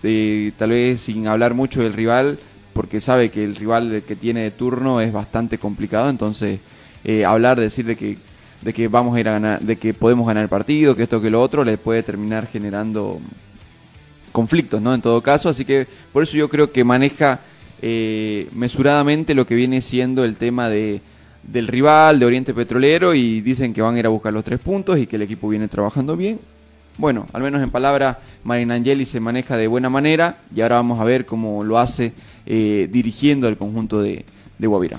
eh, 0.01 0.51
tal 0.57 0.71
vez 0.71 1.01
sin 1.01 1.27
hablar 1.27 1.53
mucho 1.53 1.83
del 1.83 1.93
rival, 1.93 2.39
porque 2.73 2.99
sabe 2.99 3.29
que 3.29 3.43
el 3.43 3.55
rival 3.55 4.03
que 4.07 4.15
tiene 4.15 4.41
de 4.41 4.51
turno 4.51 4.99
es 5.01 5.13
bastante 5.13 5.59
complicado, 5.59 6.09
entonces 6.09 6.59
eh, 7.03 7.23
hablar, 7.23 7.59
decir 7.59 7.85
de 7.85 7.95
que 7.95 8.17
de 8.65 8.73
que 8.73 8.87
vamos 8.87 9.15
a 9.15 9.19
ir 9.19 9.29
a 9.29 9.33
ganar, 9.33 9.61
de 9.61 9.75
que 9.75 9.93
podemos 9.93 10.25
ganar 10.25 10.41
el 10.41 10.49
partido, 10.49 10.95
que 10.95 11.03
esto 11.03 11.21
que 11.21 11.29
lo 11.29 11.39
otro, 11.39 11.63
le 11.63 11.77
puede 11.77 12.01
terminar 12.01 12.47
generando 12.47 13.21
conflictos, 14.35 14.81
¿no? 14.81 14.93
En 14.93 15.01
todo 15.01 15.21
caso, 15.21 15.49
así 15.49 15.65
que 15.65 15.87
por 16.13 16.23
eso 16.23 16.37
yo 16.37 16.49
creo 16.49 16.71
que 16.71 16.83
maneja 16.83 17.39
mesuradamente 18.53 19.35
lo 19.35 19.45
que 19.45 19.53
viene 19.53 19.81
siendo 19.81 20.23
el 20.23 20.35
tema 20.37 20.69
de 20.69 21.01
del 21.43 21.67
rival, 21.67 22.17
de 22.17 22.25
Oriente 22.25 22.53
Petrolero, 22.55 23.13
y 23.13 23.41
dicen 23.41 23.73
que 23.73 23.81
van 23.81 23.95
a 23.95 23.99
ir 23.99 24.05
a 24.07 24.09
buscar 24.09 24.33
los 24.33 24.43
tres 24.43 24.59
puntos 24.59 24.97
y 24.97 25.05
que 25.05 25.17
el 25.17 25.21
equipo 25.21 25.47
viene 25.47 25.67
trabajando 25.67 26.17
bien 26.17 26.39
bueno, 26.97 27.27
al 27.33 27.41
menos 27.43 27.61
en 27.61 27.71
palabra, 27.71 28.19
Angeli 28.47 29.05
se 29.05 29.19
maneja 29.19 29.57
de 29.57 29.67
buena 29.67 29.89
manera 29.89 30.37
y 30.55 30.61
ahora 30.61 30.75
vamos 30.75 30.99
a 30.99 31.03
ver 31.03 31.25
cómo 31.25 31.63
lo 31.63 31.77
hace 31.77 32.13
eh, 32.45 32.87
dirigiendo 32.89 33.47
al 33.47 33.57
conjunto 33.57 34.01
de, 34.01 34.23
de. 34.57 34.97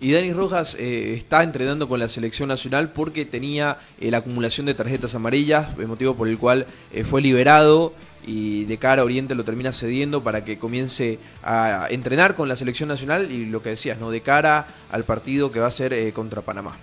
Y 0.00 0.12
Dani 0.12 0.32
Rojas 0.32 0.76
eh, 0.78 1.14
está 1.16 1.42
entrenando 1.42 1.88
con 1.88 2.00
la 2.00 2.08
selección 2.08 2.48
nacional 2.48 2.90
porque 2.90 3.26
tenía 3.26 3.78
eh, 4.00 4.10
la 4.10 4.18
acumulación 4.18 4.66
de 4.66 4.74
tarjetas 4.74 5.14
amarillas, 5.14 5.76
motivo 5.86 6.14
por 6.14 6.28
el 6.28 6.38
cual 6.38 6.66
fue 7.04 7.20
liberado 7.20 7.92
y 8.26 8.64
de 8.64 8.76
cara 8.76 9.02
a 9.02 9.04
Oriente 9.04 9.34
lo 9.34 9.44
termina 9.44 9.72
cediendo 9.72 10.22
para 10.22 10.44
que 10.44 10.58
comience 10.58 11.18
a 11.42 11.86
entrenar 11.90 12.34
con 12.34 12.48
la 12.48 12.56
selección 12.56 12.88
nacional 12.88 13.30
y 13.30 13.46
lo 13.46 13.62
que 13.62 13.70
decías, 13.70 13.98
¿no? 13.98 14.10
De 14.10 14.20
cara 14.20 14.66
al 14.90 15.04
partido 15.04 15.52
que 15.52 15.60
va 15.60 15.68
a 15.68 15.70
ser 15.70 16.12
contra 16.12 16.42
Panamá. 16.42 16.76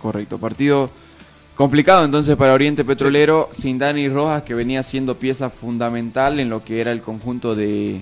Correcto, 0.00 0.38
partido 0.38 0.90
Complicado 1.58 2.04
entonces 2.04 2.36
para 2.36 2.54
Oriente 2.54 2.84
Petrolero 2.84 3.50
sin 3.52 3.78
Dani 3.78 4.08
Rojas, 4.08 4.44
que 4.44 4.54
venía 4.54 4.80
siendo 4.84 5.18
pieza 5.18 5.50
fundamental 5.50 6.38
en 6.38 6.50
lo 6.50 6.62
que 6.62 6.80
era 6.80 6.92
el 6.92 7.02
conjunto 7.02 7.56
de, 7.56 8.00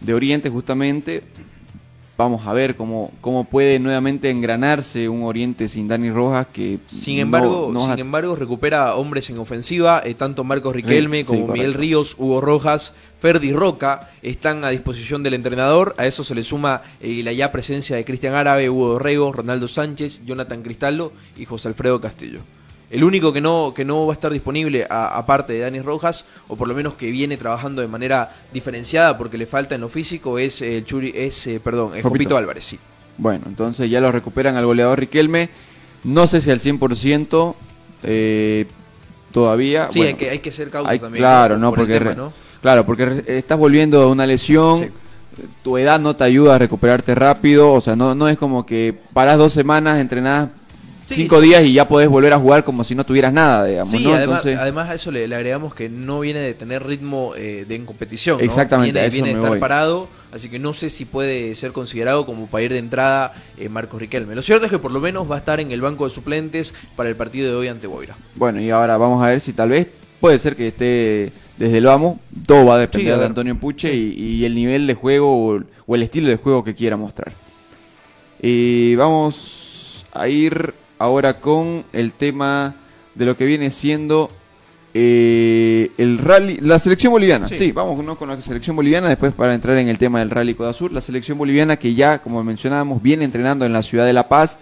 de 0.00 0.12
Oriente 0.12 0.50
justamente. 0.50 1.22
Vamos 2.18 2.46
a 2.46 2.54
ver 2.54 2.76
cómo, 2.76 3.12
cómo 3.20 3.44
puede 3.44 3.78
nuevamente 3.78 4.30
engranarse 4.30 5.06
un 5.08 5.24
Oriente 5.24 5.68
sin 5.68 5.86
Dani 5.86 6.10
Rojas 6.10 6.46
que 6.50 6.78
sin 6.86 7.18
embargo, 7.18 7.72
sin 7.78 7.98
embargo 7.98 8.34
recupera 8.34 8.94
hombres 8.94 9.28
en 9.28 9.38
ofensiva, 9.38 10.00
eh, 10.02 10.14
tanto 10.14 10.42
Marcos 10.42 10.74
Riquelme 10.74 11.26
como 11.26 11.48
Miguel 11.48 11.74
Ríos, 11.74 12.14
Hugo 12.18 12.40
Rojas, 12.40 12.94
Ferdi 13.20 13.52
Roca 13.52 14.10
están 14.22 14.64
a 14.64 14.70
disposición 14.70 15.22
del 15.22 15.34
entrenador. 15.34 15.94
A 15.98 16.06
eso 16.06 16.24
se 16.24 16.34
le 16.34 16.42
suma 16.42 16.82
eh, 17.00 17.22
la 17.22 17.32
ya 17.32 17.52
presencia 17.52 17.96
de 17.96 18.04
Cristian 18.04 18.34
Árabe, 18.34 18.70
Hugo 18.70 18.88
Dorrego, 18.88 19.32
Ronaldo 19.32 19.68
Sánchez, 19.68 20.24
Jonathan 20.24 20.62
Cristaldo 20.62 21.12
y 21.36 21.44
José 21.44 21.68
Alfredo 21.68 22.00
Castillo. 22.00 22.40
El 22.88 23.02
único 23.02 23.32
que 23.32 23.40
no, 23.40 23.72
que 23.74 23.84
no 23.84 24.06
va 24.06 24.12
a 24.12 24.14
estar 24.14 24.32
disponible, 24.32 24.86
aparte 24.88 25.54
de 25.54 25.60
Dani 25.60 25.80
Rojas, 25.80 26.24
o 26.46 26.56
por 26.56 26.68
lo 26.68 26.74
menos 26.74 26.94
que 26.94 27.10
viene 27.10 27.36
trabajando 27.36 27.82
de 27.82 27.88
manera 27.88 28.36
diferenciada 28.52 29.18
porque 29.18 29.36
le 29.36 29.46
falta 29.46 29.74
en 29.74 29.80
lo 29.80 29.88
físico, 29.88 30.38
es 30.38 30.62
el 30.62 30.84
Churi, 30.84 31.12
es, 31.14 31.46
eh, 31.48 31.60
perdón, 31.62 31.96
el 31.96 32.02
Jopito 32.02 32.36
Álvarez, 32.36 32.64
sí. 32.64 32.78
Bueno, 33.18 33.44
entonces 33.46 33.90
ya 33.90 34.00
lo 34.00 34.12
recuperan 34.12 34.56
al 34.56 34.66
goleador 34.66 35.00
Riquelme. 35.00 35.48
No 36.04 36.26
sé 36.26 36.40
si 36.40 36.50
al 36.50 36.60
100% 36.60 37.54
eh, 38.04 38.66
todavía. 39.32 39.88
Sí, 39.92 40.02
hay, 40.02 40.14
que, 40.14 40.30
hay 40.30 40.38
que 40.38 40.52
ser 40.52 40.70
cauto 40.70 40.88
también. 40.88 41.14
Claro, 41.14 41.58
no, 41.58 41.72
porque, 41.72 42.14
claro, 42.60 42.86
porque 42.86 43.24
estás 43.26 43.58
volviendo 43.58 44.02
a 44.02 44.06
una 44.06 44.26
lesión. 44.26 44.92
Tu 45.62 45.76
edad 45.76 46.00
no 46.00 46.16
te 46.16 46.24
ayuda 46.24 46.54
a 46.54 46.58
recuperarte 46.58 47.14
rápido, 47.14 47.72
o 47.72 47.80
sea, 47.80 47.94
no, 47.94 48.14
no 48.14 48.26
es 48.26 48.38
como 48.38 48.64
que 48.64 48.94
paras 49.12 49.36
dos 49.36 49.52
semanas, 49.52 49.98
entrenadas 49.98 50.48
cinco 51.06 51.40
días 51.40 51.64
y 51.64 51.72
ya 51.72 51.88
podés 51.88 52.08
volver 52.08 52.32
a 52.32 52.38
jugar 52.38 52.64
como 52.64 52.84
si 52.84 52.94
no 52.94 53.04
tuvieras 53.04 53.32
nada, 53.32 53.64
digamos. 53.64 53.92
Sí, 53.92 54.06
además, 54.06 54.88
a 54.88 54.94
eso 54.94 55.10
le, 55.10 55.24
agregamos 55.34 55.74
que 55.74 55.88
no 55.88 56.20
viene 56.20 56.40
de 56.40 56.54
tener 56.54 56.84
ritmo 56.84 57.34
eh, 57.36 57.64
de 57.66 57.74
en 57.76 57.86
competición. 57.86 58.40
Exactamente, 58.40 59.08
viene, 59.10 59.34
de 59.34 59.40
estar 59.40 59.58
parado, 59.58 60.08
así 60.32 60.48
que 60.48 60.58
no 60.58 60.74
sé 60.74 60.90
si 60.90 61.04
puede 61.04 61.54
ser 61.54 61.72
considerado 61.72 62.26
como 62.26 62.46
para 62.46 62.64
ir 62.64 62.72
de 62.72 62.78
entrada 62.78 63.34
eh, 63.58 63.68
Marcos 63.68 64.00
Riquelme. 64.00 64.34
Lo 64.34 64.42
cierto 64.42 64.66
es 64.66 64.72
que 64.72 64.78
por 64.78 64.90
lo 64.90 65.00
menos 65.00 65.30
va 65.30 65.36
a 65.36 65.38
estar 65.38 65.60
en 65.60 65.70
el 65.70 65.80
banco 65.80 66.04
de 66.04 66.10
suplentes 66.10 66.74
para 66.96 67.08
el 67.08 67.16
partido 67.16 67.50
de 67.50 67.56
hoy 67.56 67.68
ante 67.68 67.86
Boira. 67.86 68.16
Bueno, 68.34 68.60
y 68.60 68.70
ahora 68.70 68.96
vamos 68.96 69.24
a 69.24 69.28
ver 69.28 69.40
si 69.40 69.52
tal 69.52 69.70
vez 69.70 69.88
puede 70.20 70.38
ser 70.38 70.56
que 70.56 70.68
esté 70.68 71.32
desde 71.56 71.78
el 71.78 71.84
vamos, 71.84 72.18
todo 72.46 72.66
va 72.66 72.74
a 72.74 72.78
depender 72.78 73.18
de 73.18 73.26
Antonio 73.26 73.58
Puche 73.58 73.94
y, 73.94 74.44
el 74.44 74.54
nivel 74.54 74.86
de 74.86 74.94
juego 74.94 75.62
o, 75.86 75.94
el 75.94 76.02
estilo 76.02 76.28
de 76.28 76.36
juego 76.36 76.62
que 76.62 76.74
quiera 76.74 76.96
mostrar. 76.96 77.32
Y 78.40 78.94
vamos 78.96 80.04
a 80.12 80.28
ir 80.28 80.74
ahora 80.98 81.40
con 81.40 81.84
el 81.92 82.12
tema 82.12 82.74
de 83.14 83.24
lo 83.24 83.36
que 83.36 83.44
viene 83.44 83.70
siendo 83.70 84.30
eh, 84.94 85.90
el 85.98 86.18
rally, 86.18 86.58
la 86.60 86.78
selección 86.78 87.12
boliviana. 87.12 87.48
Sí, 87.48 87.72
vamos 87.72 88.16
con 88.16 88.28
la 88.28 88.40
selección 88.40 88.76
boliviana 88.76 89.08
después 89.08 89.32
para 89.34 89.54
entrar 89.54 89.76
en 89.78 89.88
el 89.88 89.98
tema 89.98 90.20
del 90.20 90.30
rally 90.30 90.54
Codasur. 90.54 90.92
La 90.92 91.00
selección 91.00 91.36
boliviana 91.36 91.76
que 91.76 91.94
ya, 91.94 92.18
como 92.20 92.42
mencionábamos, 92.42 93.02
viene 93.02 93.24
entrenando 93.24 93.66
en 93.66 93.72
la 93.72 93.82
ciudad 93.82 94.06
de 94.06 94.12
La 94.12 94.28
Paz, 94.28 94.58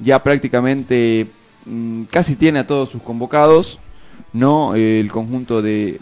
ya 0.00 0.22
prácticamente 0.22 1.28
mm, 1.64 2.04
casi 2.04 2.34
tiene 2.34 2.60
a 2.60 2.66
todos 2.66 2.88
sus 2.88 3.02
convocados, 3.02 3.78
¿no? 4.32 4.74
el 4.74 5.10
conjunto 5.12 5.62
de 5.62 5.98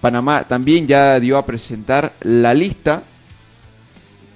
Panamá 0.00 0.44
también 0.44 0.86
ya 0.86 1.20
dio 1.20 1.36
a 1.36 1.44
presentar 1.44 2.14
la 2.20 2.54
lista 2.54 3.02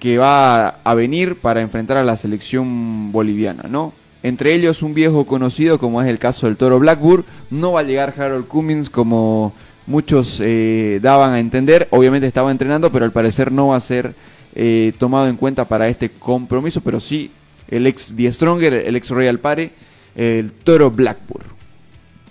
que 0.01 0.19
va 0.19 0.69
a 0.69 0.95
venir 0.95 1.37
para 1.37 1.61
enfrentar 1.61 1.97
a 1.99 2.05
la 2.05 2.17
selección 2.17 3.13
boliviana, 3.13 3.65
¿no? 3.69 3.93
Entre 4.23 4.55
ellos 4.55 4.83
un 4.83 4.93
viejo 4.93 5.25
conocido 5.25 5.79
como 5.79 6.03
es 6.03 6.09
el 6.09 6.19
caso 6.19 6.47
del 6.47 6.57
Toro 6.57 6.79
Blackburn. 6.79 7.25
No 7.51 7.73
va 7.73 7.81
a 7.81 7.85
llegar 7.85 8.13
Harold 8.17 8.47
Cummins 8.47 8.91
como 8.91 9.55
muchos 9.87 10.41
eh, 10.45 11.01
daban 11.03 11.33
a 11.33 11.39
entender. 11.39 11.89
Obviamente 11.91 12.27
estaba 12.27 12.51
entrenando, 12.51 12.93
pero 12.93 13.07
al 13.07 13.13
parecer 13.13 13.51
no 13.51 13.69
va 13.69 13.77
a 13.77 13.81
ser 13.81 14.15
eh, 14.55 14.93
tomado 14.99 15.29
en 15.29 15.37
cuenta 15.37 15.67
para 15.67 15.89
este 15.89 16.11
compromiso. 16.11 16.83
Pero 16.83 17.01
sí 17.01 17.31
el 17.69 17.87
ex 17.87 18.15
Die 18.15 18.31
Stronger, 18.31 18.75
el 18.75 18.95
ex 18.95 19.09
Royal 19.09 19.39
Pare, 19.39 19.71
el 20.15 20.53
Toro 20.53 20.91
Blackburn. 20.91 21.47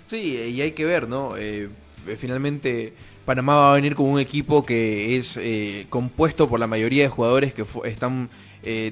Sí, 0.06 0.36
y 0.36 0.60
hay 0.60 0.72
que 0.72 0.84
ver, 0.84 1.08
¿no? 1.08 1.36
Eh, 1.36 1.68
finalmente 2.18 2.92
Panamá 3.24 3.56
va 3.56 3.72
a 3.72 3.74
venir 3.74 3.96
con 3.96 4.06
un 4.06 4.20
equipo 4.20 4.64
que 4.64 5.16
es 5.16 5.40
compuesto 5.88 6.48
por 6.48 6.60
la 6.60 6.66
mayoría 6.68 7.02
de 7.02 7.08
jugadores 7.08 7.52
que 7.52 7.64
están 7.84 8.28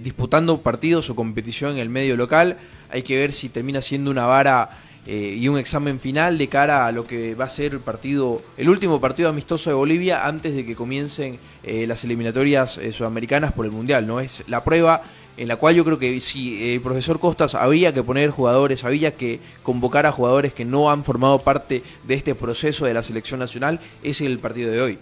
disputando 0.01 0.62
partidos 0.62 1.11
o 1.11 1.16
competición 1.16 1.72
en 1.72 1.78
el 1.78 1.88
medio 1.88 2.16
local. 2.16 2.59
Hay 2.91 3.03
que 3.03 3.16
ver 3.16 3.32
si 3.32 3.49
termina 3.49 3.82
siendo 3.82 4.11
una 4.11 4.26
vara 4.26 4.70
eh, 5.11 5.39
y 5.41 5.49
un 5.49 5.57
examen 5.57 5.99
final 6.01 6.36
de 6.36 6.49
cara 6.49 6.86
a 6.86 6.93
lo 6.93 7.07
que 7.07 7.34
va 7.34 7.47
a 7.47 7.49
ser 7.49 7.72
el 7.72 7.80
partido, 7.80 8.43
el 8.59 8.68
último 8.68 9.01
partido 9.01 9.30
amistoso 9.30 9.70
de 9.70 9.74
Bolivia 9.74 10.26
antes 10.26 10.55
de 10.55 10.66
que 10.66 10.76
comiencen 10.76 11.39
eh, 11.62 11.86
las 11.86 12.05
eliminatorias 12.05 12.76
eh, 12.76 12.93
sudamericanas 12.93 13.55
por 13.55 13.64
el 13.64 13.72
Mundial. 13.72 14.07
No 14.07 14.20
es 14.20 14.45
la 14.49 14.62
prueba 14.62 15.03
en 15.39 15.49
la 15.49 15.57
cual 15.57 15.76
yo 15.76 15.82
creo 15.86 15.99
que 15.99 16.20
si 16.20 16.74
el 16.74 16.82
profesor 16.82 17.18
Costas 17.20 17.55
había 17.55 17.95
que 17.95 18.03
poner 18.03 18.28
jugadores, 18.28 18.84
había 18.84 19.14
que 19.14 19.41
convocar 19.62 20.05
a 20.05 20.12
jugadores 20.12 20.53
que 20.53 20.66
no 20.66 20.91
han 20.91 21.05
formado 21.05 21.39
parte 21.39 21.82
de 22.07 22.14
este 22.14 22.34
proceso 22.34 22.84
de 22.84 22.93
la 22.93 23.03
selección 23.03 23.41
nacional, 23.41 23.80
es 24.03 24.20
el 24.20 24.39
partido 24.41 24.70
de 24.70 24.82
hoy. 24.82 24.99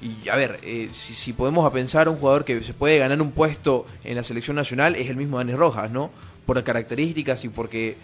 Y 0.00 0.28
a 0.28 0.36
ver, 0.36 0.60
si, 0.92 1.14
si, 1.14 1.32
podemos 1.32 1.68
pensar 1.72 2.08
un 2.08 2.14
jugador 2.14 2.44
que 2.44 2.62
se 2.62 2.74
puede 2.74 3.00
ganar 3.00 3.20
un 3.20 3.32
puesto 3.32 3.86
en 4.04 4.14
la 4.14 4.22
selección 4.22 4.54
nacional, 4.54 4.94
es 4.94 5.10
el 5.10 5.16
mismo 5.16 5.38
Dani 5.38 5.54
Rojas, 5.54 5.90
¿no? 5.90 6.12
Por 6.48 6.64
características 6.64 7.44
y 7.44 7.50
porque 7.50 7.98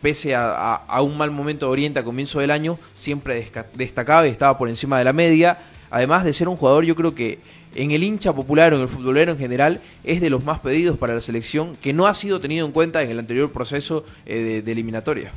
pese 0.00 0.34
a, 0.34 1.02
un 1.02 1.18
mal 1.18 1.30
momento 1.30 1.66
de 1.66 1.72
Oriente 1.72 2.00
a 2.00 2.02
comienzo 2.02 2.40
del 2.40 2.50
año, 2.50 2.78
siempre 2.94 3.46
destacaba 3.74 4.26
y 4.26 4.30
estaba 4.30 4.56
por 4.56 4.70
encima 4.70 4.96
de 4.96 5.04
la 5.04 5.12
media. 5.12 5.58
Además 5.90 6.24
de 6.24 6.32
ser 6.32 6.48
un 6.48 6.56
jugador, 6.56 6.86
yo 6.86 6.96
creo 6.96 7.14
que 7.14 7.40
en 7.74 7.90
el 7.90 8.02
hincha 8.02 8.32
popular 8.32 8.72
o 8.72 8.76
en 8.76 8.82
el 8.82 8.88
futbolero 8.88 9.32
en 9.32 9.38
general 9.38 9.82
es 10.02 10.22
de 10.22 10.30
los 10.30 10.42
más 10.42 10.60
pedidos 10.60 10.96
para 10.96 11.14
la 11.14 11.20
selección, 11.20 11.76
que 11.76 11.92
no 11.92 12.06
ha 12.06 12.14
sido 12.14 12.40
tenido 12.40 12.64
en 12.64 12.72
cuenta 12.72 13.02
en 13.02 13.10
el 13.10 13.18
anterior 13.18 13.52
proceso 13.52 14.06
eh, 14.24 14.62
de, 14.64 14.72
eliminatoria. 14.72 15.32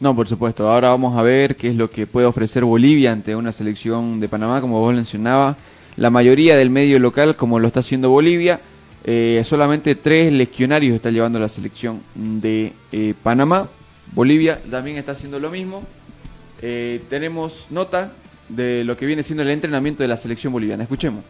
No, 0.00 0.16
por 0.16 0.26
supuesto. 0.26 0.70
Ahora 0.70 0.88
vamos 0.88 1.18
a 1.18 1.22
ver 1.22 1.54
qué 1.54 1.68
es 1.68 1.76
lo 1.76 1.90
que 1.90 2.06
puede 2.06 2.26
ofrecer 2.26 2.64
Bolivia 2.64 3.12
ante 3.12 3.36
una 3.36 3.52
selección 3.52 4.20
de 4.20 4.28
Panamá, 4.30 4.62
como 4.62 4.80
vos 4.80 4.94
mencionabas. 4.94 5.58
La 5.96 6.08
mayoría 6.08 6.56
del 6.56 6.70
medio 6.70 6.98
local, 6.98 7.36
como 7.36 7.58
lo 7.58 7.66
está 7.66 7.80
haciendo 7.80 8.08
Bolivia, 8.08 8.58
eh, 9.04 9.42
solamente 9.44 9.94
tres 9.94 10.32
legionarios 10.32 10.94
está 10.94 11.10
llevando 11.10 11.38
la 11.38 11.48
selección 11.48 12.02
de 12.14 12.72
eh, 12.92 13.14
Panamá. 13.22 13.68
Bolivia 14.12 14.60
también 14.70 14.96
está 14.96 15.12
haciendo 15.12 15.38
lo 15.38 15.50
mismo. 15.50 15.82
tenemos 17.10 17.66
nota 17.70 18.12
de 18.48 18.84
lo 18.84 18.96
que 18.96 19.06
viene 19.06 19.22
siendo 19.22 19.42
el 19.42 19.50
entrenamiento 19.50 20.02
de 20.02 20.08
la 20.08 20.16
selección 20.16 20.52
boliviana. 20.52 20.84
Escuchemos. 20.84 21.24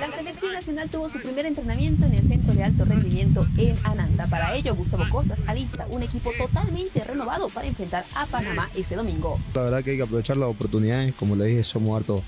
La 0.00 0.10
selección 0.10 0.52
nacional 0.52 0.88
tuvo 0.88 1.10
su 1.10 1.20
primer 1.20 1.44
entrenamiento 1.44 2.06
en 2.06 2.14
el 2.14 2.26
centro 2.26 2.54
de 2.54 2.64
alto 2.64 2.86
rendimiento 2.86 3.46
en 3.58 3.76
Ananda. 3.84 4.26
Para 4.26 4.54
ello, 4.54 4.74
Gustavo 4.74 5.04
Costas 5.10 5.42
alista 5.46 5.86
un 5.90 6.02
equipo 6.02 6.32
totalmente 6.38 7.04
renovado 7.04 7.50
para 7.50 7.66
enfrentar 7.66 8.06
a 8.14 8.24
Panamá 8.24 8.70
este 8.74 8.94
domingo. 8.94 9.38
La 9.54 9.62
verdad 9.62 9.84
que 9.84 9.90
hay 9.90 9.96
que 9.98 10.02
aprovechar 10.04 10.38
las 10.38 10.48
oportunidades. 10.48 11.14
Como 11.14 11.36
le 11.36 11.44
dije, 11.46 11.64
somos 11.64 11.98
hartos, 11.98 12.22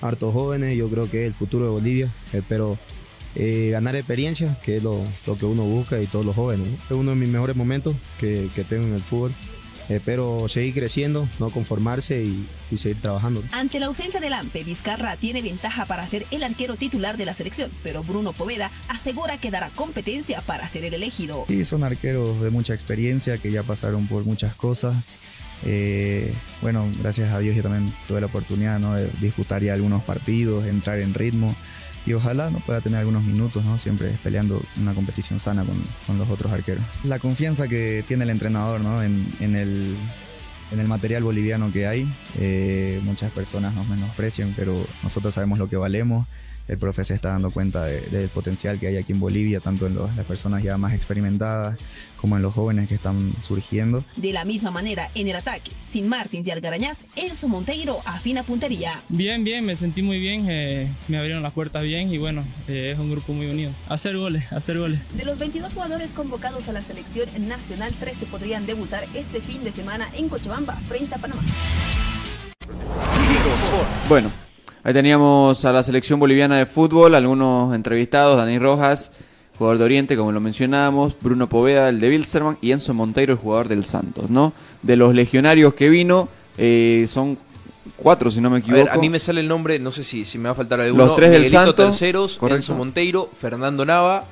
hartos 0.00 0.32
jóvenes. 0.32 0.74
Yo 0.74 0.88
creo 0.88 1.10
que 1.10 1.22
es 1.22 1.26
el 1.26 1.34
futuro 1.34 1.66
de 1.66 1.70
Bolivia. 1.70 2.08
Espero 2.32 2.72
eh, 2.72 2.97
ganar 3.38 3.94
experiencia, 3.96 4.56
que 4.64 4.78
es 4.78 4.82
lo, 4.82 5.00
que 5.38 5.46
uno 5.46 5.62
busca 5.62 6.00
y 6.00 6.06
todos 6.06 6.26
los 6.26 6.34
jóvenes. 6.34 6.66
Es 6.90 6.96
uno 6.96 7.10
de 7.10 7.16
mis 7.16 7.28
mejores 7.28 7.56
momentos 7.56 7.94
que, 8.18 8.48
que 8.54 8.64
tengo 8.64 8.84
en 8.84 8.94
el 8.94 9.02
fútbol. 9.02 9.32
Espero 9.88 10.48
seguir 10.48 10.74
creciendo, 10.74 11.26
no 11.38 11.48
conformarse 11.48 12.22
y, 12.22 12.46
seguir 12.76 13.00
trabajando. 13.00 13.42
Ante 13.52 13.80
la 13.80 13.86
ausencia 13.86 14.20
del 14.20 14.34
AMPE, 14.34 14.64
Vizcarra 14.64 15.16
tiene 15.16 15.40
ventaja 15.40 15.86
para 15.86 16.06
ser 16.06 16.26
el 16.30 16.42
arquero 16.42 16.76
titular 16.76 17.16
de 17.16 17.24
la 17.24 17.32
selección, 17.32 17.70
pero 17.82 18.02
Bruno 18.02 18.34
Poveda 18.34 18.70
asegura 18.88 19.38
que 19.38 19.50
dará 19.50 19.70
competencia 19.70 20.42
para 20.42 20.68
ser 20.68 20.84
el 20.84 20.92
elegido. 20.92 21.46
Sí, 21.48 21.64
son 21.64 21.84
arqueros 21.84 22.40
de 22.42 22.50
mucha 22.50 22.74
experiencia 22.74 23.38
que 23.38 23.50
ya 23.50 23.62
pasaron 23.62 24.06
por 24.06 24.26
muchas 24.26 24.54
cosas. 24.54 24.94
Eh, 25.64 26.32
bueno, 26.60 26.86
gracias 27.00 27.30
a 27.32 27.38
Dios 27.38 27.56
yo 27.56 27.62
también 27.62 27.92
tuve 28.06 28.20
la 28.20 28.26
oportunidad 28.26 28.78
de 28.78 29.10
disputar 29.20 29.62
ya 29.62 29.72
algunos 29.72 30.02
partidos, 30.04 30.66
entrar 30.66 31.00
en 31.00 31.14
ritmo 31.14 31.56
y 32.08 32.14
ojalá 32.14 32.48
no 32.48 32.58
pueda 32.60 32.80
tener 32.80 33.00
algunos 33.00 33.22
minutos, 33.22 33.62
¿no? 33.66 33.78
siempre 33.78 34.10
peleando 34.22 34.62
una 34.80 34.94
competición 34.94 35.38
sana 35.38 35.62
con, 36.06 36.18
los 36.18 36.30
otros 36.30 36.50
arqueros. 36.50 36.82
La 37.04 37.18
confianza 37.18 37.68
que 37.68 38.02
tiene 38.08 38.24
el 38.24 38.30
entrenador 38.30 38.80
¿no? 38.80 39.02
en, 39.02 39.26
el, 39.40 39.94
en 40.72 40.80
el 40.80 40.88
material 40.88 41.22
boliviano 41.22 41.70
que 41.70 41.86
hay, 41.86 42.08
eh, 42.38 42.98
muchas 43.04 43.30
personas 43.30 43.74
nos 43.74 43.86
menosprecian, 43.88 44.54
pero 44.56 44.74
nosotros 45.02 45.34
sabemos 45.34 45.58
lo 45.58 45.68
que 45.68 45.76
valemos 45.76 46.26
el 46.68 46.78
profe 46.78 47.04
se 47.04 47.14
está 47.14 47.30
dando 47.30 47.50
cuenta 47.50 47.84
del 47.84 48.28
potencial 48.28 48.78
que 48.78 48.88
hay 48.88 48.96
aquí 48.98 49.12
en 49.12 49.20
Bolivia, 49.20 49.60
tanto 49.60 49.86
en 49.86 49.96
las 49.96 50.26
personas 50.26 50.62
ya 50.62 50.76
más 50.76 50.94
experimentadas 50.94 51.76
como 52.16 52.36
en 52.36 52.42
los 52.42 52.52
jóvenes 52.52 52.88
que 52.88 52.94
están 52.94 53.32
surgiendo. 53.40 54.04
De 54.16 54.32
la 54.32 54.44
misma 54.44 54.70
manera, 54.70 55.08
en 55.14 55.28
el 55.28 55.36
ataque, 55.36 55.70
sin 55.88 56.08
Martins 56.08 56.46
y 56.46 56.50
Algarañaz, 56.50 57.06
Enzo 57.16 57.48
Monteiro 57.48 58.00
afina 58.04 58.42
puntería. 58.42 59.00
Bien, 59.08 59.44
bien, 59.44 59.64
me 59.64 59.76
sentí 59.76 60.02
muy 60.02 60.18
bien, 60.18 60.46
eh, 60.48 60.88
me 61.06 61.18
abrieron 61.18 61.42
las 61.42 61.52
puertas 61.52 61.82
bien 61.84 62.12
y 62.12 62.18
bueno, 62.18 62.44
eh, 62.66 62.90
es 62.92 62.98
un 62.98 63.10
grupo 63.10 63.32
muy 63.32 63.46
unido. 63.46 63.70
Hacer 63.88 64.16
goles, 64.16 64.52
hacer 64.52 64.78
goles. 64.78 65.00
De 65.16 65.24
los 65.24 65.38
22 65.38 65.72
jugadores 65.72 66.12
convocados 66.12 66.68
a 66.68 66.72
la 66.72 66.82
selección 66.82 67.28
nacional, 67.48 67.92
13 67.98 68.26
podrían 68.26 68.66
debutar 68.66 69.04
este 69.14 69.40
fin 69.40 69.64
de 69.64 69.72
semana 69.72 70.08
en 70.14 70.28
Cochabamba 70.28 70.74
frente 70.74 71.14
a 71.14 71.18
Panamá. 71.18 71.42
Bueno, 74.08 74.30
Ahí 74.84 74.94
teníamos 74.94 75.64
a 75.64 75.72
la 75.72 75.82
selección 75.82 76.20
boliviana 76.20 76.56
de 76.56 76.66
fútbol, 76.66 77.14
algunos 77.14 77.74
entrevistados, 77.74 78.36
Dani 78.36 78.58
Rojas, 78.58 79.10
jugador 79.58 79.78
de 79.78 79.84
Oriente, 79.84 80.16
como 80.16 80.32
lo 80.32 80.40
mencionábamos, 80.40 81.16
Bruno 81.20 81.48
Poveda, 81.48 81.88
el 81.88 82.00
de 82.00 82.08
Wilstermann, 82.08 82.58
y 82.60 82.72
Enzo 82.72 82.94
Monteiro, 82.94 83.32
el 83.32 83.38
jugador 83.38 83.68
del 83.68 83.84
Santos, 83.84 84.30
¿no? 84.30 84.52
De 84.82 84.96
los 84.96 85.14
legionarios 85.14 85.74
que 85.74 85.88
vino, 85.88 86.28
eh, 86.56 87.06
son 87.08 87.36
cuatro, 87.96 88.30
si 88.30 88.40
no 88.40 88.50
me 88.50 88.60
equivoco. 88.60 88.88
A, 88.90 88.96
mí 88.96 89.10
me 89.10 89.18
sale 89.18 89.40
el 89.40 89.48
nombre, 89.48 89.78
no 89.78 89.90
sé 89.90 90.04
si, 90.04 90.24
si 90.24 90.38
me 90.38 90.44
va 90.44 90.50
a 90.50 90.54
faltar 90.54 90.80
alguno. 90.80 91.06
Los 91.06 91.16
tres 91.16 91.32
del 91.32 91.48
Santos. 91.48 91.74
Terceros, 91.74 92.38
Enzo 92.48 92.74
Monteiro, 92.74 93.30
Fernando 93.36 93.84
Nava, 93.84 94.24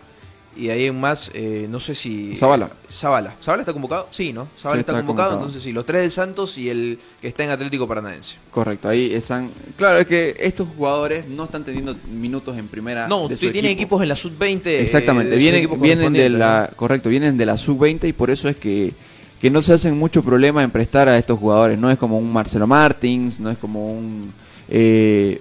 y 0.56 0.70
ahí 0.70 0.86
en 0.86 0.98
más, 0.98 1.30
eh, 1.34 1.66
no 1.68 1.80
sé 1.80 1.94
si. 1.94 2.36
Zabala. 2.36 2.70
Zabala. 2.90 3.34
¿Zabala 3.42 3.62
está 3.62 3.72
convocado? 3.72 4.08
Sí, 4.10 4.32
¿no? 4.32 4.48
Zabala 4.58 4.80
está, 4.80 4.92
convocado, 4.94 5.34
entonces 5.34 5.62
sí, 5.62 5.72
los 5.72 5.84
tres 5.84 6.02
del 6.02 6.10
Santos 6.10 6.56
y 6.58 6.70
el 6.70 6.98
que 7.20 7.28
está 7.28 7.44
en 7.44 7.50
Atlético 7.50 7.86
Paranaense. 7.86 8.36
Correcto, 8.50 8.88
ahí 8.88 9.12
están. 9.12 9.50
Claro, 9.76 9.98
es 9.98 10.06
que 10.06 10.36
estos 10.38 10.68
jugadores 10.76 11.28
no 11.28 11.44
están 11.44 11.64
teniendo 11.64 11.96
minutos 12.10 12.56
en 12.56 12.68
primera. 12.68 13.06
No, 13.08 13.28
tienen 13.28 13.66
equipos 13.66 14.02
en 14.02 14.08
la 14.08 14.16
sub-20. 14.16 14.66
Eh, 14.66 14.82
Exactamente, 14.82 15.36
vienen, 15.36 15.80
vienen 15.80 16.12
de 16.12 16.30
la. 16.30 16.70
Correcto, 16.74 17.08
vienen 17.08 17.36
de 17.36 17.46
la 17.46 17.56
sub-20 17.56 18.08
y 18.08 18.12
por 18.12 18.30
eso 18.30 18.48
es 18.48 18.56
que, 18.56 18.92
que 19.40 19.50
no 19.50 19.62
se 19.62 19.74
hacen 19.74 19.98
mucho 19.98 20.22
problema 20.22 20.62
en 20.62 20.70
prestar 20.70 21.08
a 21.08 21.18
estos 21.18 21.38
jugadores. 21.38 21.78
No 21.78 21.90
es 21.90 21.98
como 21.98 22.18
un 22.18 22.32
Marcelo 22.32 22.66
Martins, 22.66 23.38
no 23.38 23.50
es 23.50 23.58
como 23.58 23.90
un. 23.90 24.32
Eh, 24.68 25.40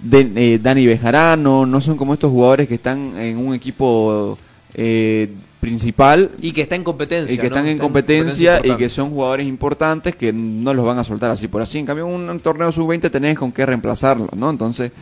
de, 0.00 0.30
eh, 0.36 0.58
Dani 0.62 0.86
Bejarano, 0.86 1.66
no 1.66 1.80
son 1.80 1.96
como 1.96 2.14
estos 2.14 2.30
jugadores 2.30 2.68
que 2.68 2.74
están 2.74 3.16
en 3.16 3.38
un 3.38 3.54
equipo 3.54 4.38
eh, 4.74 5.32
principal. 5.60 6.30
Y 6.40 6.52
que 6.52 6.62
está 6.62 6.76
en 6.76 6.84
competencia. 6.84 7.34
Y 7.34 7.38
que 7.38 7.46
están 7.46 7.66
en 7.66 7.78
competencia, 7.78 8.60
y 8.62 8.76
que 8.76 8.88
son 8.88 9.10
jugadores 9.10 9.46
importantes 9.46 10.16
que 10.16 10.32
no 10.32 10.72
los 10.74 10.84
van 10.84 10.98
a 10.98 11.04
soltar 11.04 11.30
así 11.30 11.48
por 11.48 11.62
así. 11.62 11.78
En 11.78 11.86
cambio, 11.86 12.06
un, 12.06 12.28
un 12.28 12.40
torneo 12.40 12.70
sub-20 12.70 13.10
tenés 13.10 13.38
con 13.38 13.52
qué 13.52 13.66
reemplazarlo, 13.66 14.28
¿no? 14.36 14.50
Entonces, 14.50 14.92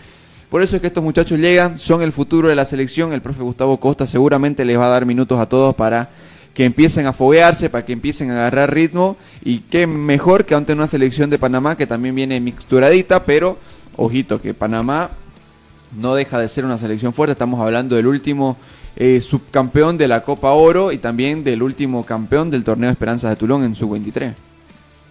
por 0.51 0.63
eso 0.63 0.77
es 0.77 0.81
que 0.81 0.87
estos 0.87 1.03
muchachos 1.03 1.39
llegan, 1.39 1.79
son 1.79 2.03
el 2.03 2.13
futuro 2.13 2.49
de 2.49 2.55
la 2.55 2.65
selección. 2.65 3.13
El 3.13 3.21
profe 3.21 3.43
Gustavo 3.43 3.79
Costa 3.79 4.07
seguramente 4.07 4.65
les 4.65 4.79
va 4.79 4.87
a 4.87 4.91
dar 4.91 5.05
minutos 5.05 5.39
a 5.39 5.47
todos 5.47 5.75
para 5.75 6.09
que 6.55 6.65
empiecen 6.65 7.07
a 7.07 7.13
foguearse, 7.13 7.69
para 7.69 7.85
que 7.85 7.93
empiecen 7.93 8.31
a 8.31 8.35
agarrar 8.35 8.73
ritmo. 8.73 9.17
Y 9.45 9.59
qué 9.59 9.87
mejor 9.87 10.45
que 10.45 10.55
ante 10.55 10.73
una 10.73 10.87
selección 10.87 11.31
de 11.31 11.39
Panamá 11.39 11.77
que 11.77 11.87
también 11.87 12.15
viene 12.15 12.41
mixturadita, 12.41 13.25
pero 13.25 13.59
ojito 13.97 14.41
que 14.41 14.55
Panamá 14.55 15.11
no 15.97 16.15
deja 16.15 16.39
de 16.39 16.49
ser 16.49 16.65
una 16.65 16.79
selección 16.79 17.13
fuerte. 17.13 17.33
Estamos 17.33 17.61
hablando 17.61 17.97
del 17.97 18.07
último 18.07 18.57
eh, 18.97 19.21
subcampeón 19.21 19.99
de 19.99 20.09
la 20.09 20.23
Copa 20.23 20.53
Oro 20.53 20.93
y 20.93 20.99
también 20.99 21.45
del 21.45 21.63
último 21.63 22.05
campeón 22.05 22.51
del 22.51 22.65
torneo 22.65 22.91
Esperanzas 22.91 23.31
de 23.31 23.37
Tulón 23.37 23.63
en 23.65 23.75
sub-23. 23.75 24.35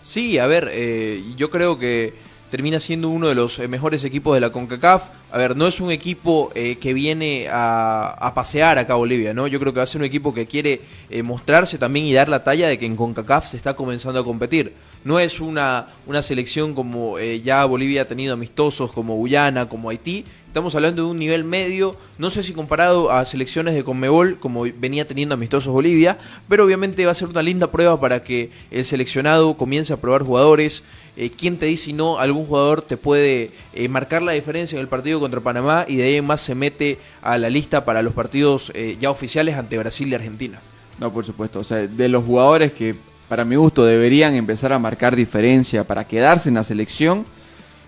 Sí, 0.01 0.37
a 0.37 0.47
ver, 0.47 0.69
eh, 0.71 1.23
yo 1.35 1.49
creo 1.49 1.77
que 1.77 2.13
termina 2.49 2.79
siendo 2.79 3.09
uno 3.09 3.27
de 3.27 3.35
los 3.35 3.59
eh, 3.59 3.67
mejores 3.67 4.03
equipos 4.03 4.35
de 4.35 4.41
la 4.41 4.51
CONCACAF. 4.51 5.03
A 5.31 5.37
ver, 5.37 5.55
no 5.55 5.67
es 5.67 5.81
un 5.81 5.91
equipo 5.91 6.51
que 6.53 6.93
viene 6.93 7.47
a, 7.51 8.31
pasear 8.33 8.77
acá 8.77 8.93
a 8.93 8.95
Bolivia, 8.95 9.33
¿no? 9.33 9.47
Yo 9.47 9.59
creo 9.59 9.73
que 9.73 9.79
va 9.79 9.83
a 9.83 9.87
ser 9.87 9.99
un 9.99 10.05
equipo 10.05 10.33
que 10.33 10.45
quiere 10.45 10.81
mostrarse 11.25 11.77
también 11.77 12.05
y 12.05 12.13
dar 12.13 12.29
la 12.29 12.45
talla 12.45 12.69
de 12.69 12.79
que 12.79 12.85
en 12.85 12.95
CONCACAF 12.95 13.45
se 13.45 13.57
está 13.57 13.75
comenzando 13.75 14.21
a 14.21 14.23
competir. 14.23 14.73
No 15.05 15.19
es 15.19 15.39
una, 15.39 15.89
una 16.07 16.23
selección 16.23 16.73
como 16.73 17.19
eh, 17.19 17.39
ya 17.41 17.63
Bolivia 17.65 18.01
ha 18.01 18.05
tenido 18.05 18.33
amistosos 18.33 18.91
como 18.91 19.15
Guyana, 19.15 19.69
como 19.69 19.91
Haití. 19.91 20.25
Estamos 20.47 20.73
hablando 20.73 21.03
de 21.03 21.11
un 21.11 21.19
nivel 21.19 21.43
medio, 21.43 21.95
no 22.17 22.31
sé 22.31 22.41
si 22.41 22.53
comparado 22.53 23.11
a 23.11 23.23
selecciones 23.25 23.75
de 23.75 23.83
Conmebol, 23.83 24.39
como 24.39 24.63
venía 24.63 25.07
teniendo 25.07 25.35
amistosos 25.35 25.71
Bolivia, 25.71 26.17
pero 26.49 26.65
obviamente 26.65 27.05
va 27.05 27.11
a 27.11 27.15
ser 27.15 27.27
una 27.27 27.43
linda 27.43 27.69
prueba 27.69 27.99
para 27.99 28.23
que 28.23 28.49
el 28.71 28.83
seleccionado 28.83 29.55
comience 29.57 29.93
a 29.93 29.97
probar 29.97 30.23
jugadores. 30.23 30.83
Eh, 31.17 31.29
¿Quién 31.29 31.57
te 31.59 31.67
dice 31.67 31.83
si 31.83 31.93
no 31.93 32.17
algún 32.17 32.47
jugador 32.47 32.81
te 32.81 32.97
puede 32.97 33.51
eh, 33.73 33.87
marcar 33.89 34.23
la 34.23 34.31
diferencia 34.31 34.75
en 34.75 34.81
el 34.81 34.87
partido 34.87 35.19
contra 35.19 35.39
Panamá 35.39 35.85
y 35.87 35.97
de 35.97 36.03
ahí 36.03 36.21
más 36.23 36.41
se 36.41 36.55
mete 36.55 36.97
a 37.21 37.37
la 37.37 37.51
lista 37.51 37.85
para 37.85 38.01
los 38.01 38.13
partidos 38.13 38.73
ya 38.99 39.11
oficiales 39.11 39.55
ante 39.55 39.77
Brasil 39.77 40.07
y 40.07 40.15
Argentina? 40.15 40.59
No, 40.99 41.13
por 41.13 41.25
supuesto. 41.25 41.59
O 41.59 41.63
sea, 41.63 41.85
de 41.85 42.09
los 42.09 42.23
jugadores 42.23 42.73
que 42.73 42.95
para 43.27 43.45
mi 43.45 43.55
gusto, 43.55 43.85
deberían 43.85 44.35
empezar 44.35 44.73
a 44.73 44.79
marcar 44.79 45.15
diferencia 45.15 45.83
para 45.83 46.05
quedarse 46.05 46.49
en 46.49 46.55
la 46.55 46.63
selección. 46.63 47.25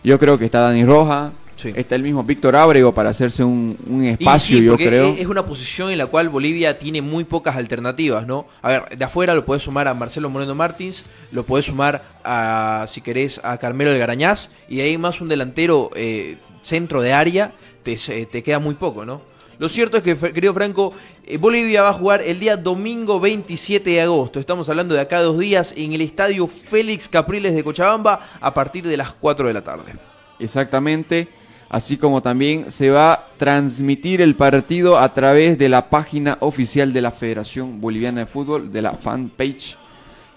Yo 0.03 0.19
creo 0.19 0.37
que 0.37 0.45
está 0.45 0.61
Dani 0.61 0.85
Roja, 0.85 1.31
está 1.63 1.95
el 1.95 2.03
mismo 2.03 2.23
Víctor 2.23 2.55
Ábrego 2.55 2.93
para 2.93 3.09
hacerse 3.09 3.43
un, 3.43 3.77
espacio, 4.03 4.59
yo 4.59 4.77
creo. 4.77 5.07
Es 5.09 5.25
una 5.25 5.45
posición 5.45 5.91
en 5.91 5.97
la 5.97 6.07
cual 6.07 6.29
Bolivia 6.29 6.77
tiene 6.79 7.01
muy 7.01 7.23
pocas 7.23 7.55
alternativas, 7.55 8.25
¿no? 8.27 8.47
A 8.61 8.69
ver, 8.69 8.97
de 8.97 9.05
afuera 9.05 9.33
lo 9.33 9.45
puedes 9.45 9.63
sumar 9.63 9.87
a 9.87 9.93
Marcelo 9.93 10.29
Moreno 10.29 10.55
Martins, 10.55 11.05
lo 11.31 11.43
puedes 11.45 11.65
sumar 11.65 12.03
a, 12.23 12.85
si 12.87 13.01
querés, 13.01 13.41
a 13.43 13.57
Carmelo 13.57 13.97
Garañaz, 13.97 14.51
y 14.69 14.77
de 14.77 14.83
ahí 14.83 14.97
más 14.97 15.21
un 15.21 15.27
delantero 15.27 15.91
eh, 15.95 16.37
centro 16.61 17.01
de 17.01 17.13
área, 17.13 17.53
te, 17.83 17.95
te 17.97 18.43
queda 18.43 18.59
muy 18.59 18.75
poco, 18.75 19.05
¿no? 19.05 19.21
Lo 19.59 19.69
cierto 19.69 19.97
es 19.97 20.03
que, 20.03 20.15
querido 20.15 20.53
Franco, 20.53 20.93
eh, 21.25 21.37
Bolivia 21.37 21.81
va 21.81 21.89
a 21.89 21.93
jugar 21.93 22.21
el 22.21 22.39
día 22.39 22.57
domingo 22.57 23.19
27 23.19 23.89
de 23.89 24.01
agosto. 24.01 24.39
Estamos 24.39 24.69
hablando 24.69 24.93
de 24.93 25.01
acá 25.01 25.21
dos 25.21 25.39
días 25.39 25.73
en 25.75 25.93
el 25.93 26.01
estadio 26.01 26.47
Félix 26.47 27.09
Capriles 27.09 27.55
de 27.55 27.63
Cochabamba 27.63 28.21
a 28.39 28.53
partir 28.53 28.87
de 28.87 28.97
las 28.97 29.13
4 29.13 29.47
de 29.47 29.53
la 29.53 29.61
tarde. 29.61 29.95
Exactamente. 30.39 31.27
Así 31.69 31.97
como 31.97 32.21
también 32.21 32.71
se 32.71 32.89
va 32.89 33.27
transmitir 33.37 34.21
el 34.21 34.35
partido 34.35 34.97
a 34.97 35.13
través 35.13 35.57
de 35.57 35.69
la 35.69 35.89
página 35.89 36.37
oficial 36.41 36.91
de 36.91 37.01
la 37.01 37.11
Federación 37.11 37.79
Boliviana 37.79 38.21
de 38.21 38.25
Fútbol, 38.25 38.71
de 38.71 38.81
la 38.81 38.93
fanpage, 38.93 39.77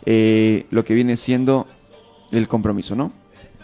eh, 0.05 0.67
lo 0.71 0.85
que 0.85 0.95
viene 0.95 1.17
siendo 1.17 1.67
el 2.31 2.47
compromiso, 2.47 2.95
¿no? 2.95 3.13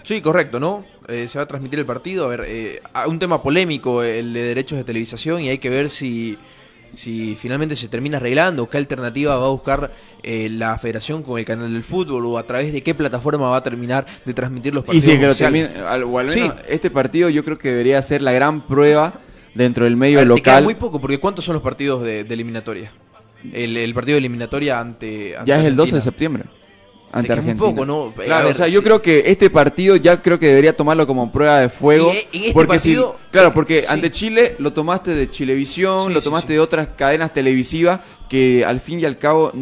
Sí, 0.02 0.20
correcto, 0.20 0.58
¿no? 0.60 0.84
Eh, 1.08 1.28
se 1.28 1.38
va 1.38 1.44
a 1.44 1.46
transmitir 1.46 1.78
el 1.78 1.86
partido. 1.86 2.24
A 2.24 2.28
ver, 2.28 2.44
eh, 2.46 2.82
un 3.06 3.18
tema 3.18 3.42
polémico, 3.42 4.02
el 4.02 4.32
de 4.32 4.42
derechos 4.42 4.78
de 4.78 4.84
televisación, 4.84 5.42
y 5.42 5.48
hay 5.48 5.58
que 5.58 5.70
ver 5.70 5.88
si, 5.88 6.36
si 6.90 7.36
finalmente 7.36 7.76
se 7.76 7.88
termina 7.88 8.16
arreglando, 8.16 8.68
qué 8.68 8.78
alternativa 8.78 9.36
va 9.36 9.46
a 9.46 9.50
buscar 9.50 9.92
eh, 10.22 10.48
la 10.50 10.76
federación 10.78 11.22
con 11.22 11.38
el 11.38 11.44
canal 11.44 11.72
del 11.72 11.84
fútbol 11.84 12.26
o 12.26 12.38
a 12.38 12.42
través 12.42 12.72
de 12.72 12.82
qué 12.82 12.94
plataforma 12.94 13.48
va 13.48 13.58
a 13.58 13.62
terminar 13.62 14.04
de 14.24 14.34
transmitir 14.34 14.74
los 14.74 14.84
partidos. 14.84 15.06
Y 15.06 15.10
si 15.12 15.18
que 15.18 15.26
lo 15.26 15.34
termine, 15.34 15.66
al, 15.86 16.02
o 16.04 16.18
al 16.18 16.26
menos 16.26 16.54
este 16.68 16.90
partido 16.90 17.28
yo 17.28 17.44
creo 17.44 17.58
que 17.58 17.68
debería 17.68 18.02
ser 18.02 18.22
la 18.22 18.32
gran 18.32 18.66
prueba 18.66 19.14
dentro 19.54 19.84
del 19.84 19.96
medio 19.96 20.18
ver, 20.18 20.26
local. 20.26 20.42
Te 20.42 20.50
queda 20.50 20.60
muy 20.62 20.74
poco, 20.74 21.00
porque 21.00 21.18
¿cuántos 21.18 21.44
son 21.44 21.54
los 21.54 21.62
partidos 21.62 22.02
de, 22.02 22.24
de 22.24 22.34
eliminatoria? 22.34 22.90
El, 23.52 23.76
el, 23.76 23.94
partido 23.94 24.14
de 24.14 24.20
eliminatoria 24.20 24.80
ante, 24.80 25.36
ante 25.36 25.48
Ya 25.48 25.60
es 25.60 25.66
el 25.66 25.76
12 25.76 25.96
de 25.96 26.00
septiembre 26.00 26.44
ante 27.16 27.32
Argentina. 27.32 27.58
Poco, 27.58 27.86
¿no? 27.86 28.12
Claro, 28.14 28.50
o 28.50 28.54
sea, 28.54 28.68
yo 28.68 28.82
creo 28.82 29.00
que 29.00 29.24
este 29.26 29.50
partido 29.50 29.96
ya 29.96 30.20
creo 30.22 30.38
que 30.38 30.48
debería 30.48 30.76
tomarlo 30.76 31.06
como 31.06 31.32
prueba 31.32 31.60
de 31.60 31.68
fuego. 31.68 32.12
Y, 32.32 32.38
este 32.38 32.52
porque 32.52 32.68
partido, 32.68 33.16
claro, 33.30 33.52
porque 33.52 33.84
ante 33.88 34.10
Chile 34.10 34.56
lo 34.58 34.72
tomaste 34.72 35.14
de 35.14 35.30
Chilevisión, 35.30 36.12
lo 36.12 36.22
tomaste 36.22 36.52
de 36.52 36.60
otras 36.60 36.88
cadenas 36.96 37.32
televisivas 37.32 38.00
que 38.28 38.64
al 38.64 38.80
fin 38.80 39.00
y 39.00 39.04
al 39.04 39.18
cabo 39.18 39.52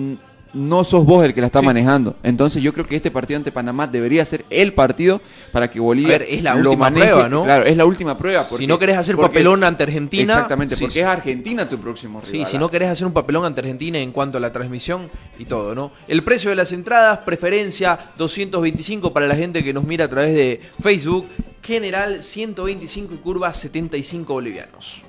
no 0.55 0.85
sos 0.85 1.05
vos 1.05 1.25
el 1.25 1.35
que 1.35 1.41
la 1.41 1.49
está 1.49 1.61
manejando. 1.61 2.17
Entonces 2.23 2.63
yo 2.63 2.73
creo 2.73 2.87
que 2.87 2.97
este 2.97 3.11
partido 3.11 3.39
ante 3.39 3.53
Panamá 3.53 3.87
debería 3.87 4.25
ser 4.25 4.45
el 4.51 4.73
partido 4.73 5.21
para 5.53 5.69
que 5.69 5.81
Bolivia 5.81 6.17
es 6.17 6.43
la 6.43 6.55
última 6.55 6.91
prueba, 6.91 7.29
¿no? 7.29 7.45
Claro, 7.45 7.65
es 7.65 7.77
la 7.77 7.85
última 7.85 8.17
prueba. 8.17 8.45
si 8.45 8.67
no 8.67 8.79
querés 8.79 8.97
hacer 8.97 9.17
papelón 9.17 9.65
ante 9.65 9.83
Argentina... 9.83 10.35
Exactamente, 10.35 10.77
porque 10.77 11.01
es 11.01 11.07
Argentina 11.07 11.69
tu 11.69 11.79
próximo 11.79 12.21
rival. 12.21 12.47
Sí, 12.47 12.51
si 12.51 12.59
no 12.59 12.71
querés 12.71 12.89
hacer 12.89 13.07
un 13.07 13.13
papelón 13.13 13.45
ante 13.45 13.61
Argentina 13.61 13.99
en 13.99 14.13
cuanto 14.13 14.39
a 14.39 14.41
la 14.41 14.53
transmisión 14.53 15.09
y 15.39 15.45
todo, 15.45 15.75
¿no? 15.75 15.93
El 16.09 16.23
precio 16.23 16.51
de 16.51 16.57
las 16.57 16.73
entradas, 16.73 17.21
preferencia 17.21 18.13
225 18.17 19.13
para 19.13 19.27
la 19.27 19.35
gente 19.35 19.65
que 19.65 19.73
nos 19.73 19.85
mira 19.85 20.05
a 20.05 20.09
través 20.09 20.35
de 20.35 20.61
Facebook, 20.81 21.27
general 21.63 22.23
125 22.23 23.15
y 23.15 23.17
curva 23.19 23.53
75 23.53 24.33
bolivianos. 24.33 25.03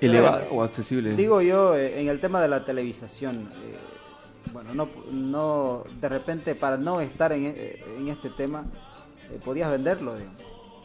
¿Elevado 0.00 0.48
o 0.50 0.62
accesible? 0.62 1.14
Digo 1.14 1.40
yo, 1.40 1.74
eh, 1.76 2.00
en 2.00 2.08
el 2.08 2.20
tema 2.20 2.40
de 2.40 2.48
la 2.48 2.64
televisación... 2.64 3.48
Eh, 3.64 3.83
bueno, 4.54 4.72
no, 4.72 4.88
no, 5.10 5.84
de 6.00 6.08
repente 6.08 6.54
para 6.54 6.76
no 6.76 7.00
estar 7.00 7.32
en, 7.32 7.44
eh, 7.44 7.84
en 7.98 8.06
este 8.06 8.30
tema, 8.30 8.64
eh, 9.28 9.40
podías 9.44 9.68
venderlo, 9.68 10.14
digamos. 10.14 10.38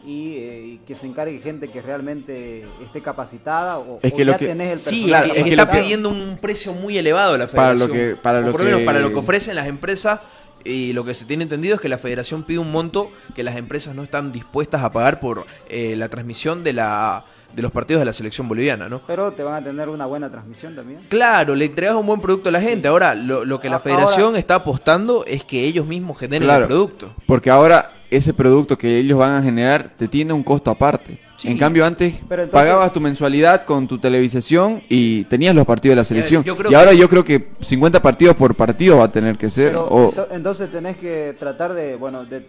Y, 0.03 0.38
eh, 0.38 0.61
y, 0.65 0.78
que 0.88 0.95
se 0.95 1.05
encargue 1.05 1.38
gente 1.39 1.67
que 1.67 1.82
realmente 1.82 2.65
esté 2.82 3.01
capacitada 3.01 3.78
o, 3.78 3.99
es 4.01 4.11
que 4.13 4.24
o 4.24 4.26
ya 4.26 4.38
que, 4.39 4.47
tenés 4.47 4.72
el 4.72 4.80
Sí, 4.80 5.13
es 5.13 5.22
que, 5.22 5.39
es 5.39 5.43
que 5.43 5.49
está 5.51 5.70
pidiendo 5.70 6.09
un 6.09 6.39
precio 6.41 6.74
muy 6.74 6.97
elevado 6.97 7.38
la 7.38 7.47
federación. 7.47 7.88
Para 7.88 7.88
lo 7.88 7.93
que, 7.93 8.15
para 8.15 8.41
lo 8.41 8.51
por 8.51 8.61
lo 8.61 8.65
menos 8.65 8.80
que... 8.80 8.86
para 8.86 8.99
lo 9.01 9.09
que 9.09 9.20
ofrecen 9.20 9.55
las 9.55 9.67
empresas 9.67 10.22
y 10.64 10.93
lo 10.93 11.05
que 11.05 11.14
se 11.14 11.26
tiene 11.26 11.43
entendido 11.43 11.76
es 11.76 11.82
que 11.82 11.89
la 11.89 11.97
federación 11.97 12.43
pide 12.43 12.60
un 12.60 12.72
monto 12.72 13.12
que 13.36 13.43
las 13.43 13.55
empresas 13.57 13.95
no 13.95 14.03
están 14.03 14.32
dispuestas 14.32 14.84
a 14.84 14.91
pagar 14.91 15.20
por 15.20 15.45
eh, 15.70 15.95
la 15.95 16.10
transmisión 16.10 16.64
de 16.64 16.74
la 16.74 17.26
de 17.53 17.64
los 17.64 17.72
partidos 17.72 18.01
de 18.01 18.05
la 18.05 18.14
selección 18.14 18.47
boliviana, 18.47 18.88
¿no? 18.89 19.01
Pero 19.07 19.32
te 19.32 19.41
van 19.41 19.55
a 19.55 19.64
tener 19.64 19.89
una 19.89 20.05
buena 20.05 20.30
transmisión 20.30 20.76
también. 20.76 20.99
Claro, 21.10 21.55
le 21.55 21.66
entregas 21.66 21.95
un 21.95 22.05
buen 22.05 22.22
producto 22.22 22.49
a 22.49 22.51
la 22.51 22.62
gente. 22.62 22.88
Ahora, 22.88 23.16
lo, 23.16 23.43
lo 23.43 23.60
que 23.60 23.70
la 23.70 23.80
federación 23.80 24.28
ahora, 24.28 24.39
está 24.39 24.55
apostando 24.55 25.26
es 25.26 25.43
que 25.43 25.64
ellos 25.64 25.88
mismos 25.88 26.20
generen 26.20 26.47
claro, 26.47 26.64
el 26.66 26.68
producto. 26.68 27.16
Porque 27.26 27.49
ahora 27.49 27.91
ese 28.12 28.34
producto 28.34 28.78
que 28.78 28.97
ellos 28.97 29.18
van 29.18 29.36
a 29.36 29.41
generar 29.41 29.91
te 29.97 30.07
tiene 30.07 30.34
un 30.34 30.43
costo 30.43 30.70
aparte. 30.70 31.20
Sí. 31.39 31.47
En 31.47 31.57
cambio, 31.57 31.85
antes 31.85 32.15
entonces, 32.15 32.47
pagabas 32.49 32.91
tu 32.91 32.99
mensualidad 32.99 33.63
con 33.63 33.87
tu 33.87 33.97
televisación 33.97 34.83
y 34.89 35.23
tenías 35.23 35.55
los 35.55 35.65
partidos 35.65 35.93
de 35.93 35.95
la 35.95 36.03
selección. 36.03 36.43
Y 36.45 36.73
ahora 36.73 36.91
que... 36.91 36.97
yo 36.97 37.07
creo 37.07 37.23
que 37.23 37.51
50 37.61 38.01
partidos 38.01 38.35
por 38.35 38.55
partido 38.55 38.97
va 38.97 39.05
a 39.05 39.11
tener 39.11 39.37
que 39.37 39.49
ser. 39.49 39.69
Pero, 39.69 39.85
o... 39.85 40.13
Entonces 40.31 40.69
tenés 40.69 40.97
que 40.97 41.33
tratar 41.39 41.73
de, 41.73 41.95
bueno, 41.95 42.25
de 42.25 42.45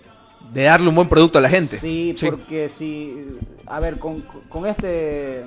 de 0.53 0.65
darle 0.65 0.89
un 0.89 0.95
buen 0.95 1.09
producto 1.09 1.39
a 1.39 1.41
la 1.41 1.49
gente. 1.49 1.79
Sí, 1.79 2.15
sí. 2.17 2.27
porque 2.27 2.69
si, 2.69 3.39
a 3.67 3.81
ver, 3.81 3.99
con, 3.99 4.23
con, 4.49 4.67
este, 4.67 5.45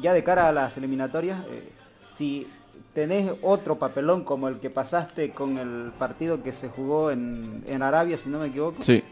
ya 0.00 0.12
de 0.12 0.22
cara 0.22 0.48
a 0.48 0.52
las 0.52 0.76
eliminatorias, 0.76 1.40
eh, 1.50 1.68
si 2.08 2.46
tenés 2.92 3.32
otro 3.40 3.78
papelón 3.78 4.24
como 4.24 4.48
el 4.48 4.60
que 4.60 4.68
pasaste 4.68 5.30
con 5.30 5.58
el 5.58 5.92
partido 5.98 6.42
que 6.42 6.52
se 6.52 6.68
jugó 6.68 7.10
en, 7.10 7.62
en 7.66 7.82
Arabia, 7.82 8.18
si 8.18 8.28
no 8.28 8.38
me 8.38 8.46
equivoco, 8.46 8.82
sí. 8.82 9.02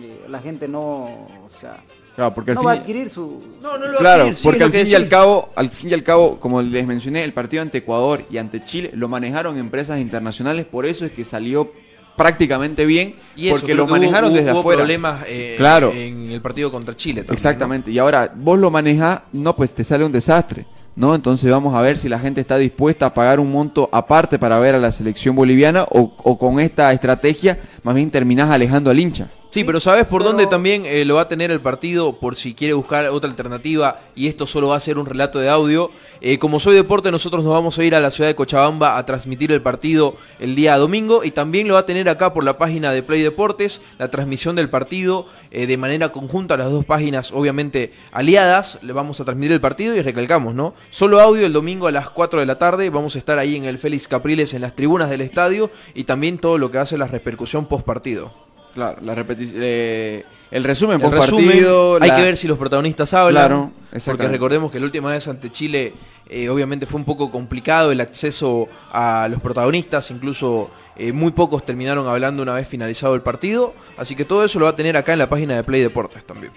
eh, 0.00 0.24
la 0.28 0.40
gente 0.40 0.66
no, 0.68 1.26
o 1.44 1.48
sea, 1.48 1.82
Claro, 2.20 2.34
porque 2.34 2.52
no 2.52 2.60
al 2.60 2.66
va 2.66 2.70
a 2.72 2.74
fin, 2.74 2.82
adquirir 2.82 3.08
su... 3.08 3.42
No, 3.62 3.78
no 3.78 3.86
lo 3.86 3.98
claro, 3.98 4.22
adquirir, 4.24 4.38
sí, 4.38 4.44
porque 4.44 4.64
al 4.64 4.72
fin 4.72 4.86
y 4.86 4.94
al 4.94 5.08
cabo, 5.08 5.48
al 5.56 5.70
fin 5.70 5.88
y 5.90 5.94
al 5.94 6.02
cabo, 6.02 6.38
como 6.38 6.60
les 6.60 6.86
mencioné, 6.86 7.24
el 7.24 7.32
partido 7.32 7.62
ante 7.62 7.78
Ecuador 7.78 8.24
y 8.30 8.36
ante 8.36 8.62
Chile 8.62 8.90
lo 8.92 9.08
manejaron 9.08 9.56
empresas 9.56 9.98
internacionales, 10.00 10.66
por 10.66 10.84
eso 10.84 11.06
es 11.06 11.12
que 11.12 11.24
salió 11.24 11.72
prácticamente 12.16 12.84
bien 12.84 13.14
y 13.34 13.48
eso, 13.48 13.58
porque 13.58 13.74
lo 13.74 13.86
manejaron 13.86 14.30
hubo, 14.30 14.36
desde 14.36 14.52
hubo 14.52 14.60
afuera. 14.60 14.80
problemas 14.80 15.24
eh, 15.26 15.54
Claro. 15.56 15.90
en 15.92 16.30
el 16.30 16.42
partido 16.42 16.70
contra 16.70 16.94
Chile. 16.94 17.22
También, 17.22 17.34
Exactamente. 17.34 17.90
Y 17.90 17.98
ahora 17.98 18.30
vos 18.36 18.58
lo 18.58 18.70
manejas, 18.70 19.22
no, 19.32 19.56
pues 19.56 19.72
te 19.74 19.82
sale 19.84 20.04
un 20.04 20.12
desastre. 20.12 20.66
¿no? 20.96 21.14
Entonces 21.14 21.50
vamos 21.50 21.74
a 21.74 21.80
ver 21.80 21.96
si 21.96 22.10
la 22.10 22.18
gente 22.18 22.42
está 22.42 22.58
dispuesta 22.58 23.06
a 23.06 23.14
pagar 23.14 23.40
un 23.40 23.50
monto 23.50 23.88
aparte 23.92 24.38
para 24.38 24.58
ver 24.58 24.74
a 24.74 24.78
la 24.78 24.92
selección 24.92 25.34
boliviana 25.34 25.84
o, 25.84 26.12
o 26.22 26.36
con 26.36 26.60
esta 26.60 26.92
estrategia 26.92 27.58
más 27.84 27.94
bien 27.94 28.10
terminás 28.10 28.50
alejando 28.50 28.90
al 28.90 29.00
hincha. 29.00 29.30
Sí, 29.50 29.64
pero 29.64 29.80
¿sabes 29.80 30.06
por 30.06 30.22
pero... 30.22 30.30
dónde 30.30 30.46
también 30.46 30.86
eh, 30.86 31.04
lo 31.04 31.16
va 31.16 31.22
a 31.22 31.28
tener 31.28 31.50
el 31.50 31.60
partido? 31.60 32.12
Por 32.12 32.36
si 32.36 32.54
quiere 32.54 32.72
buscar 32.72 33.08
otra 33.08 33.28
alternativa 33.28 34.00
y 34.14 34.28
esto 34.28 34.46
solo 34.46 34.68
va 34.68 34.76
a 34.76 34.80
ser 34.80 34.96
un 34.96 35.06
relato 35.06 35.40
de 35.40 35.48
audio. 35.48 35.90
Eh, 36.20 36.38
como 36.38 36.60
soy 36.60 36.76
deporte, 36.76 37.10
nosotros 37.10 37.42
nos 37.42 37.52
vamos 37.52 37.76
a 37.76 37.82
ir 37.82 37.96
a 37.96 38.00
la 38.00 38.12
ciudad 38.12 38.30
de 38.30 38.36
Cochabamba 38.36 38.96
a 38.96 39.04
transmitir 39.04 39.50
el 39.50 39.60
partido 39.60 40.14
el 40.38 40.54
día 40.54 40.78
domingo 40.78 41.24
y 41.24 41.32
también 41.32 41.66
lo 41.66 41.74
va 41.74 41.80
a 41.80 41.86
tener 41.86 42.08
acá 42.08 42.32
por 42.32 42.44
la 42.44 42.58
página 42.58 42.92
de 42.92 43.02
Play 43.02 43.22
Deportes, 43.22 43.80
la 43.98 44.08
transmisión 44.08 44.54
del 44.54 44.70
partido 44.70 45.26
eh, 45.50 45.66
de 45.66 45.76
manera 45.76 46.12
conjunta, 46.12 46.56
las 46.56 46.70
dos 46.70 46.84
páginas 46.84 47.32
obviamente 47.32 47.92
aliadas. 48.12 48.78
Le 48.82 48.92
vamos 48.92 49.18
a 49.18 49.24
transmitir 49.24 49.50
el 49.50 49.60
partido 49.60 49.96
y 49.96 50.02
recalcamos, 50.02 50.54
¿no? 50.54 50.74
Solo 50.90 51.20
audio 51.20 51.44
el 51.44 51.52
domingo 51.52 51.88
a 51.88 51.90
las 51.90 52.08
4 52.08 52.38
de 52.38 52.46
la 52.46 52.58
tarde. 52.58 52.88
Vamos 52.88 53.16
a 53.16 53.18
estar 53.18 53.36
ahí 53.40 53.56
en 53.56 53.64
el 53.64 53.78
Félix 53.78 54.06
Capriles 54.06 54.54
en 54.54 54.62
las 54.62 54.76
tribunas 54.76 55.10
del 55.10 55.22
estadio 55.22 55.72
y 55.92 56.04
también 56.04 56.38
todo 56.38 56.56
lo 56.56 56.70
que 56.70 56.78
hace 56.78 56.96
la 56.96 57.08
repercusión 57.08 57.66
post 57.66 57.84
partido. 57.84 58.49
Claro, 58.74 58.98
la 59.02 59.14
repetición. 59.14 59.60
Eh, 59.62 60.24
el 60.50 60.64
resumen 60.64 60.96
el 60.96 61.02
por 61.02 61.18
partido. 61.18 61.98
Hay 62.00 62.08
la... 62.08 62.16
que 62.16 62.22
ver 62.22 62.36
si 62.36 62.48
los 62.48 62.58
protagonistas 62.58 63.12
hablan. 63.14 63.46
Claro, 63.46 63.72
porque 64.04 64.28
recordemos 64.28 64.70
que 64.70 64.78
la 64.78 64.86
última 64.86 65.10
vez 65.10 65.28
ante 65.28 65.50
Chile, 65.50 65.92
eh, 66.28 66.48
obviamente 66.48 66.86
fue 66.86 66.98
un 66.98 67.04
poco 67.04 67.30
complicado 67.30 67.92
el 67.92 68.00
acceso 68.00 68.68
a 68.92 69.28
los 69.30 69.40
protagonistas. 69.40 70.10
Incluso 70.10 70.70
eh, 70.96 71.12
muy 71.12 71.32
pocos 71.32 71.64
terminaron 71.64 72.06
hablando 72.08 72.42
una 72.42 72.54
vez 72.54 72.68
finalizado 72.68 73.14
el 73.14 73.22
partido. 73.22 73.74
Así 73.96 74.14
que 74.16 74.24
todo 74.24 74.44
eso 74.44 74.58
lo 74.58 74.66
va 74.66 74.72
a 74.72 74.76
tener 74.76 74.96
acá 74.96 75.12
en 75.12 75.18
la 75.18 75.28
página 75.28 75.56
de 75.56 75.64
Play 75.64 75.82
Deportes 75.82 76.24
también. 76.24 76.52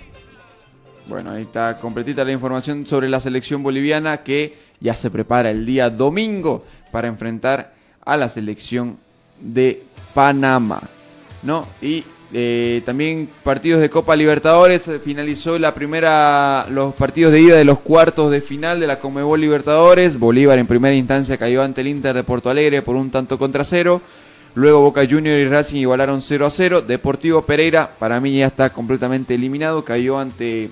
Bueno, 1.07 1.32
ahí 1.32 1.43
está 1.43 1.78
completita 1.78 2.24
la 2.24 2.32
información 2.32 2.88
sobre 2.88 3.09
la 3.09 3.20
selección 3.20 3.61
boliviana 3.61 4.24
que 4.24 4.57
ya 4.80 4.95
se 4.95 5.11
prepara 5.11 5.49
el 5.49 5.66
día 5.66 5.89
domingo 5.89 6.66
para 6.91 7.07
enfrentar 7.07 7.74
a 8.05 8.18
la 8.18 8.30
selección 8.30 8.97
de 9.39 9.84
Panamá. 10.14 10.82
¿No? 11.44 11.68
Y 11.82 12.04
eh, 12.36 12.82
también 12.86 13.30
partidos 13.44 13.80
de 13.80 13.89
Copa 13.89 14.16
Libertadores, 14.16 14.89
finalizó 15.04 15.60
la 15.60 15.74
primera, 15.74 16.66
los 16.70 16.96
partidos 16.96 17.32
de 17.32 17.41
ida 17.41 17.56
de 17.56 17.64
los 17.64 17.80
cuartos 17.80 18.32
de 18.32 18.41
final 18.41 18.80
de 18.80 18.88
la 18.88 19.00
Comebol 19.00 19.39
Libertadores. 19.39 20.18
Bolívar 20.18 20.58
en 20.58 20.66
primera 20.66 20.96
instancia 20.96 21.38
cayó 21.38 21.62
ante 21.62 21.82
el 21.82 21.89
Inter 21.89 22.16
de 22.16 22.24
Porto 22.24 22.50
Alegre 22.50 22.82
por 22.82 22.96
un 22.96 23.12
tanto 23.12 23.38
contra 23.38 23.64
cero. 23.64 24.02
Luego 24.56 24.82
Boca 24.82 25.06
Junior 25.10 25.39
y 25.39 25.48
Racing 25.48 25.78
igualaron 25.78 26.22
0 26.22 26.46
a 26.46 26.50
0. 26.50 26.82
Deportivo 26.82 27.44
Pereira, 27.44 27.96
para 27.98 28.20
mí 28.20 28.38
ya 28.38 28.48
está 28.48 28.72
completamente 28.72 29.34
eliminado, 29.34 29.84
cayó 29.84 30.20
ante 30.20 30.70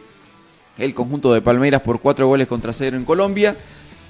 el 0.77 0.93
conjunto 0.93 1.33
de 1.33 1.41
Palmeiras 1.41 1.81
por 1.81 1.99
4 1.99 2.27
goles 2.27 2.47
contra 2.47 2.73
0 2.73 2.97
en 2.97 3.05
Colombia. 3.05 3.55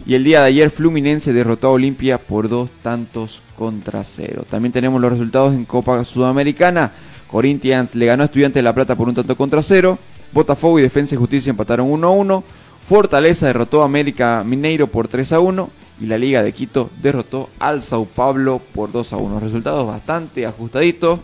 Y 0.06 0.16
el 0.16 0.24
día 0.24 0.42
de 0.42 0.48
ayer 0.48 0.70
Fluminense 0.72 1.32
derrotó 1.32 1.68
a 1.68 1.72
Olimpia 1.72 2.18
por 2.18 2.50
dos 2.50 2.70
tantos 2.82 3.44
contra 3.56 4.04
cero. 4.04 4.44
También 4.50 4.72
tenemos 4.72 5.00
los 5.00 5.12
resultados 5.12 5.54
en 5.54 5.66
Copa 5.66 6.04
Sudamericana. 6.04 6.92
Corinthians 7.28 7.96
le 7.96 8.08
ganó 8.08 8.24
a 8.24 8.26
Estudiantes 8.26 8.56
de 8.56 8.64
La 8.64 8.74
Plata 8.74 8.96
por 8.96 9.08
un 9.08 9.16
tanto 9.16 9.38
contra 9.38 9.62
cero. 9.62 10.00
Botafogo 10.32 10.80
y 10.80 10.82
Defensa 10.82 11.16
y 11.16 11.18
Justicia 11.18 11.52
empataron 11.52 11.92
1 11.92 12.08
a 12.08 12.12
1. 12.12 12.44
Fortaleza 12.84 13.46
derrotó 13.46 13.84
a 13.84 13.86
América 13.86 14.44
Mineiro 14.46 14.88
por 14.88 15.08
3 15.08 15.34
a 15.34 15.40
1. 15.40 15.70
Y 16.02 16.08
la 16.08 16.18
Liga 16.18 16.42
de 16.42 16.52
Quito 16.52 16.90
derrotó 17.00 17.50
al 17.60 17.84
Sao 17.84 18.06
Paulo 18.06 18.60
por 18.74 18.92
2 18.92 19.14
a 19.14 19.18
1. 19.18 19.40
Resultados 19.40 19.86
bastante 19.86 20.48
ajustaditos. 20.48 21.20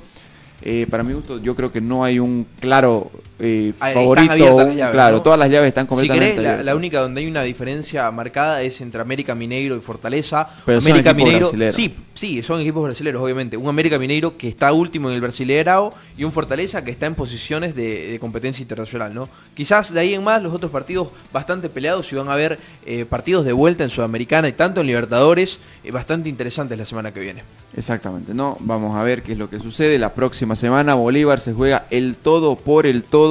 Eh, 0.61 0.85
para 0.89 1.03
mi 1.03 1.13
gusto, 1.13 1.39
yo 1.39 1.55
creo 1.55 1.71
que 1.71 1.81
no 1.81 2.03
hay 2.03 2.19
un 2.19 2.45
claro 2.59 3.09
eh, 3.39 3.73
Ah, 3.79 3.91
favorito. 3.93 4.35
llaves, 4.35 4.91
claro, 4.91 5.17
¿no? 5.17 5.21
todas 5.21 5.37
las 5.39 5.49
llaves 5.49 5.67
están 5.69 5.85
Si 5.85 5.89
completamente 5.89 6.25
querés, 6.27 6.43
la, 6.43 6.49
abiertas. 6.49 6.65
la 6.65 6.75
única 6.75 6.99
donde 7.01 7.21
hay 7.21 7.27
una 7.27 7.43
diferencia 7.43 8.09
marcada 8.11 8.61
es 8.61 8.81
entre 8.81 9.01
América 9.01 9.35
Mineiro 9.35 9.75
y 9.75 9.79
Fortaleza. 9.79 10.47
Pero 10.65 10.81
son 10.81 10.91
América 10.91 11.11
equipos 11.11 11.25
Mineiro, 11.25 11.47
brasileros. 11.47 11.75
sí, 11.75 11.95
sí, 12.13 12.43
son 12.43 12.61
equipos 12.61 12.83
brasileños, 12.83 13.21
obviamente. 13.21 13.57
Un 13.57 13.67
América 13.67 13.99
Mineiro 13.99 14.37
que 14.37 14.47
está 14.47 14.71
último 14.73 15.09
en 15.09 15.15
el 15.15 15.21
Brasileirao 15.21 15.93
y 16.17 16.23
un 16.23 16.31
Fortaleza 16.31 16.83
que 16.83 16.91
está 16.91 17.05
en 17.05 17.15
posiciones 17.15 17.75
de, 17.75 18.07
de 18.11 18.19
competencia 18.19 18.61
internacional, 18.61 19.13
¿no? 19.13 19.29
Quizás 19.55 19.93
de 19.93 19.99
ahí 19.99 20.13
en 20.13 20.23
más 20.23 20.41
los 20.41 20.53
otros 20.53 20.71
partidos 20.71 21.09
bastante 21.31 21.69
peleados 21.69 22.11
y 22.11 22.15
van 22.15 22.29
a 22.29 22.33
haber 22.33 22.57
eh, 22.85 23.05
partidos 23.05 23.45
de 23.45 23.53
vuelta 23.53 23.83
en 23.83 23.89
Sudamericana 23.89 24.47
y 24.47 24.53
tanto 24.53 24.81
en 24.81 24.87
Libertadores 24.87 25.59
eh, 25.83 25.91
bastante 25.91 26.29
interesantes 26.29 26.77
la 26.77 26.85
semana 26.85 27.13
que 27.13 27.19
viene. 27.19 27.43
Exactamente, 27.75 28.33
¿no? 28.33 28.57
Vamos 28.61 28.95
a 28.95 29.03
ver 29.03 29.21
qué 29.21 29.33
es 29.33 29.37
lo 29.37 29.49
que 29.49 29.59
sucede. 29.59 29.99
La 29.99 30.13
próxima 30.13 30.55
semana 30.55 30.95
Bolívar 30.95 31.39
se 31.39 31.53
juega 31.53 31.85
el 31.91 32.15
todo 32.15 32.55
por 32.55 32.87
el 32.87 33.03
todo 33.03 33.26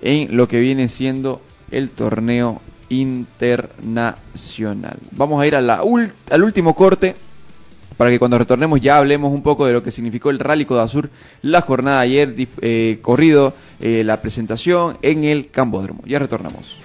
en 0.00 0.36
lo 0.36 0.48
que 0.48 0.60
viene 0.60 0.88
siendo 0.88 1.42
el 1.70 1.90
torneo 1.90 2.62
internacional. 2.88 4.96
Vamos 5.12 5.42
a 5.42 5.46
ir 5.46 5.54
al 5.54 6.42
último 6.42 6.74
corte 6.74 7.14
para 7.98 8.10
que 8.10 8.18
cuando 8.18 8.38
retornemos 8.38 8.80
ya 8.80 8.96
hablemos 8.96 9.32
un 9.32 9.42
poco 9.42 9.66
de 9.66 9.72
lo 9.72 9.82
que 9.82 9.90
significó 9.90 10.30
el 10.30 10.38
Rally 10.38 10.64
Codasur 10.64 11.10
la 11.42 11.60
jornada 11.60 12.00
ayer, 12.00 12.34
eh, 12.62 13.00
corrido, 13.02 13.54
eh, 13.80 14.02
la 14.04 14.22
presentación 14.22 14.96
en 15.02 15.24
el 15.24 15.50
Cambódromo. 15.50 16.02
Ya 16.06 16.20
retornamos. 16.20 16.76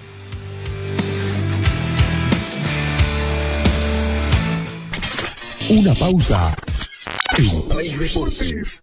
Una 5.70 5.94
pausa. 5.94 6.54
En 7.38 7.68
Play 7.70 7.96
Deportes. 7.96 8.82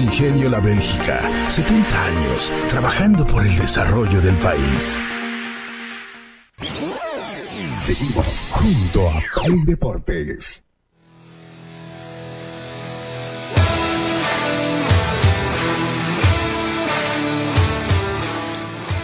Ingenio 0.00 0.48
La 0.48 0.60
Bélgica, 0.60 1.20
70 1.48 2.04
años 2.04 2.52
trabajando 2.70 3.26
por 3.26 3.46
el 3.46 3.54
desarrollo 3.54 4.20
del 4.22 4.34
país. 4.38 4.98
Seguimos 7.76 8.44
junto 8.50 9.10
a 9.10 9.20
Play 9.44 9.60
Deportes. 9.66 10.64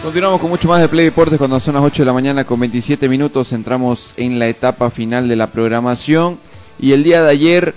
Continuamos 0.01 0.41
con 0.41 0.49
mucho 0.49 0.67
más 0.67 0.81
de 0.81 0.89
Play 0.89 1.05
Deportes 1.05 1.37
cuando 1.37 1.59
son 1.59 1.75
las 1.75 1.83
8 1.83 2.01
de 2.01 2.05
la 2.07 2.13
mañana 2.13 2.43
con 2.43 2.59
27 2.59 3.07
minutos. 3.07 3.53
Entramos 3.53 4.15
en 4.17 4.39
la 4.39 4.47
etapa 4.47 4.89
final 4.89 5.27
de 5.27 5.35
la 5.35 5.51
programación. 5.51 6.39
Y 6.79 6.93
el 6.93 7.03
día 7.03 7.21
de 7.21 7.29
ayer 7.29 7.75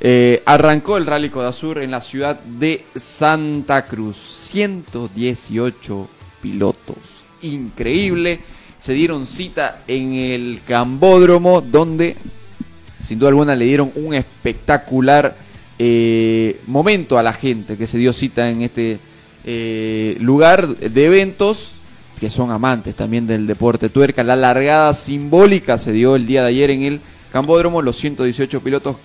eh, 0.00 0.42
arrancó 0.44 0.96
el 0.96 1.06
Rally 1.06 1.30
Codasur 1.30 1.78
en 1.78 1.90
la 1.90 2.00
ciudad 2.00 2.40
de 2.40 2.84
Santa 2.96 3.86
Cruz. 3.86 4.16
118 4.16 6.08
pilotos. 6.42 7.22
Increíble. 7.42 8.40
Se 8.78 8.92
dieron 8.92 9.26
cita 9.26 9.82
en 9.86 10.14
el 10.14 10.60
Cambódromo 10.66 11.60
donde 11.62 12.16
sin 13.02 13.18
duda 13.18 13.30
alguna 13.30 13.54
le 13.54 13.64
dieron 13.66 13.92
un 13.96 14.14
espectacular 14.14 15.36
eh, 15.78 16.60
momento 16.66 17.18
a 17.18 17.22
la 17.22 17.32
gente 17.32 17.76
que 17.76 17.86
se 17.86 17.98
dio 17.98 18.12
cita 18.12 18.50
en 18.50 18.62
este 18.62 18.98
eh, 19.44 20.16
lugar 20.20 20.68
de 20.68 21.04
eventos 21.04 21.72
que 22.18 22.30
son 22.30 22.50
amantes 22.50 22.94
también 22.94 23.26
del 23.26 23.46
deporte 23.46 23.88
tuerca. 23.88 24.22
La 24.22 24.36
largada 24.36 24.94
simbólica 24.94 25.76
se 25.78 25.92
dio 25.92 26.16
el 26.16 26.26
día 26.26 26.42
de 26.42 26.48
ayer 26.48 26.70
en 26.70 26.82
el 26.82 27.00
Cambódromo. 27.32 27.82
Los 27.82 27.96
118 27.96 28.60
pilotos 28.60 28.96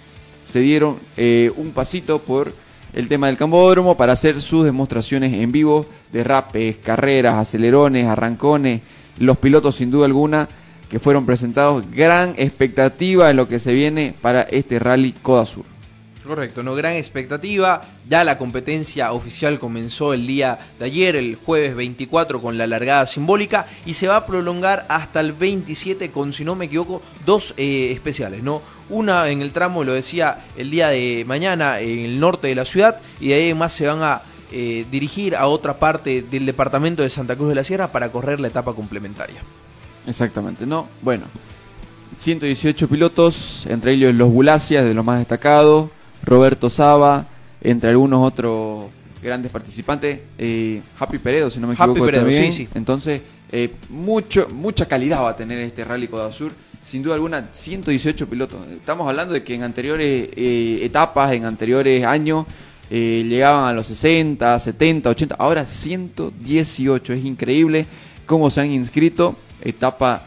se 0.50 0.60
dieron 0.62 0.98
eh, 1.16 1.52
un 1.58 1.72
pasito 1.72 2.20
por 2.20 2.54
el 2.94 3.08
tema 3.08 3.28
del 3.28 3.38
Cambódromo 3.38 3.96
para 3.96 4.14
hacer 4.14 4.42
sus 4.42 4.66
demostraciones 4.66 5.32
en 5.34 5.52
vivo 5.52 5.86
de 6.12 6.24
rapes, 6.24 6.78
carreras, 6.78 7.36
acelerones, 7.36 8.08
arrancones. 8.08 8.82
Los 9.20 9.38
pilotos 9.38 9.76
sin 9.76 9.92
duda 9.92 10.08
alguna 10.08 10.50
que 10.90 11.00
fueron 11.00 11.28
presentados. 11.28 11.86
Gran 11.92 12.34
expectativa 12.38 13.30
en 13.30 13.38
lo 13.38 13.48
que 13.48 13.60
se 13.60 13.74
viene 13.74 14.16
para 14.20 14.42
este 14.42 14.80
rally 14.80 15.14
Codasur. 15.22 15.66
Correcto, 16.30 16.62
no 16.62 16.76
gran 16.76 16.94
expectativa. 16.94 17.82
Ya 18.08 18.24
la 18.24 18.38
competencia 18.38 19.14
oficial 19.14 19.58
comenzó 19.58 20.14
el 20.14 20.28
día 20.28 20.60
de 20.78 20.86
ayer, 20.86 21.16
el 21.16 21.36
jueves 21.36 21.76
24, 21.76 22.40
con 22.40 22.56
la 22.56 22.68
largada 22.68 23.08
simbólica 23.08 23.66
y 23.84 23.94
se 23.94 24.08
va 24.08 24.18
a 24.18 24.26
prolongar 24.28 24.86
hasta 24.90 25.22
el 25.22 25.34
27 25.34 26.12
con, 26.12 26.32
si 26.32 26.46
no 26.46 26.54
me 26.54 26.66
equivoco, 26.66 27.02
dos 27.26 27.56
eh, 27.58 27.90
especiales, 27.92 28.44
¿no? 28.44 28.62
Una 28.92 29.28
en 29.30 29.42
el 29.42 29.52
tramo, 29.52 29.84
lo 29.84 29.94
decía, 29.94 30.46
el 30.56 30.70
día 30.70 30.90
de 30.90 31.24
mañana 31.26 31.80
en 31.80 31.98
el 31.98 32.20
norte 32.20 32.46
de 32.50 32.54
la 32.54 32.66
ciudad 32.66 33.02
y 33.20 33.30
de 33.30 33.34
ahí 33.34 33.50
en 33.50 33.58
más 33.58 33.74
se 33.74 33.88
van 33.88 34.04
a 34.04 34.22
eh, 34.52 34.86
dirigir 34.92 35.36
a 35.36 35.48
otra 35.48 35.80
parte 35.80 36.22
del 36.22 36.46
departamento 36.46 37.02
de 37.02 37.10
Santa 37.10 37.36
Cruz 37.36 37.50
de 37.50 37.56
la 37.56 37.64
Sierra 37.64 37.88
para 37.88 38.12
correr 38.12 38.40
la 38.40 38.50
etapa 38.50 38.76
complementaria. 38.76 39.42
Exactamente, 40.06 40.68
¿no? 40.68 40.90
Bueno, 41.02 41.24
118 42.20 42.88
pilotos, 42.88 43.66
entre 43.66 43.94
ellos 43.94 44.14
los 44.14 44.30
Bulacias, 44.30 44.84
de 44.84 44.94
los 44.94 45.04
más 45.04 45.18
destacados, 45.18 45.90
Roberto 46.24 46.70
Saba, 46.70 47.26
entre 47.62 47.90
algunos 47.90 48.26
otros 48.26 48.90
grandes 49.22 49.52
participantes, 49.52 50.20
eh, 50.38 50.82
Happy 50.98 51.18
Peredo, 51.18 51.50
si 51.50 51.60
no 51.60 51.68
me 51.68 51.74
Happy 51.74 51.84
equivoco 51.84 52.06
Peredo, 52.06 52.24
también. 52.24 52.52
sí, 52.52 52.66
sí. 52.66 52.70
Entonces, 52.74 53.22
eh, 53.52 53.76
mucho, 53.90 54.48
mucha 54.54 54.88
calidad 54.88 55.24
va 55.24 55.30
a 55.30 55.36
tener 55.36 55.60
este 55.60 55.84
Rally 55.84 56.08
Codasur. 56.08 56.54
Sin 56.86 57.04
duda 57.04 57.16
alguna, 57.16 57.50
118 57.52 58.28
pilotos. 58.28 58.66
Estamos 58.68 59.08
hablando 59.08 59.34
de 59.34 59.44
que 59.44 59.54
en 59.54 59.64
anteriores 59.64 60.30
eh, 60.36 60.80
etapas, 60.82 61.34
en 61.34 61.46
anteriores 61.46 62.04
años, 62.04 62.46
eh, 62.90 63.24
llegaban 63.28 63.66
a 63.66 63.74
los 63.74 63.88
60, 63.88 64.60
70, 64.60 65.10
80. 65.10 65.36
Ahora 65.36 65.66
118. 65.66 67.14
Es 67.14 67.26
increíble 67.26 67.86
cómo 68.26 68.50
se 68.50 68.62
han 68.62 68.72
inscrito. 68.72 69.36
Etapa, 69.62 70.24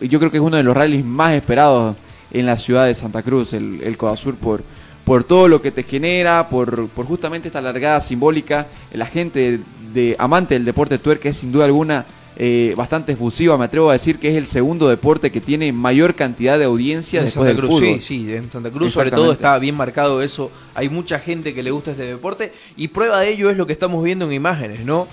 yo 0.00 0.18
creo 0.18 0.30
que 0.30 0.36
es 0.36 0.42
uno 0.42 0.56
de 0.56 0.62
los 0.62 0.76
rallies 0.76 1.04
más 1.04 1.32
esperados 1.32 1.96
en 2.30 2.46
la 2.46 2.58
ciudad 2.58 2.86
de 2.86 2.94
Santa 2.94 3.22
Cruz, 3.22 3.52
el, 3.52 3.80
el 3.82 3.96
Codasur, 3.96 4.36
por, 4.36 4.62
por 5.04 5.24
todo 5.24 5.48
lo 5.48 5.60
que 5.60 5.70
te 5.72 5.82
genera, 5.82 6.48
por, 6.48 6.88
por 6.88 7.06
justamente 7.06 7.48
esta 7.48 7.60
largada 7.60 8.00
simbólica. 8.00 8.68
La 8.92 9.06
gente 9.06 9.60
de, 9.92 10.16
amante 10.18 10.54
del 10.54 10.64
deporte 10.64 10.98
tuerca 10.98 11.28
es 11.28 11.36
sin 11.38 11.50
duda 11.52 11.64
alguna 11.64 12.06
eh, 12.36 12.72
bastante 12.76 13.12
efusiva. 13.12 13.58
Me 13.58 13.64
atrevo 13.64 13.90
a 13.90 13.94
decir 13.94 14.18
que 14.18 14.28
es 14.28 14.36
el 14.36 14.46
segundo 14.46 14.88
deporte 14.88 15.30
que 15.32 15.40
tiene 15.40 15.72
mayor 15.72 16.14
cantidad 16.14 16.58
de 16.58 16.64
audiencia 16.64 17.18
En 17.18 17.26
después 17.26 17.48
Santa 17.48 17.60
del 17.60 17.68
Cruz, 17.68 17.80
fútbol. 17.80 18.00
sí, 18.00 18.24
sí, 18.26 18.32
en 18.32 18.50
Santa 18.50 18.70
Cruz 18.70 18.92
sobre 18.92 19.10
todo 19.10 19.32
está 19.32 19.58
bien 19.58 19.74
marcado 19.74 20.22
eso. 20.22 20.50
Hay 20.74 20.88
mucha 20.88 21.18
gente 21.18 21.52
que 21.52 21.62
le 21.62 21.70
gusta 21.72 21.90
este 21.90 22.04
deporte 22.04 22.52
y 22.76 22.88
prueba 22.88 23.20
de 23.20 23.30
ello 23.30 23.50
es 23.50 23.56
lo 23.56 23.66
que 23.66 23.72
estamos 23.72 24.02
viendo 24.04 24.24
en 24.26 24.32
imágenes, 24.32 24.84
¿no? 24.84 25.08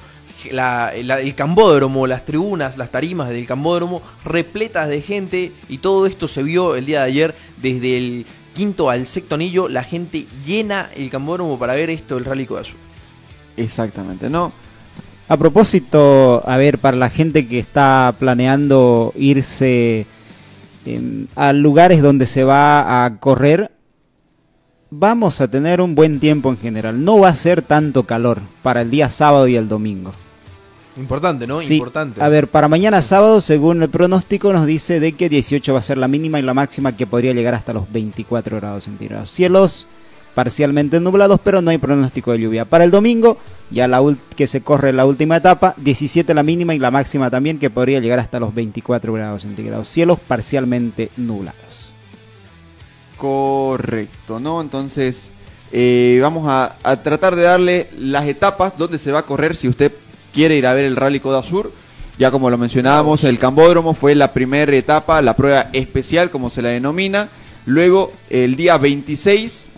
La- 0.51 0.93
la- 1.03 1.19
el 1.19 1.35
cambódromo, 1.35 2.07
las 2.07 2.25
tribunas, 2.25 2.77
las 2.77 2.89
tarimas 2.91 3.27
del 3.29 3.45
cambódromo 3.45 4.01
repletas 4.23 4.87
de 4.87 5.01
gente 5.01 5.51
y 5.67 5.79
todo 5.79 6.05
esto 6.05 6.29
se 6.29 6.43
vio 6.43 6.75
el 6.75 6.85
día 6.85 6.99
de 7.01 7.05
ayer 7.07 7.35
desde 7.61 7.97
el 7.97 8.25
quinto 8.53 8.89
al 8.89 9.05
sexto 9.05 9.35
anillo, 9.35 9.67
la 9.67 9.83
gente 9.83 10.25
llena 10.45 10.89
el 10.95 11.09
cambódromo 11.09 11.57
para 11.57 11.73
ver 11.73 11.89
esto 11.89 12.15
del 12.15 12.25
Rally 12.25 12.45
Codazur. 12.45 12.77
Exactamente, 13.57 14.29
¿no? 14.29 14.51
A 15.27 15.37
propósito, 15.37 16.41
a 16.47 16.57
ver, 16.57 16.79
para 16.79 16.97
la 16.97 17.09
gente 17.09 17.47
que 17.47 17.59
está 17.59 18.15
planeando 18.17 19.13
irse 19.15 20.07
em, 20.85 21.27
a 21.35 21.53
lugares 21.53 22.01
donde 22.01 22.25
se 22.25 22.43
va 22.43 23.05
a 23.05 23.19
correr, 23.19 23.71
vamos 24.89 25.39
a 25.39 25.47
tener 25.47 25.81
un 25.81 25.93
buen 25.93 26.19
tiempo 26.19 26.49
en 26.49 26.57
general. 26.57 27.03
No 27.03 27.19
va 27.19 27.29
a 27.29 27.35
ser 27.35 27.61
tanto 27.61 28.03
calor 28.03 28.41
para 28.63 28.81
el 28.81 28.89
día 28.89 29.09
sábado 29.09 29.47
y 29.47 29.55
el 29.55 29.69
domingo. 29.69 30.13
Importante, 30.97 31.47
¿no? 31.47 31.61
Sí, 31.61 31.75
Importante. 31.75 32.21
A 32.21 32.29
ver, 32.29 32.47
para 32.47 32.67
mañana 32.67 33.01
sábado, 33.01 33.41
según 33.41 33.81
el 33.83 33.89
pronóstico, 33.89 34.51
nos 34.51 34.65
dice 34.65 34.99
de 34.99 35.13
que 35.13 35.29
18 35.29 35.73
va 35.73 35.79
a 35.79 35.83
ser 35.83 35.97
la 35.97 36.07
mínima 36.07 36.39
y 36.39 36.41
la 36.41 36.53
máxima 36.53 36.95
que 36.95 37.07
podría 37.07 37.33
llegar 37.33 37.53
hasta 37.53 37.73
los 37.73 37.91
24 37.91 38.57
grados 38.57 38.83
centígrados. 38.85 39.29
Cielos 39.29 39.87
parcialmente 40.33 40.99
nublados, 40.99 41.39
pero 41.43 41.61
no 41.61 41.71
hay 41.71 41.77
pronóstico 41.77 42.31
de 42.31 42.39
lluvia. 42.39 42.65
Para 42.65 42.83
el 42.83 42.91
domingo, 42.91 43.37
ya 43.71 43.87
la 43.87 44.01
que 44.35 44.47
se 44.47 44.61
corre 44.61 44.93
la 44.93 45.05
última 45.05 45.37
etapa, 45.37 45.73
17 45.77 46.33
la 46.33 46.43
mínima 46.43 46.73
y 46.75 46.79
la 46.79 46.91
máxima 46.91 47.29
también 47.29 47.59
que 47.59 47.69
podría 47.69 47.99
llegar 47.99 48.19
hasta 48.19 48.39
los 48.39 48.53
24 48.53 49.13
grados 49.13 49.41
centígrados. 49.43 49.87
Cielos 49.87 50.19
parcialmente 50.19 51.11
nublados. 51.17 51.89
Correcto, 53.17 54.39
¿no? 54.39 54.61
Entonces, 54.61 55.31
eh, 55.71 56.19
vamos 56.21 56.47
a, 56.47 56.77
a 56.83 57.03
tratar 57.03 57.35
de 57.35 57.43
darle 57.43 57.89
las 57.97 58.25
etapas 58.25 58.77
donde 58.77 58.97
se 58.97 59.11
va 59.11 59.19
a 59.19 59.25
correr 59.25 59.55
si 59.55 59.67
usted 59.67 59.91
quiere 60.33 60.55
ir 60.55 60.65
a 60.67 60.73
ver 60.73 60.85
el 60.85 60.95
Rally 60.95 61.19
Coda 61.19 61.43
Sur. 61.43 61.71
Ya 62.17 62.31
como 62.31 62.49
lo 62.49 62.57
mencionábamos, 62.57 63.23
el 63.23 63.39
Cambódromo 63.39 63.93
fue 63.93 64.13
la 64.13 64.33
primera 64.33 64.75
etapa, 64.75 65.21
la 65.21 65.35
prueba 65.35 65.69
especial, 65.71 66.29
como 66.29 66.49
se 66.49 66.61
la 66.61 66.69
denomina. 66.69 67.29
Luego, 67.65 68.11
el 68.29 68.55
día 68.57 68.77
26, 68.77 69.69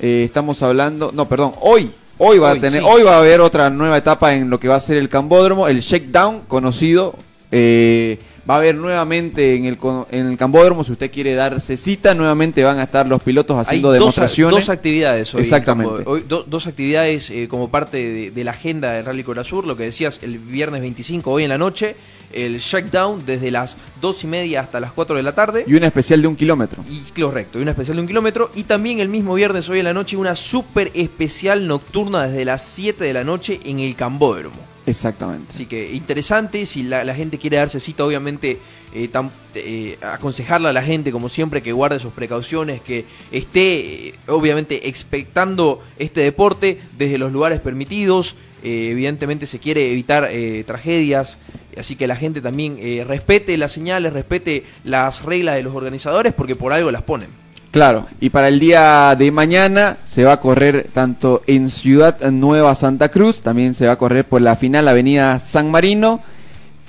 eh, 0.00 0.22
estamos 0.24 0.62
hablando, 0.62 1.10
no, 1.12 1.28
perdón, 1.28 1.52
hoy. 1.60 1.90
Hoy 2.18 2.38
va 2.38 2.52
Hoy, 2.52 2.58
a 2.58 2.60
tener, 2.60 2.82
sí. 2.82 2.88
hoy 2.88 3.02
va 3.02 3.16
a 3.16 3.18
haber 3.18 3.40
otra 3.40 3.68
nueva 3.68 3.96
etapa 3.98 4.32
en 4.34 4.48
lo 4.48 4.60
que 4.60 4.68
va 4.68 4.76
a 4.76 4.80
ser 4.80 4.96
el 4.96 5.08
Cambódromo, 5.08 5.66
el 5.68 5.80
Shakedown, 5.80 6.42
conocido. 6.48 7.14
eh, 7.50 8.18
va 8.48 8.54
a 8.54 8.58
haber 8.58 8.74
nuevamente 8.74 9.54
en 9.54 9.66
el, 9.66 9.78
en 10.10 10.26
el 10.26 10.36
Cambódromo, 10.36 10.82
si 10.84 10.92
usted 10.92 11.10
quiere 11.10 11.34
darse 11.34 11.76
cita, 11.76 12.14
nuevamente 12.14 12.62
van 12.64 12.78
a 12.78 12.84
estar 12.84 13.06
los 13.06 13.22
pilotos 13.22 13.56
haciendo 13.58 13.92
demostraciones. 13.92 14.54
dos 14.56 14.68
actividades 14.68 15.34
hoy. 15.34 15.42
Exactamente. 15.42 16.04
Como- 16.04 16.16
hoy 16.16 16.24
do- 16.28 16.44
dos 16.46 16.66
actividades 16.66 17.30
eh, 17.30 17.46
como 17.48 17.70
parte 17.70 17.98
de, 17.98 18.30
de 18.32 18.44
la 18.44 18.50
agenda 18.52 18.92
del 18.92 19.04
Rally 19.04 19.22
Cora 19.22 19.44
Sur. 19.44 19.66
Lo 19.66 19.76
que 19.76 19.84
decías, 19.84 20.18
el 20.22 20.38
viernes 20.38 20.80
25, 20.80 21.30
hoy 21.30 21.44
en 21.44 21.50
la 21.50 21.58
noche, 21.58 21.94
el 22.32 22.58
Shakedown 22.58 23.24
desde 23.26 23.50
las 23.50 23.76
2 24.00 24.24
y 24.24 24.26
media 24.26 24.60
hasta 24.62 24.80
las 24.80 24.90
4 24.92 25.16
de 25.16 25.22
la 25.22 25.34
tarde. 25.34 25.64
Y 25.66 25.74
una 25.74 25.86
especial 25.86 26.20
de 26.22 26.28
un 26.28 26.34
kilómetro. 26.36 26.82
Y 26.90 27.20
correcto, 27.20 27.58
y 27.58 27.62
una 27.62 27.72
especial 27.72 27.96
de 27.96 28.00
un 28.02 28.08
kilómetro. 28.08 28.50
Y 28.54 28.64
también 28.64 29.00
el 29.00 29.08
mismo 29.08 29.34
viernes, 29.34 29.68
hoy 29.68 29.78
en 29.80 29.84
la 29.84 29.92
noche, 29.94 30.16
una 30.16 30.34
súper 30.34 30.90
especial 30.94 31.66
nocturna 31.68 32.26
desde 32.26 32.44
las 32.44 32.62
7 32.62 33.04
de 33.04 33.12
la 33.12 33.22
noche 33.22 33.60
en 33.64 33.78
el 33.80 33.94
Cambódromo. 33.94 34.71
Exactamente. 34.86 35.46
Así 35.50 35.66
que 35.66 35.92
interesante, 35.92 36.66
si 36.66 36.82
la, 36.82 37.04
la 37.04 37.14
gente 37.14 37.38
quiere 37.38 37.56
darse 37.56 37.78
cita, 37.78 38.04
obviamente 38.04 38.58
eh, 38.94 39.08
eh, 39.54 39.98
aconsejarle 40.02 40.68
a 40.68 40.72
la 40.72 40.82
gente, 40.82 41.12
como 41.12 41.28
siempre, 41.28 41.62
que 41.62 41.72
guarde 41.72 41.98
sus 41.98 42.12
precauciones, 42.12 42.80
que 42.82 43.06
esté, 43.30 44.08
eh, 44.08 44.14
obviamente, 44.26 44.88
expectando 44.88 45.82
este 45.98 46.20
deporte 46.20 46.80
desde 46.98 47.16
los 47.16 47.32
lugares 47.32 47.60
permitidos. 47.60 48.36
Eh, 48.62 48.90
evidentemente 48.90 49.46
se 49.46 49.58
quiere 49.58 49.90
evitar 49.90 50.30
tragedias, 50.66 51.38
así 51.76 51.96
que 51.96 52.06
la 52.06 52.14
gente 52.14 52.40
también 52.40 52.78
respete 53.08 53.56
las 53.56 53.72
señales, 53.72 54.12
respete 54.12 54.64
las 54.84 55.24
reglas 55.24 55.56
de 55.56 55.64
los 55.64 55.74
organizadores, 55.74 56.32
porque 56.32 56.54
por 56.54 56.72
algo 56.72 56.92
las 56.92 57.02
ponen. 57.02 57.41
Claro, 57.72 58.06
y 58.20 58.30
para 58.30 58.48
el 58.48 58.60
día 58.60 59.16
de 59.18 59.32
mañana 59.32 59.96
se 60.04 60.22
va 60.22 60.34
a 60.34 60.40
correr 60.40 60.90
tanto 60.92 61.42
en 61.46 61.70
Ciudad 61.70 62.20
Nueva 62.30 62.74
Santa 62.74 63.08
Cruz, 63.08 63.40
también 63.40 63.74
se 63.74 63.86
va 63.86 63.94
a 63.94 63.98
correr 63.98 64.26
por 64.26 64.42
la 64.42 64.56
final 64.56 64.86
Avenida 64.86 65.38
San 65.40 65.70
Marino, 65.70 66.20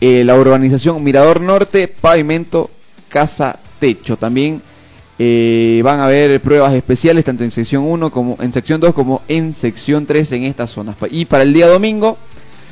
eh, 0.02 0.24
la 0.26 0.36
urbanización 0.36 1.02
Mirador 1.02 1.40
Norte, 1.40 1.88
Pavimento, 1.88 2.70
Casa 3.08 3.58
Techo. 3.80 4.18
También 4.18 4.62
eh, 5.20 5.80
van 5.84 6.02
a 6.02 6.06
haber 6.06 6.42
pruebas 6.42 6.74
especiales 6.74 7.24
tanto 7.24 7.44
en 7.44 7.52
sección 7.52 7.84
1 7.84 8.12
como 8.12 8.36
en 8.42 8.52
sección 8.52 8.82
2 8.82 8.94
como 8.94 9.22
en 9.30 9.54
sección 9.54 10.06
3 10.06 10.34
en 10.34 10.44
estas 10.44 10.70
zonas. 10.70 10.98
Y 11.12 11.26
para 11.26 11.44
el 11.44 11.54
día 11.54 11.68
domingo, 11.68 12.18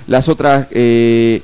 las 0.07 0.28
otras 0.28 0.68
eh, 0.72 1.41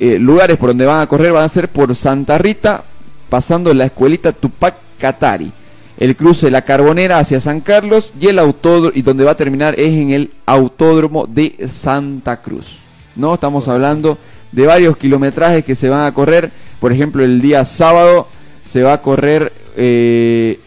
eh, 0.00 0.18
lugares 0.18 0.56
por 0.56 0.70
donde 0.70 0.86
van 0.86 1.00
a 1.00 1.06
correr 1.06 1.32
van 1.32 1.44
a 1.44 1.48
ser 1.48 1.68
por 1.68 1.94
Santa 1.94 2.38
Rita, 2.38 2.84
pasando 3.28 3.74
la 3.74 3.84
escuelita 3.84 4.32
Tupac 4.32 4.76
Katari, 4.98 5.52
el 5.98 6.16
cruce 6.16 6.46
de 6.46 6.52
la 6.52 6.62
Carbonera 6.62 7.18
hacia 7.18 7.40
San 7.40 7.60
Carlos 7.60 8.12
y 8.20 8.26
el 8.26 8.38
autódromo 8.38 8.92
y 8.94 9.02
donde 9.02 9.24
va 9.24 9.32
a 9.32 9.36
terminar 9.36 9.78
es 9.78 9.92
en 9.92 10.10
el 10.10 10.32
autódromo 10.46 11.26
de 11.26 11.56
Santa 11.68 12.40
Cruz. 12.42 12.78
No, 13.16 13.34
estamos 13.34 13.68
hablando 13.68 14.18
de 14.50 14.66
varios 14.66 14.96
kilometrajes 14.96 15.64
que 15.64 15.76
se 15.76 15.88
van 15.88 16.06
a 16.06 16.12
correr. 16.12 16.50
Por 16.80 16.92
ejemplo, 16.92 17.22
el 17.22 17.40
día 17.40 17.64
sábado 17.64 18.28
se 18.64 18.82
va 18.82 18.94
a 18.94 19.02
correr 19.02 19.52
eh, 19.76 20.58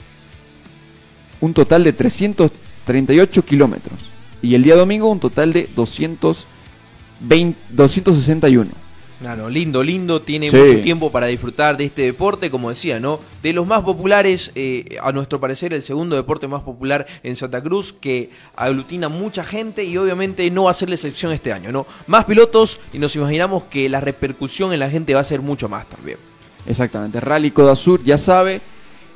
un 1.41 1.53
total 1.53 1.83
de 1.83 1.93
338 1.93 3.45
kilómetros 3.45 3.99
y 4.41 4.55
el 4.55 4.63
día 4.63 4.75
domingo 4.75 5.09
un 5.09 5.19
total 5.19 5.51
de 5.53 5.69
220, 5.75 7.59
261. 7.69 8.86
Claro, 9.19 9.49
lindo, 9.49 9.81
lindo, 9.81 10.21
tiene 10.21 10.47
Sí. 10.49 10.55
mucho 10.55 10.81
tiempo 10.83 11.11
para 11.11 11.25
disfrutar 11.25 11.75
de 11.75 11.85
este 11.85 12.03
deporte, 12.03 12.51
como 12.51 12.69
decía, 12.69 12.99
¿no? 12.99 13.19
De 13.41 13.51
los 13.51 13.65
más 13.65 13.81
populares, 13.81 14.51
eh, 14.53 14.97
a 15.01 15.11
nuestro 15.11 15.39
parecer, 15.39 15.73
el 15.73 15.81
segundo 15.81 16.15
deporte 16.15 16.47
más 16.47 16.61
popular 16.61 17.07
en 17.23 17.35
Santa 17.35 17.59
Cruz, 17.63 17.95
que 17.99 18.29
aglutina 18.55 19.09
mucha 19.09 19.43
gente 19.43 19.83
y 19.83 19.97
obviamente 19.97 20.49
no 20.51 20.65
va 20.65 20.71
a 20.71 20.73
ser 20.75 20.89
la 20.89 20.95
excepción 20.95 21.31
este 21.31 21.51
año, 21.51 21.71
¿no? 21.71 21.87
Más 22.05 22.25
pilotos 22.25 22.79
y 22.93 22.99
nos 22.99 23.15
imaginamos 23.15 23.63
que 23.63 23.89
la 23.89 24.01
repercusión 24.01 24.71
en 24.71 24.79
la 24.81 24.89
gente 24.91 25.15
va 25.15 25.21
a 25.21 25.23
ser 25.23 25.41
mucho 25.41 25.67
más 25.67 25.89
también. 25.89 26.19
Exactamente, 26.67 27.19
Rally 27.19 27.49
Coda 27.49 27.75
Sur, 27.75 28.03
ya 28.03 28.17
sabe. 28.19 28.61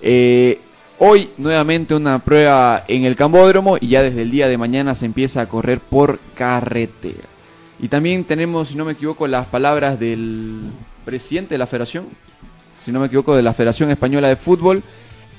eh, 0.01 0.57
hoy 0.97 1.29
nuevamente 1.37 1.93
una 1.93 2.17
prueba 2.19 2.85
en 2.87 3.05
el 3.05 3.15
Cambódromo 3.15 3.77
y 3.79 3.87
ya 3.89 4.01
desde 4.01 4.23
el 4.23 4.31
día 4.31 4.47
de 4.47 4.57
mañana 4.57 4.95
se 4.95 5.05
empieza 5.05 5.41
a 5.41 5.47
correr 5.47 5.79
por 5.79 6.17
carretera. 6.35 7.27
Y 7.81 7.87
también 7.87 8.23
tenemos, 8.23 8.69
si 8.69 8.75
no 8.75 8.85
me 8.85 8.91
equivoco, 8.91 9.27
las 9.27 9.47
palabras 9.47 9.99
del 9.99 10.69
presidente 11.03 11.55
de 11.55 11.57
la 11.57 11.65
federación, 11.65 12.09
si 12.85 12.91
no 12.91 12.99
me 12.99 13.07
equivoco, 13.07 13.35
de 13.35 13.41
la 13.41 13.55
Federación 13.55 13.89
Española 13.89 14.27
de 14.27 14.35
Fútbol, 14.35 14.83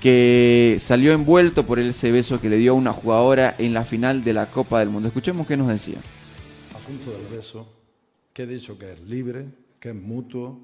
que 0.01 0.76
salió 0.80 1.12
envuelto 1.12 1.64
por 1.64 1.78
ese 1.78 2.11
beso 2.11 2.40
que 2.40 2.51
le 2.51 2.57
dio 2.57 2.72
a 2.72 2.74
una 2.74 2.93
jugadora 2.93 3.55
en 3.59 3.72
la 3.72 3.84
final 3.84 4.24
de 4.24 4.32
la 4.32 4.51
Copa 4.51 4.80
del 4.80 4.88
Mundo. 4.88 5.07
Escuchemos 5.07 5.47
qué 5.47 5.57
nos 5.57 5.68
decía. 5.68 5.99
asunto 6.76 7.12
del 7.12 7.28
beso, 7.28 7.68
que 8.32 8.43
he 8.43 8.47
dicho 8.49 8.76
que 8.76 8.90
es 8.90 9.01
libre, 9.03 9.47
que 9.78 9.90
es 9.90 9.95
mutuo, 9.95 10.59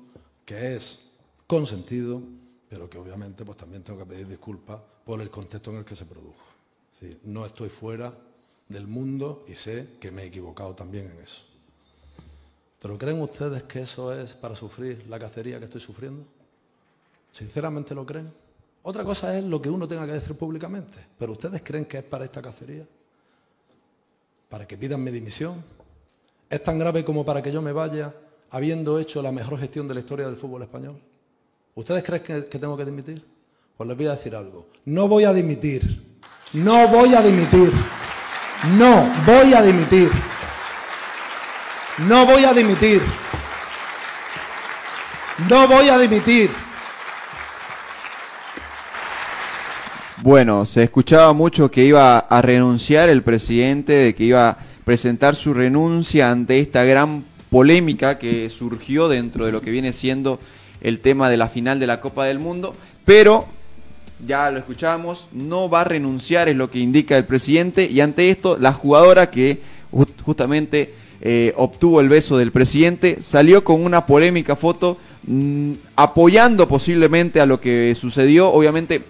que 0.44 0.74
es 0.74 0.98
consentido, 1.46 2.20
pero 2.68 2.90
que 2.90 2.98
obviamente 2.98 3.44
pues 3.44 3.56
también 3.56 3.84
tengo 3.84 4.00
que 4.00 4.06
pedir 4.06 4.26
disculpas 4.26 4.80
por 5.04 5.20
el 5.20 5.30
contexto 5.30 5.70
en 5.70 5.76
el 5.78 5.84
que 5.84 5.94
se 5.94 6.04
produjo. 6.04 6.42
Sí, 6.98 7.16
no 7.22 7.46
estoy 7.46 7.68
fuera 7.68 8.12
del 8.68 8.88
mundo 8.88 9.44
y 9.48 9.54
sé 9.54 9.86
que 10.00 10.10
me 10.10 10.24
he 10.24 10.26
equivocado 10.26 10.74
también 10.74 11.10
en 11.10 11.22
eso. 11.22 11.47
¿Pero 12.80 12.96
creen 12.96 13.20
ustedes 13.20 13.64
que 13.64 13.80
eso 13.82 14.12
es 14.12 14.34
para 14.34 14.54
sufrir 14.54 15.04
la 15.08 15.18
cacería 15.18 15.58
que 15.58 15.64
estoy 15.64 15.80
sufriendo? 15.80 16.24
¿Sinceramente 17.32 17.94
lo 17.94 18.06
creen? 18.06 18.32
Otra 18.82 19.04
cosa 19.04 19.36
es 19.36 19.44
lo 19.44 19.60
que 19.60 19.68
uno 19.68 19.88
tenga 19.88 20.06
que 20.06 20.12
decir 20.12 20.36
públicamente, 20.36 20.98
pero 21.18 21.32
¿ustedes 21.32 21.60
creen 21.62 21.84
que 21.84 21.98
es 21.98 22.04
para 22.04 22.24
esta 22.24 22.40
cacería? 22.40 22.86
¿Para 24.48 24.66
que 24.66 24.78
pidan 24.78 25.02
mi 25.02 25.10
dimisión? 25.10 25.62
¿Es 26.48 26.62
tan 26.62 26.78
grave 26.78 27.04
como 27.04 27.24
para 27.24 27.42
que 27.42 27.52
yo 27.52 27.60
me 27.60 27.72
vaya 27.72 28.14
habiendo 28.50 28.98
hecho 28.98 29.20
la 29.20 29.32
mejor 29.32 29.58
gestión 29.58 29.86
de 29.88 29.94
la 29.94 30.00
historia 30.00 30.26
del 30.26 30.36
fútbol 30.36 30.62
español? 30.62 30.98
¿Ustedes 31.74 32.02
creen 32.02 32.22
que, 32.22 32.46
que 32.46 32.58
tengo 32.58 32.76
que 32.76 32.84
dimitir? 32.84 33.24
Pues 33.76 33.88
les 33.88 33.96
voy 33.96 34.06
a 34.06 34.12
decir 34.12 34.34
algo. 34.34 34.68
No 34.86 35.06
voy 35.06 35.24
a 35.24 35.32
dimitir. 35.32 36.18
No 36.54 36.88
voy 36.88 37.14
a 37.14 37.20
dimitir. 37.20 37.72
No 38.76 39.12
voy 39.26 39.52
a 39.52 39.62
dimitir. 39.62 40.10
No 42.06 42.26
voy 42.26 42.44
a 42.44 42.52
dimitir. 42.52 43.02
No 45.48 45.66
voy 45.68 45.88
a 45.88 45.98
dimitir. 45.98 46.50
Bueno, 50.22 50.66
se 50.66 50.82
escuchaba 50.82 51.32
mucho 51.32 51.70
que 51.70 51.84
iba 51.84 52.18
a 52.18 52.42
renunciar 52.42 53.08
el 53.08 53.22
presidente, 53.22 53.92
de 53.92 54.14
que 54.14 54.24
iba 54.24 54.48
a 54.50 54.58
presentar 54.84 55.36
su 55.36 55.54
renuncia 55.54 56.30
ante 56.30 56.58
esta 56.58 56.84
gran 56.84 57.24
polémica 57.50 58.18
que 58.18 58.50
surgió 58.50 59.08
dentro 59.08 59.46
de 59.46 59.52
lo 59.52 59.60
que 59.60 59.70
viene 59.70 59.92
siendo 59.92 60.40
el 60.80 61.00
tema 61.00 61.30
de 61.30 61.36
la 61.36 61.48
final 61.48 61.78
de 61.80 61.86
la 61.86 62.00
Copa 62.00 62.24
del 62.26 62.38
Mundo, 62.38 62.74
pero 63.04 63.46
ya 64.26 64.50
lo 64.50 64.58
escuchamos, 64.58 65.28
no 65.32 65.70
va 65.70 65.82
a 65.82 65.84
renunciar, 65.84 66.48
es 66.48 66.56
lo 66.56 66.70
que 66.70 66.78
indica 66.80 67.16
el 67.16 67.24
presidente, 67.24 67.86
y 67.86 68.00
ante 68.00 68.28
esto 68.30 68.58
la 68.58 68.72
jugadora 68.72 69.30
que 69.30 69.60
ju- 69.92 70.08
justamente 70.24 70.94
eh, 71.20 71.52
obtuvo 71.56 72.00
el 72.00 72.08
beso 72.08 72.36
del 72.36 72.52
presidente 72.52 73.22
salió 73.22 73.64
con 73.64 73.84
una 73.84 74.06
polémica 74.06 74.54
foto 74.54 74.98
mm, 75.26 75.72
apoyando 75.96 76.68
posiblemente 76.68 77.40
a 77.40 77.46
lo 77.46 77.60
que 77.60 77.94
sucedió, 77.98 78.52
obviamente 78.52 79.02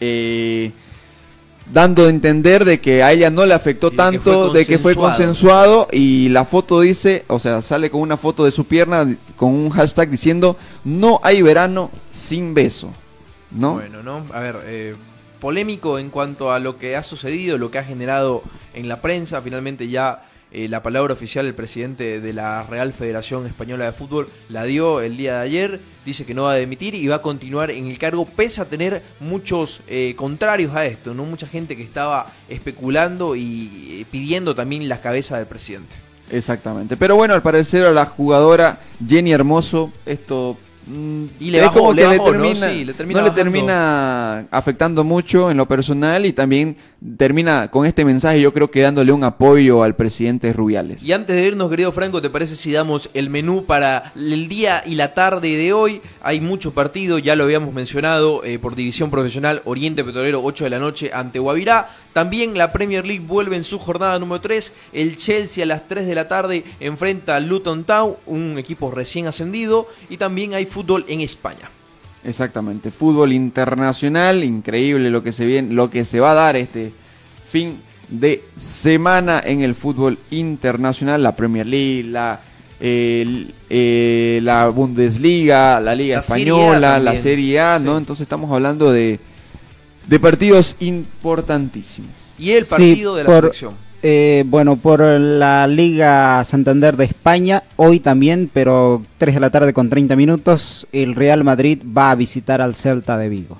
eh, 0.00 0.72
dando 1.72 2.06
a 2.06 2.08
entender 2.08 2.64
de 2.64 2.80
que 2.80 3.02
a 3.02 3.12
ella 3.12 3.30
no 3.30 3.46
le 3.46 3.54
afectó 3.54 3.90
que 3.90 3.96
tanto, 3.96 4.52
de 4.52 4.66
que 4.66 4.78
fue 4.78 4.94
consensuado. 4.94 5.86
consensuado 5.86 5.88
y 5.92 6.28
la 6.30 6.44
foto 6.44 6.80
dice, 6.80 7.24
o 7.28 7.38
sea, 7.38 7.62
sale 7.62 7.90
con 7.90 8.00
una 8.00 8.16
foto 8.16 8.44
de 8.44 8.50
su 8.50 8.64
pierna 8.64 9.06
con 9.36 9.52
un 9.52 9.70
hashtag 9.70 10.10
diciendo 10.10 10.56
no 10.84 11.20
hay 11.22 11.42
verano 11.42 11.90
sin 12.10 12.54
beso, 12.54 12.90
¿no? 13.50 13.74
Bueno, 13.74 14.02
¿no? 14.02 14.24
A 14.32 14.40
ver, 14.40 14.56
eh, 14.64 14.96
polémico 15.40 15.98
en 15.98 16.10
cuanto 16.10 16.52
a 16.52 16.58
lo 16.58 16.78
que 16.78 16.96
ha 16.96 17.02
sucedido, 17.02 17.58
lo 17.58 17.70
que 17.70 17.78
ha 17.78 17.84
generado 17.84 18.42
en 18.74 18.88
la 18.88 19.00
prensa. 19.00 19.40
Finalmente 19.42 19.88
ya 19.88 20.24
eh, 20.50 20.66
la 20.68 20.82
palabra 20.82 21.12
oficial 21.12 21.44
del 21.44 21.54
presidente 21.54 22.20
de 22.20 22.32
la 22.32 22.62
Real 22.62 22.94
Federación 22.94 23.46
Española 23.46 23.84
de 23.84 23.92
Fútbol 23.92 24.28
la 24.48 24.64
dio 24.64 25.00
el 25.02 25.16
día 25.16 25.34
de 25.34 25.40
ayer. 25.40 25.80
Dice 26.06 26.24
que 26.24 26.32
no 26.32 26.44
va 26.44 26.52
a 26.52 26.56
demitir 26.56 26.94
y 26.94 27.06
va 27.06 27.16
a 27.16 27.22
continuar 27.22 27.70
en 27.70 27.86
el 27.86 27.98
cargo, 27.98 28.24
pese 28.24 28.62
a 28.62 28.64
tener 28.64 29.02
muchos 29.20 29.82
eh, 29.88 30.14
contrarios 30.16 30.74
a 30.74 30.86
esto, 30.86 31.12
¿no? 31.12 31.26
Mucha 31.26 31.46
gente 31.46 31.76
que 31.76 31.82
estaba 31.82 32.32
especulando 32.48 33.36
y 33.36 34.00
eh, 34.00 34.06
pidiendo 34.10 34.54
también 34.54 34.88
la 34.88 35.02
cabeza 35.02 35.36
del 35.36 35.46
presidente. 35.46 35.96
Exactamente. 36.30 36.96
Pero 36.96 37.16
bueno, 37.16 37.34
al 37.34 37.42
parecer 37.42 37.84
a 37.84 37.92
la 37.92 38.06
jugadora 38.06 38.80
Jenny 39.06 39.32
Hermoso, 39.32 39.92
esto 40.06 40.56
Y 41.40 41.50
le 41.50 41.60
bajó, 41.60 41.80
como 41.80 41.92
le 41.92 42.02
que 42.02 42.08
bajó, 42.08 42.32
¿no? 42.32 42.42
termina, 42.42 42.70
Sí, 42.70 42.84
le 42.84 42.94
termina 42.94 43.20
no 43.20 43.26
le 43.26 43.32
termina 43.32 44.38
afectando 44.50 45.04
mucho 45.04 45.50
en 45.50 45.56
lo 45.56 45.66
personal 45.66 46.24
y 46.24 46.32
también 46.32 46.76
termina 47.16 47.70
con 47.70 47.86
este 47.86 48.04
mensaje 48.04 48.40
yo 48.40 48.52
creo 48.52 48.70
que 48.70 48.80
dándole 48.80 49.12
un 49.12 49.22
apoyo 49.24 49.82
al 49.82 49.94
presidente 49.94 50.52
Rubiales. 50.52 51.02
Y 51.02 51.12
antes 51.12 51.36
de 51.36 51.46
irnos, 51.46 51.70
querido 51.70 51.92
Franco, 51.92 52.22
¿te 52.22 52.30
parece 52.30 52.56
si 52.56 52.72
damos 52.72 53.10
el 53.14 53.30
menú 53.30 53.64
para 53.64 54.12
el 54.16 54.48
día 54.48 54.82
y 54.86 54.94
la 54.94 55.14
tarde 55.14 55.56
de 55.56 55.72
hoy? 55.72 56.00
Hay 56.22 56.40
mucho 56.40 56.72
partido, 56.72 57.18
ya 57.18 57.36
lo 57.36 57.44
habíamos 57.44 57.74
mencionado, 57.74 58.42
eh, 58.44 58.58
por 58.58 58.74
división 58.74 59.10
profesional, 59.10 59.62
Oriente 59.64 60.04
Petrolero, 60.04 60.42
8 60.42 60.64
de 60.64 60.70
la 60.70 60.78
noche 60.78 61.10
ante 61.12 61.38
Guavirá. 61.38 61.90
También 62.18 62.58
la 62.58 62.72
Premier 62.72 63.06
League 63.06 63.24
vuelve 63.24 63.54
en 63.54 63.62
su 63.62 63.78
jornada 63.78 64.18
número 64.18 64.40
3. 64.40 64.72
El 64.92 65.16
Chelsea 65.16 65.62
a 65.62 65.68
las 65.68 65.86
3 65.86 66.04
de 66.04 66.16
la 66.16 66.26
tarde 66.26 66.64
enfrenta 66.80 67.36
a 67.36 67.40
Luton 67.40 67.84
Town, 67.84 68.16
un 68.26 68.58
equipo 68.58 68.90
recién 68.90 69.28
ascendido. 69.28 69.86
Y 70.10 70.16
también 70.16 70.52
hay 70.52 70.66
fútbol 70.66 71.04
en 71.06 71.20
España. 71.20 71.70
Exactamente, 72.24 72.90
fútbol 72.90 73.32
internacional, 73.32 74.42
increíble 74.42 75.10
lo 75.10 75.22
que 75.22 75.30
se 75.30 75.46
viene, 75.46 75.72
lo 75.72 75.90
que 75.90 76.04
se 76.04 76.18
va 76.18 76.32
a 76.32 76.34
dar 76.34 76.56
este 76.56 76.92
fin 77.46 77.76
de 78.08 78.42
semana 78.56 79.40
en 79.44 79.60
el 79.60 79.76
fútbol 79.76 80.18
internacional, 80.32 81.22
la 81.22 81.36
Premier 81.36 81.66
League, 81.66 82.02
la 82.02 82.40
eh, 82.80 84.40
la 84.42 84.66
Bundesliga, 84.70 85.78
la 85.78 85.94
Liga 85.94 86.16
La 86.16 86.22
Serie 86.24 86.50
A 86.50 86.56
Española, 86.56 86.98
la. 86.98 87.16
Serie 87.16 87.60
A, 87.60 87.78
¿no? 87.78 87.96
Entonces 87.96 88.22
estamos 88.22 88.50
hablando 88.50 88.90
de, 88.90 89.20
de 90.08 90.18
partidos 90.20 90.76
importantísimos. 90.80 92.10
Y 92.38 92.50
el 92.52 92.64
Sí, 92.64 92.70
partido 92.70 93.16
de 93.16 93.24
la 93.24 93.30
por- 93.30 93.40
selección. 93.42 93.74
eh, 94.02 94.44
bueno, 94.46 94.76
por 94.76 95.00
la 95.00 95.66
Liga 95.66 96.42
Santander 96.44 96.96
de 96.96 97.04
España, 97.04 97.62
hoy 97.76 98.00
también, 98.00 98.50
pero 98.52 99.02
3 99.18 99.34
de 99.34 99.40
la 99.40 99.50
tarde 99.50 99.72
con 99.72 99.90
30 99.90 100.16
minutos, 100.16 100.86
el 100.92 101.14
Real 101.14 101.44
Madrid 101.44 101.82
va 101.96 102.10
a 102.10 102.14
visitar 102.14 102.60
al 102.62 102.74
Celta 102.74 103.18
de 103.18 103.28
Vigo. 103.28 103.58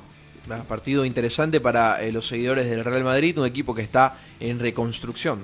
Ah, 0.51 0.63
Partido 0.67 1.05
interesante 1.05 1.61
para 1.61 2.03
eh, 2.03 2.11
los 2.11 2.27
seguidores 2.27 2.71
del 2.71 2.83
Real 2.85 3.05
Madrid, 3.05 3.37
un 3.39 3.45
equipo 3.47 3.75
que 3.75 3.83
está 3.83 4.17
en 4.41 4.59
reconstrucción. 4.59 5.41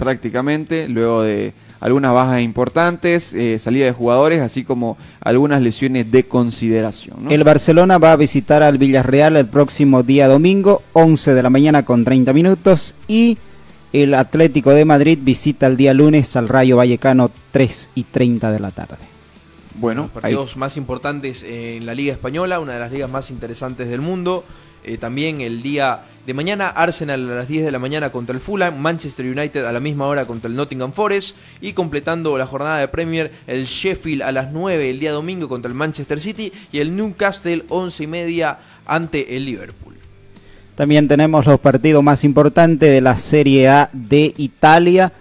Prácticamente, 0.00 0.88
luego 0.88 1.22
de 1.22 1.52
algunas 1.78 2.14
bajas 2.14 2.40
importantes, 2.40 3.34
eh, 3.34 3.58
salida 3.58 3.84
de 3.84 3.92
jugadores, 3.92 4.40
así 4.40 4.64
como 4.64 4.96
algunas 5.20 5.60
lesiones 5.60 6.10
de 6.10 6.24
consideración. 6.24 7.24
¿no? 7.24 7.30
El 7.30 7.44
Barcelona 7.44 7.98
va 7.98 8.12
a 8.12 8.16
visitar 8.16 8.62
al 8.62 8.78
Villarreal 8.78 9.36
el 9.36 9.46
próximo 9.46 10.02
día 10.02 10.26
domingo, 10.26 10.82
11 10.94 11.34
de 11.34 11.42
la 11.42 11.50
mañana 11.50 11.84
con 11.84 12.04
30 12.04 12.32
minutos, 12.32 12.94
y 13.08 13.36
el 13.92 14.14
Atlético 14.14 14.70
de 14.70 14.86
Madrid 14.86 15.18
visita 15.20 15.66
el 15.66 15.76
día 15.76 15.92
lunes 15.92 16.34
al 16.34 16.48
Rayo 16.48 16.78
Vallecano 16.78 17.30
3 17.50 17.90
y 17.94 18.04
30 18.04 18.52
de 18.52 18.60
la 18.60 18.70
tarde. 18.70 18.96
Bueno, 19.74 20.02
Los 20.02 20.10
partidos 20.10 20.56
más 20.56 20.78
importantes 20.78 21.42
en 21.42 21.84
la 21.84 21.94
Liga 21.94 22.12
Española, 22.12 22.58
una 22.58 22.72
de 22.72 22.80
las 22.80 22.90
ligas 22.90 23.10
más 23.10 23.30
interesantes 23.30 23.88
del 23.88 24.00
mundo. 24.00 24.44
Eh, 24.82 24.96
también 24.96 25.42
el 25.42 25.62
día 25.62 26.04
de 26.26 26.34
mañana, 26.34 26.68
Arsenal 26.68 27.30
a 27.30 27.34
las 27.36 27.48
10 27.48 27.64
de 27.64 27.70
la 27.70 27.78
mañana 27.78 28.10
contra 28.10 28.34
el 28.34 28.40
Fulham, 28.40 28.78
Manchester 28.78 29.26
United 29.26 29.64
a 29.64 29.72
la 29.72 29.80
misma 29.80 30.06
hora 30.06 30.26
contra 30.26 30.48
el 30.48 30.56
Nottingham 30.56 30.92
Forest 30.92 31.36
y 31.60 31.72
completando 31.72 32.36
la 32.36 32.46
jornada 32.46 32.78
de 32.78 32.88
Premier, 32.88 33.32
el 33.46 33.64
Sheffield 33.64 34.22
a 34.22 34.30
las 34.30 34.52
9 34.52 34.90
el 34.90 35.00
día 35.00 35.12
domingo 35.12 35.48
contra 35.48 35.68
el 35.68 35.74
Manchester 35.74 36.20
City 36.20 36.52
y 36.72 36.80
el 36.80 36.94
Newcastle 36.94 37.64
11 37.68 38.04
y 38.04 38.06
media 38.06 38.58
ante 38.86 39.36
el 39.36 39.46
Liverpool. 39.46 39.94
También 40.74 41.08
tenemos 41.08 41.46
los 41.46 41.60
partidos 41.60 42.02
más 42.02 42.24
importantes 42.24 42.90
de 42.90 43.00
la 43.00 43.16
Serie 43.16 43.68
A 43.68 43.90
de 43.92 44.32
Italia. 44.36 45.12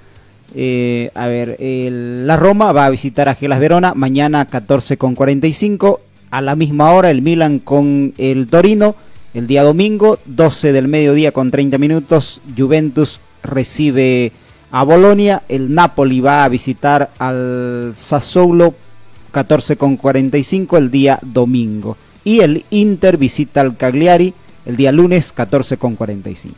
Eh, 0.56 1.12
a 1.14 1.28
ver, 1.28 1.58
la 1.60 2.38
Roma 2.38 2.72
va 2.72 2.86
a 2.86 2.90
visitar 2.90 3.30
a 3.30 3.36
Gelas 3.36 3.60
Verona 3.60 3.94
mañana 3.94 4.46
14 4.46 4.98
con 4.98 5.16
45. 5.16 6.02
A 6.32 6.42
la 6.42 6.56
misma 6.56 6.92
hora 6.92 7.10
el 7.10 7.22
Milan 7.22 7.60
con 7.60 8.14
el 8.18 8.48
Torino. 8.48 8.96
El 9.34 9.46
día 9.46 9.64
domingo 9.64 10.18
12 10.26 10.72
del 10.74 10.88
mediodía 10.88 11.32
con 11.32 11.52
30 11.52 11.78
minutos. 11.78 12.42
Juventus 12.58 13.20
recibe 13.44 14.32
a 14.72 14.84
Bolonia. 14.84 15.44
El 15.48 15.76
Napoli 15.76 16.20
va 16.20 16.44
a 16.44 16.50
visitar 16.50 17.12
al 17.20 17.94
Sassuolo 17.96 18.74
14 19.32 19.78
con 19.78 19.98
45 19.98 20.78
el 20.78 20.90
día 20.90 21.20
domingo. 21.22 21.96
Y 22.24 22.40
el 22.40 22.66
Inter 22.72 23.18
visita 23.18 23.62
al 23.62 23.78
Cagliari 23.78 24.34
el 24.66 24.76
día 24.76 24.92
lunes 24.92 25.32
14 25.32 25.78
con 25.78 25.96
45. 25.96 26.56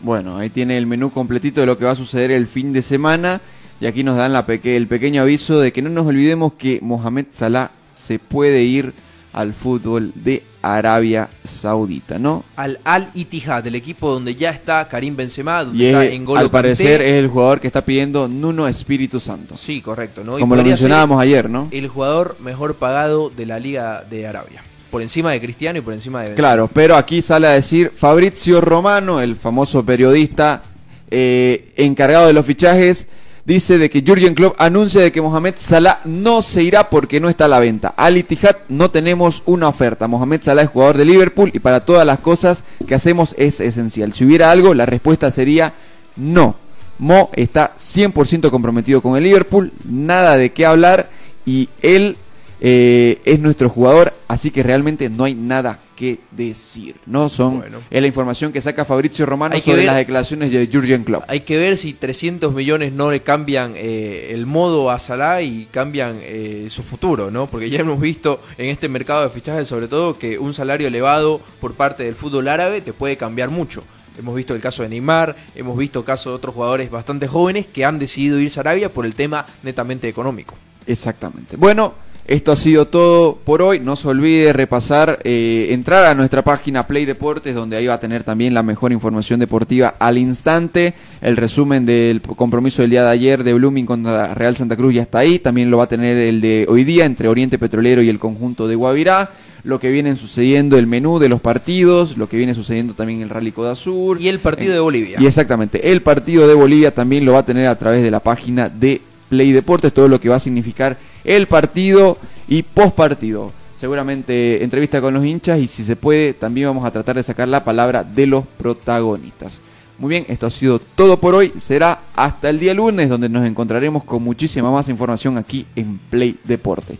Bueno, 0.00 0.36
ahí 0.36 0.50
tiene 0.50 0.78
el 0.78 0.86
menú 0.86 1.10
completito 1.10 1.60
de 1.60 1.66
lo 1.66 1.78
que 1.78 1.84
va 1.84 1.92
a 1.92 1.96
suceder 1.96 2.32
el 2.32 2.48
fin 2.48 2.72
de 2.72 2.82
semana. 2.82 3.40
Y 3.80 3.86
aquí 3.86 4.02
nos 4.02 4.16
dan 4.16 4.34
el 4.34 4.86
pequeño 4.88 5.22
aviso 5.22 5.60
de 5.60 5.72
que 5.72 5.82
no 5.82 5.90
nos 5.90 6.08
olvidemos 6.08 6.54
que 6.54 6.80
Mohamed 6.82 7.26
Salah 7.30 7.70
se 7.92 8.18
puede 8.18 8.64
ir 8.64 8.92
al 9.38 9.54
fútbol 9.54 10.10
de 10.16 10.42
Arabia 10.62 11.28
Saudita, 11.44 12.18
¿no? 12.18 12.44
Al 12.56 12.80
Al 12.82 13.08
Ittihad, 13.14 13.64
el 13.68 13.76
equipo 13.76 14.10
donde 14.10 14.34
ya 14.34 14.50
está 14.50 14.88
Karim 14.88 15.14
Benzema, 15.14 15.62
donde 15.62 15.84
Y 15.84 15.86
está 15.86 16.04
es, 16.06 16.20
N'Golo 16.20 16.40
al 16.40 16.50
parecer 16.50 16.98
Kanté. 16.98 17.10
es 17.10 17.18
el 17.22 17.28
jugador 17.28 17.60
que 17.60 17.68
está 17.68 17.84
pidiendo 17.84 18.26
Nuno 18.26 18.66
Espíritu 18.66 19.20
Santo. 19.20 19.54
Sí, 19.56 19.80
correcto. 19.80 20.24
¿no? 20.24 20.38
Y 20.38 20.40
Como 20.40 20.56
lo 20.56 20.64
mencionábamos 20.64 21.22
ayer, 21.22 21.48
¿no? 21.48 21.68
El 21.70 21.86
jugador 21.86 22.36
mejor 22.40 22.74
pagado 22.74 23.30
de 23.30 23.46
la 23.46 23.60
Liga 23.60 24.04
de 24.10 24.26
Arabia. 24.26 24.64
Por 24.90 25.02
encima 25.02 25.30
de 25.30 25.40
Cristiano 25.40 25.78
y 25.78 25.82
por 25.82 25.94
encima 25.94 26.22
de 26.22 26.30
Benzema. 26.30 26.48
Claro, 26.48 26.68
pero 26.74 26.96
aquí 26.96 27.22
sale 27.22 27.46
a 27.46 27.50
decir 27.52 27.92
Fabrizio 27.94 28.60
Romano, 28.60 29.20
el 29.20 29.36
famoso 29.36 29.84
periodista 29.84 30.64
eh, 31.12 31.72
encargado 31.76 32.26
de 32.26 32.32
los 32.32 32.44
fichajes, 32.44 33.06
dice 33.48 33.78
de 33.78 33.88
que 33.88 34.04
Jurgen 34.06 34.34
Klopp 34.34 34.60
anuncia 34.60 35.00
de 35.00 35.10
que 35.10 35.22
Mohamed 35.22 35.54
Salah 35.56 36.00
no 36.04 36.42
se 36.42 36.62
irá 36.62 36.90
porque 36.90 37.18
no 37.18 37.30
está 37.30 37.46
a 37.46 37.48
la 37.48 37.58
venta. 37.58 37.94
Al 37.96 38.18
Ittihad 38.18 38.58
no 38.68 38.90
tenemos 38.90 39.42
una 39.46 39.68
oferta. 39.68 40.06
Mohamed 40.06 40.42
Salah 40.42 40.62
es 40.62 40.68
jugador 40.68 40.98
de 40.98 41.06
Liverpool 41.06 41.50
y 41.54 41.58
para 41.58 41.80
todas 41.80 42.06
las 42.06 42.18
cosas 42.18 42.62
que 42.86 42.94
hacemos 42.94 43.34
es 43.38 43.60
esencial. 43.60 44.12
Si 44.12 44.26
hubiera 44.26 44.50
algo, 44.50 44.74
la 44.74 44.84
respuesta 44.84 45.30
sería 45.30 45.72
no. 46.16 46.56
Mo 46.98 47.30
está 47.32 47.72
100% 47.78 48.50
comprometido 48.50 49.00
con 49.00 49.16
el 49.16 49.24
Liverpool, 49.24 49.72
nada 49.88 50.36
de 50.36 50.52
qué 50.52 50.66
hablar 50.66 51.08
y 51.46 51.70
él 51.80 52.18
eh, 52.60 53.20
es 53.24 53.38
nuestro 53.40 53.68
jugador, 53.68 54.12
así 54.26 54.50
que 54.50 54.62
realmente 54.62 55.08
no 55.08 55.24
hay 55.24 55.34
nada 55.34 55.78
que 55.96 56.20
decir. 56.30 56.96
No 57.06 57.28
son 57.28 57.58
Bueno. 57.58 57.78
es 57.90 58.00
la 58.00 58.06
información 58.06 58.52
que 58.52 58.60
saca 58.60 58.84
Fabrizio 58.84 59.26
Romano 59.26 59.54
Hay 59.56 59.60
sobre 59.60 59.78
ver- 59.78 59.86
las 59.86 59.96
declaraciones 59.96 60.52
de 60.52 60.68
Jurgen 60.72 61.02
Klopp. 61.04 61.24
Hay 61.28 61.40
que 61.40 61.56
ver 61.56 61.76
si 61.76 61.92
300 61.92 62.54
millones 62.54 62.92
no 62.92 63.10
le 63.10 63.20
cambian 63.20 63.72
eh, 63.76 64.30
el 64.32 64.46
modo 64.46 64.90
a 64.90 64.98
Salah 65.00 65.42
y 65.42 65.66
cambian 65.70 66.18
eh, 66.20 66.68
su 66.70 66.82
futuro, 66.82 67.30
¿no? 67.30 67.46
Porque 67.48 67.68
ya 67.70 67.80
hemos 67.80 68.00
visto 68.00 68.40
en 68.58 68.66
este 68.70 68.88
mercado 68.88 69.22
de 69.24 69.30
fichajes, 69.30 69.66
sobre 69.66 69.88
todo, 69.88 70.18
que 70.18 70.38
un 70.38 70.54
salario 70.54 70.86
elevado 70.88 71.40
por 71.60 71.74
parte 71.74 72.04
del 72.04 72.14
fútbol 72.14 72.48
árabe 72.48 72.80
te 72.80 72.92
puede 72.92 73.16
cambiar 73.16 73.50
mucho. 73.50 73.82
Hemos 74.18 74.34
visto 74.34 74.52
el 74.52 74.60
caso 74.60 74.82
de 74.82 74.88
Neymar, 74.88 75.36
hemos 75.54 75.76
visto 75.78 76.04
casos 76.04 76.32
de 76.32 76.36
otros 76.36 76.52
jugadores 76.54 76.90
bastante 76.90 77.28
jóvenes 77.28 77.66
que 77.66 77.84
han 77.84 78.00
decidido 78.00 78.38
irse 78.40 78.58
a 78.58 78.62
Arabia 78.62 78.92
por 78.92 79.04
el 79.06 79.14
tema 79.14 79.46
netamente 79.62 80.08
económico. 80.08 80.56
Exactamente. 80.88 81.56
Bueno, 81.56 81.94
esto 82.28 82.52
ha 82.52 82.56
sido 82.56 82.86
todo 82.86 83.38
por 83.42 83.62
hoy. 83.62 83.80
No 83.80 83.96
se 83.96 84.06
olvide 84.06 84.52
repasar, 84.52 85.18
eh, 85.24 85.68
entrar 85.70 86.04
a 86.04 86.14
nuestra 86.14 86.44
página 86.44 86.86
Play 86.86 87.06
Deportes, 87.06 87.54
donde 87.54 87.78
ahí 87.78 87.86
va 87.86 87.94
a 87.94 88.00
tener 88.00 88.22
también 88.22 88.52
la 88.52 88.62
mejor 88.62 88.92
información 88.92 89.40
deportiva 89.40 89.94
al 89.98 90.18
instante. 90.18 90.92
El 91.22 91.38
resumen 91.38 91.86
del 91.86 92.20
compromiso 92.20 92.82
del 92.82 92.90
día 92.90 93.04
de 93.04 93.10
ayer 93.10 93.42
de 93.42 93.54
Blooming 93.54 93.86
contra 93.86 94.34
Real 94.34 94.54
Santa 94.56 94.76
Cruz 94.76 94.92
ya 94.92 95.02
está 95.02 95.20
ahí. 95.20 95.38
También 95.38 95.70
lo 95.70 95.78
va 95.78 95.84
a 95.84 95.88
tener 95.88 96.18
el 96.18 96.42
de 96.42 96.66
hoy 96.68 96.84
día 96.84 97.06
entre 97.06 97.28
Oriente 97.28 97.58
Petrolero 97.58 98.02
y 98.02 98.10
el 98.10 98.18
conjunto 98.18 98.68
de 98.68 98.74
Guavirá. 98.74 99.30
Lo 99.64 99.80
que 99.80 99.90
viene 99.90 100.14
sucediendo, 100.16 100.76
el 100.76 100.86
menú 100.86 101.18
de 101.18 101.30
los 101.30 101.40
partidos, 101.40 102.18
lo 102.18 102.28
que 102.28 102.36
viene 102.36 102.54
sucediendo 102.54 102.92
también 102.92 103.22
el 103.22 103.30
Rally 103.30 103.52
Codasur. 103.52 104.20
Y 104.20 104.28
el 104.28 104.38
partido 104.38 104.74
de 104.74 104.80
Bolivia. 104.80 105.18
Y 105.18 105.26
exactamente, 105.26 105.90
el 105.90 106.02
partido 106.02 106.46
de 106.46 106.54
Bolivia 106.54 106.94
también 106.94 107.24
lo 107.24 107.32
va 107.32 107.40
a 107.40 107.46
tener 107.46 107.66
a 107.66 107.78
través 107.78 108.02
de 108.02 108.10
la 108.10 108.20
página 108.20 108.68
de 108.68 109.00
Play 109.28 109.52
Deportes, 109.52 109.92
todo 109.92 110.08
lo 110.08 110.20
que 110.20 110.28
va 110.28 110.36
a 110.36 110.40
significar 110.40 110.98
el 111.24 111.46
partido 111.46 112.18
y 112.48 112.62
post 112.62 112.94
partido. 112.94 113.52
Seguramente 113.76 114.64
entrevista 114.64 115.00
con 115.00 115.14
los 115.14 115.24
hinchas 115.24 115.60
y 115.60 115.68
si 115.68 115.84
se 115.84 115.94
puede 115.94 116.34
también 116.34 116.66
vamos 116.66 116.84
a 116.84 116.90
tratar 116.90 117.16
de 117.16 117.22
sacar 117.22 117.46
la 117.46 117.62
palabra 117.62 118.02
de 118.02 118.26
los 118.26 118.44
protagonistas. 118.58 119.60
Muy 119.98 120.10
bien, 120.10 120.26
esto 120.28 120.46
ha 120.46 120.50
sido 120.50 120.78
todo 120.78 121.18
por 121.18 121.34
hoy. 121.34 121.52
Será 121.58 122.00
hasta 122.14 122.50
el 122.50 122.58
día 122.58 122.74
lunes 122.74 123.08
donde 123.08 123.28
nos 123.28 123.44
encontraremos 123.44 124.04
con 124.04 124.22
muchísima 124.22 124.70
más 124.70 124.88
información 124.88 125.38
aquí 125.38 125.66
en 125.74 125.98
Play 125.98 126.38
Deporte. 126.44 126.96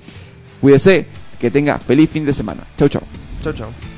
Cuídese, 0.60 1.06
que 1.38 1.50
tenga 1.50 1.78
feliz 1.78 2.10
fin 2.10 2.24
de 2.24 2.32
semana. 2.32 2.64
Chau, 2.76 2.88
chau. 2.88 3.02
Chau, 3.42 3.52
chau. 3.52 3.97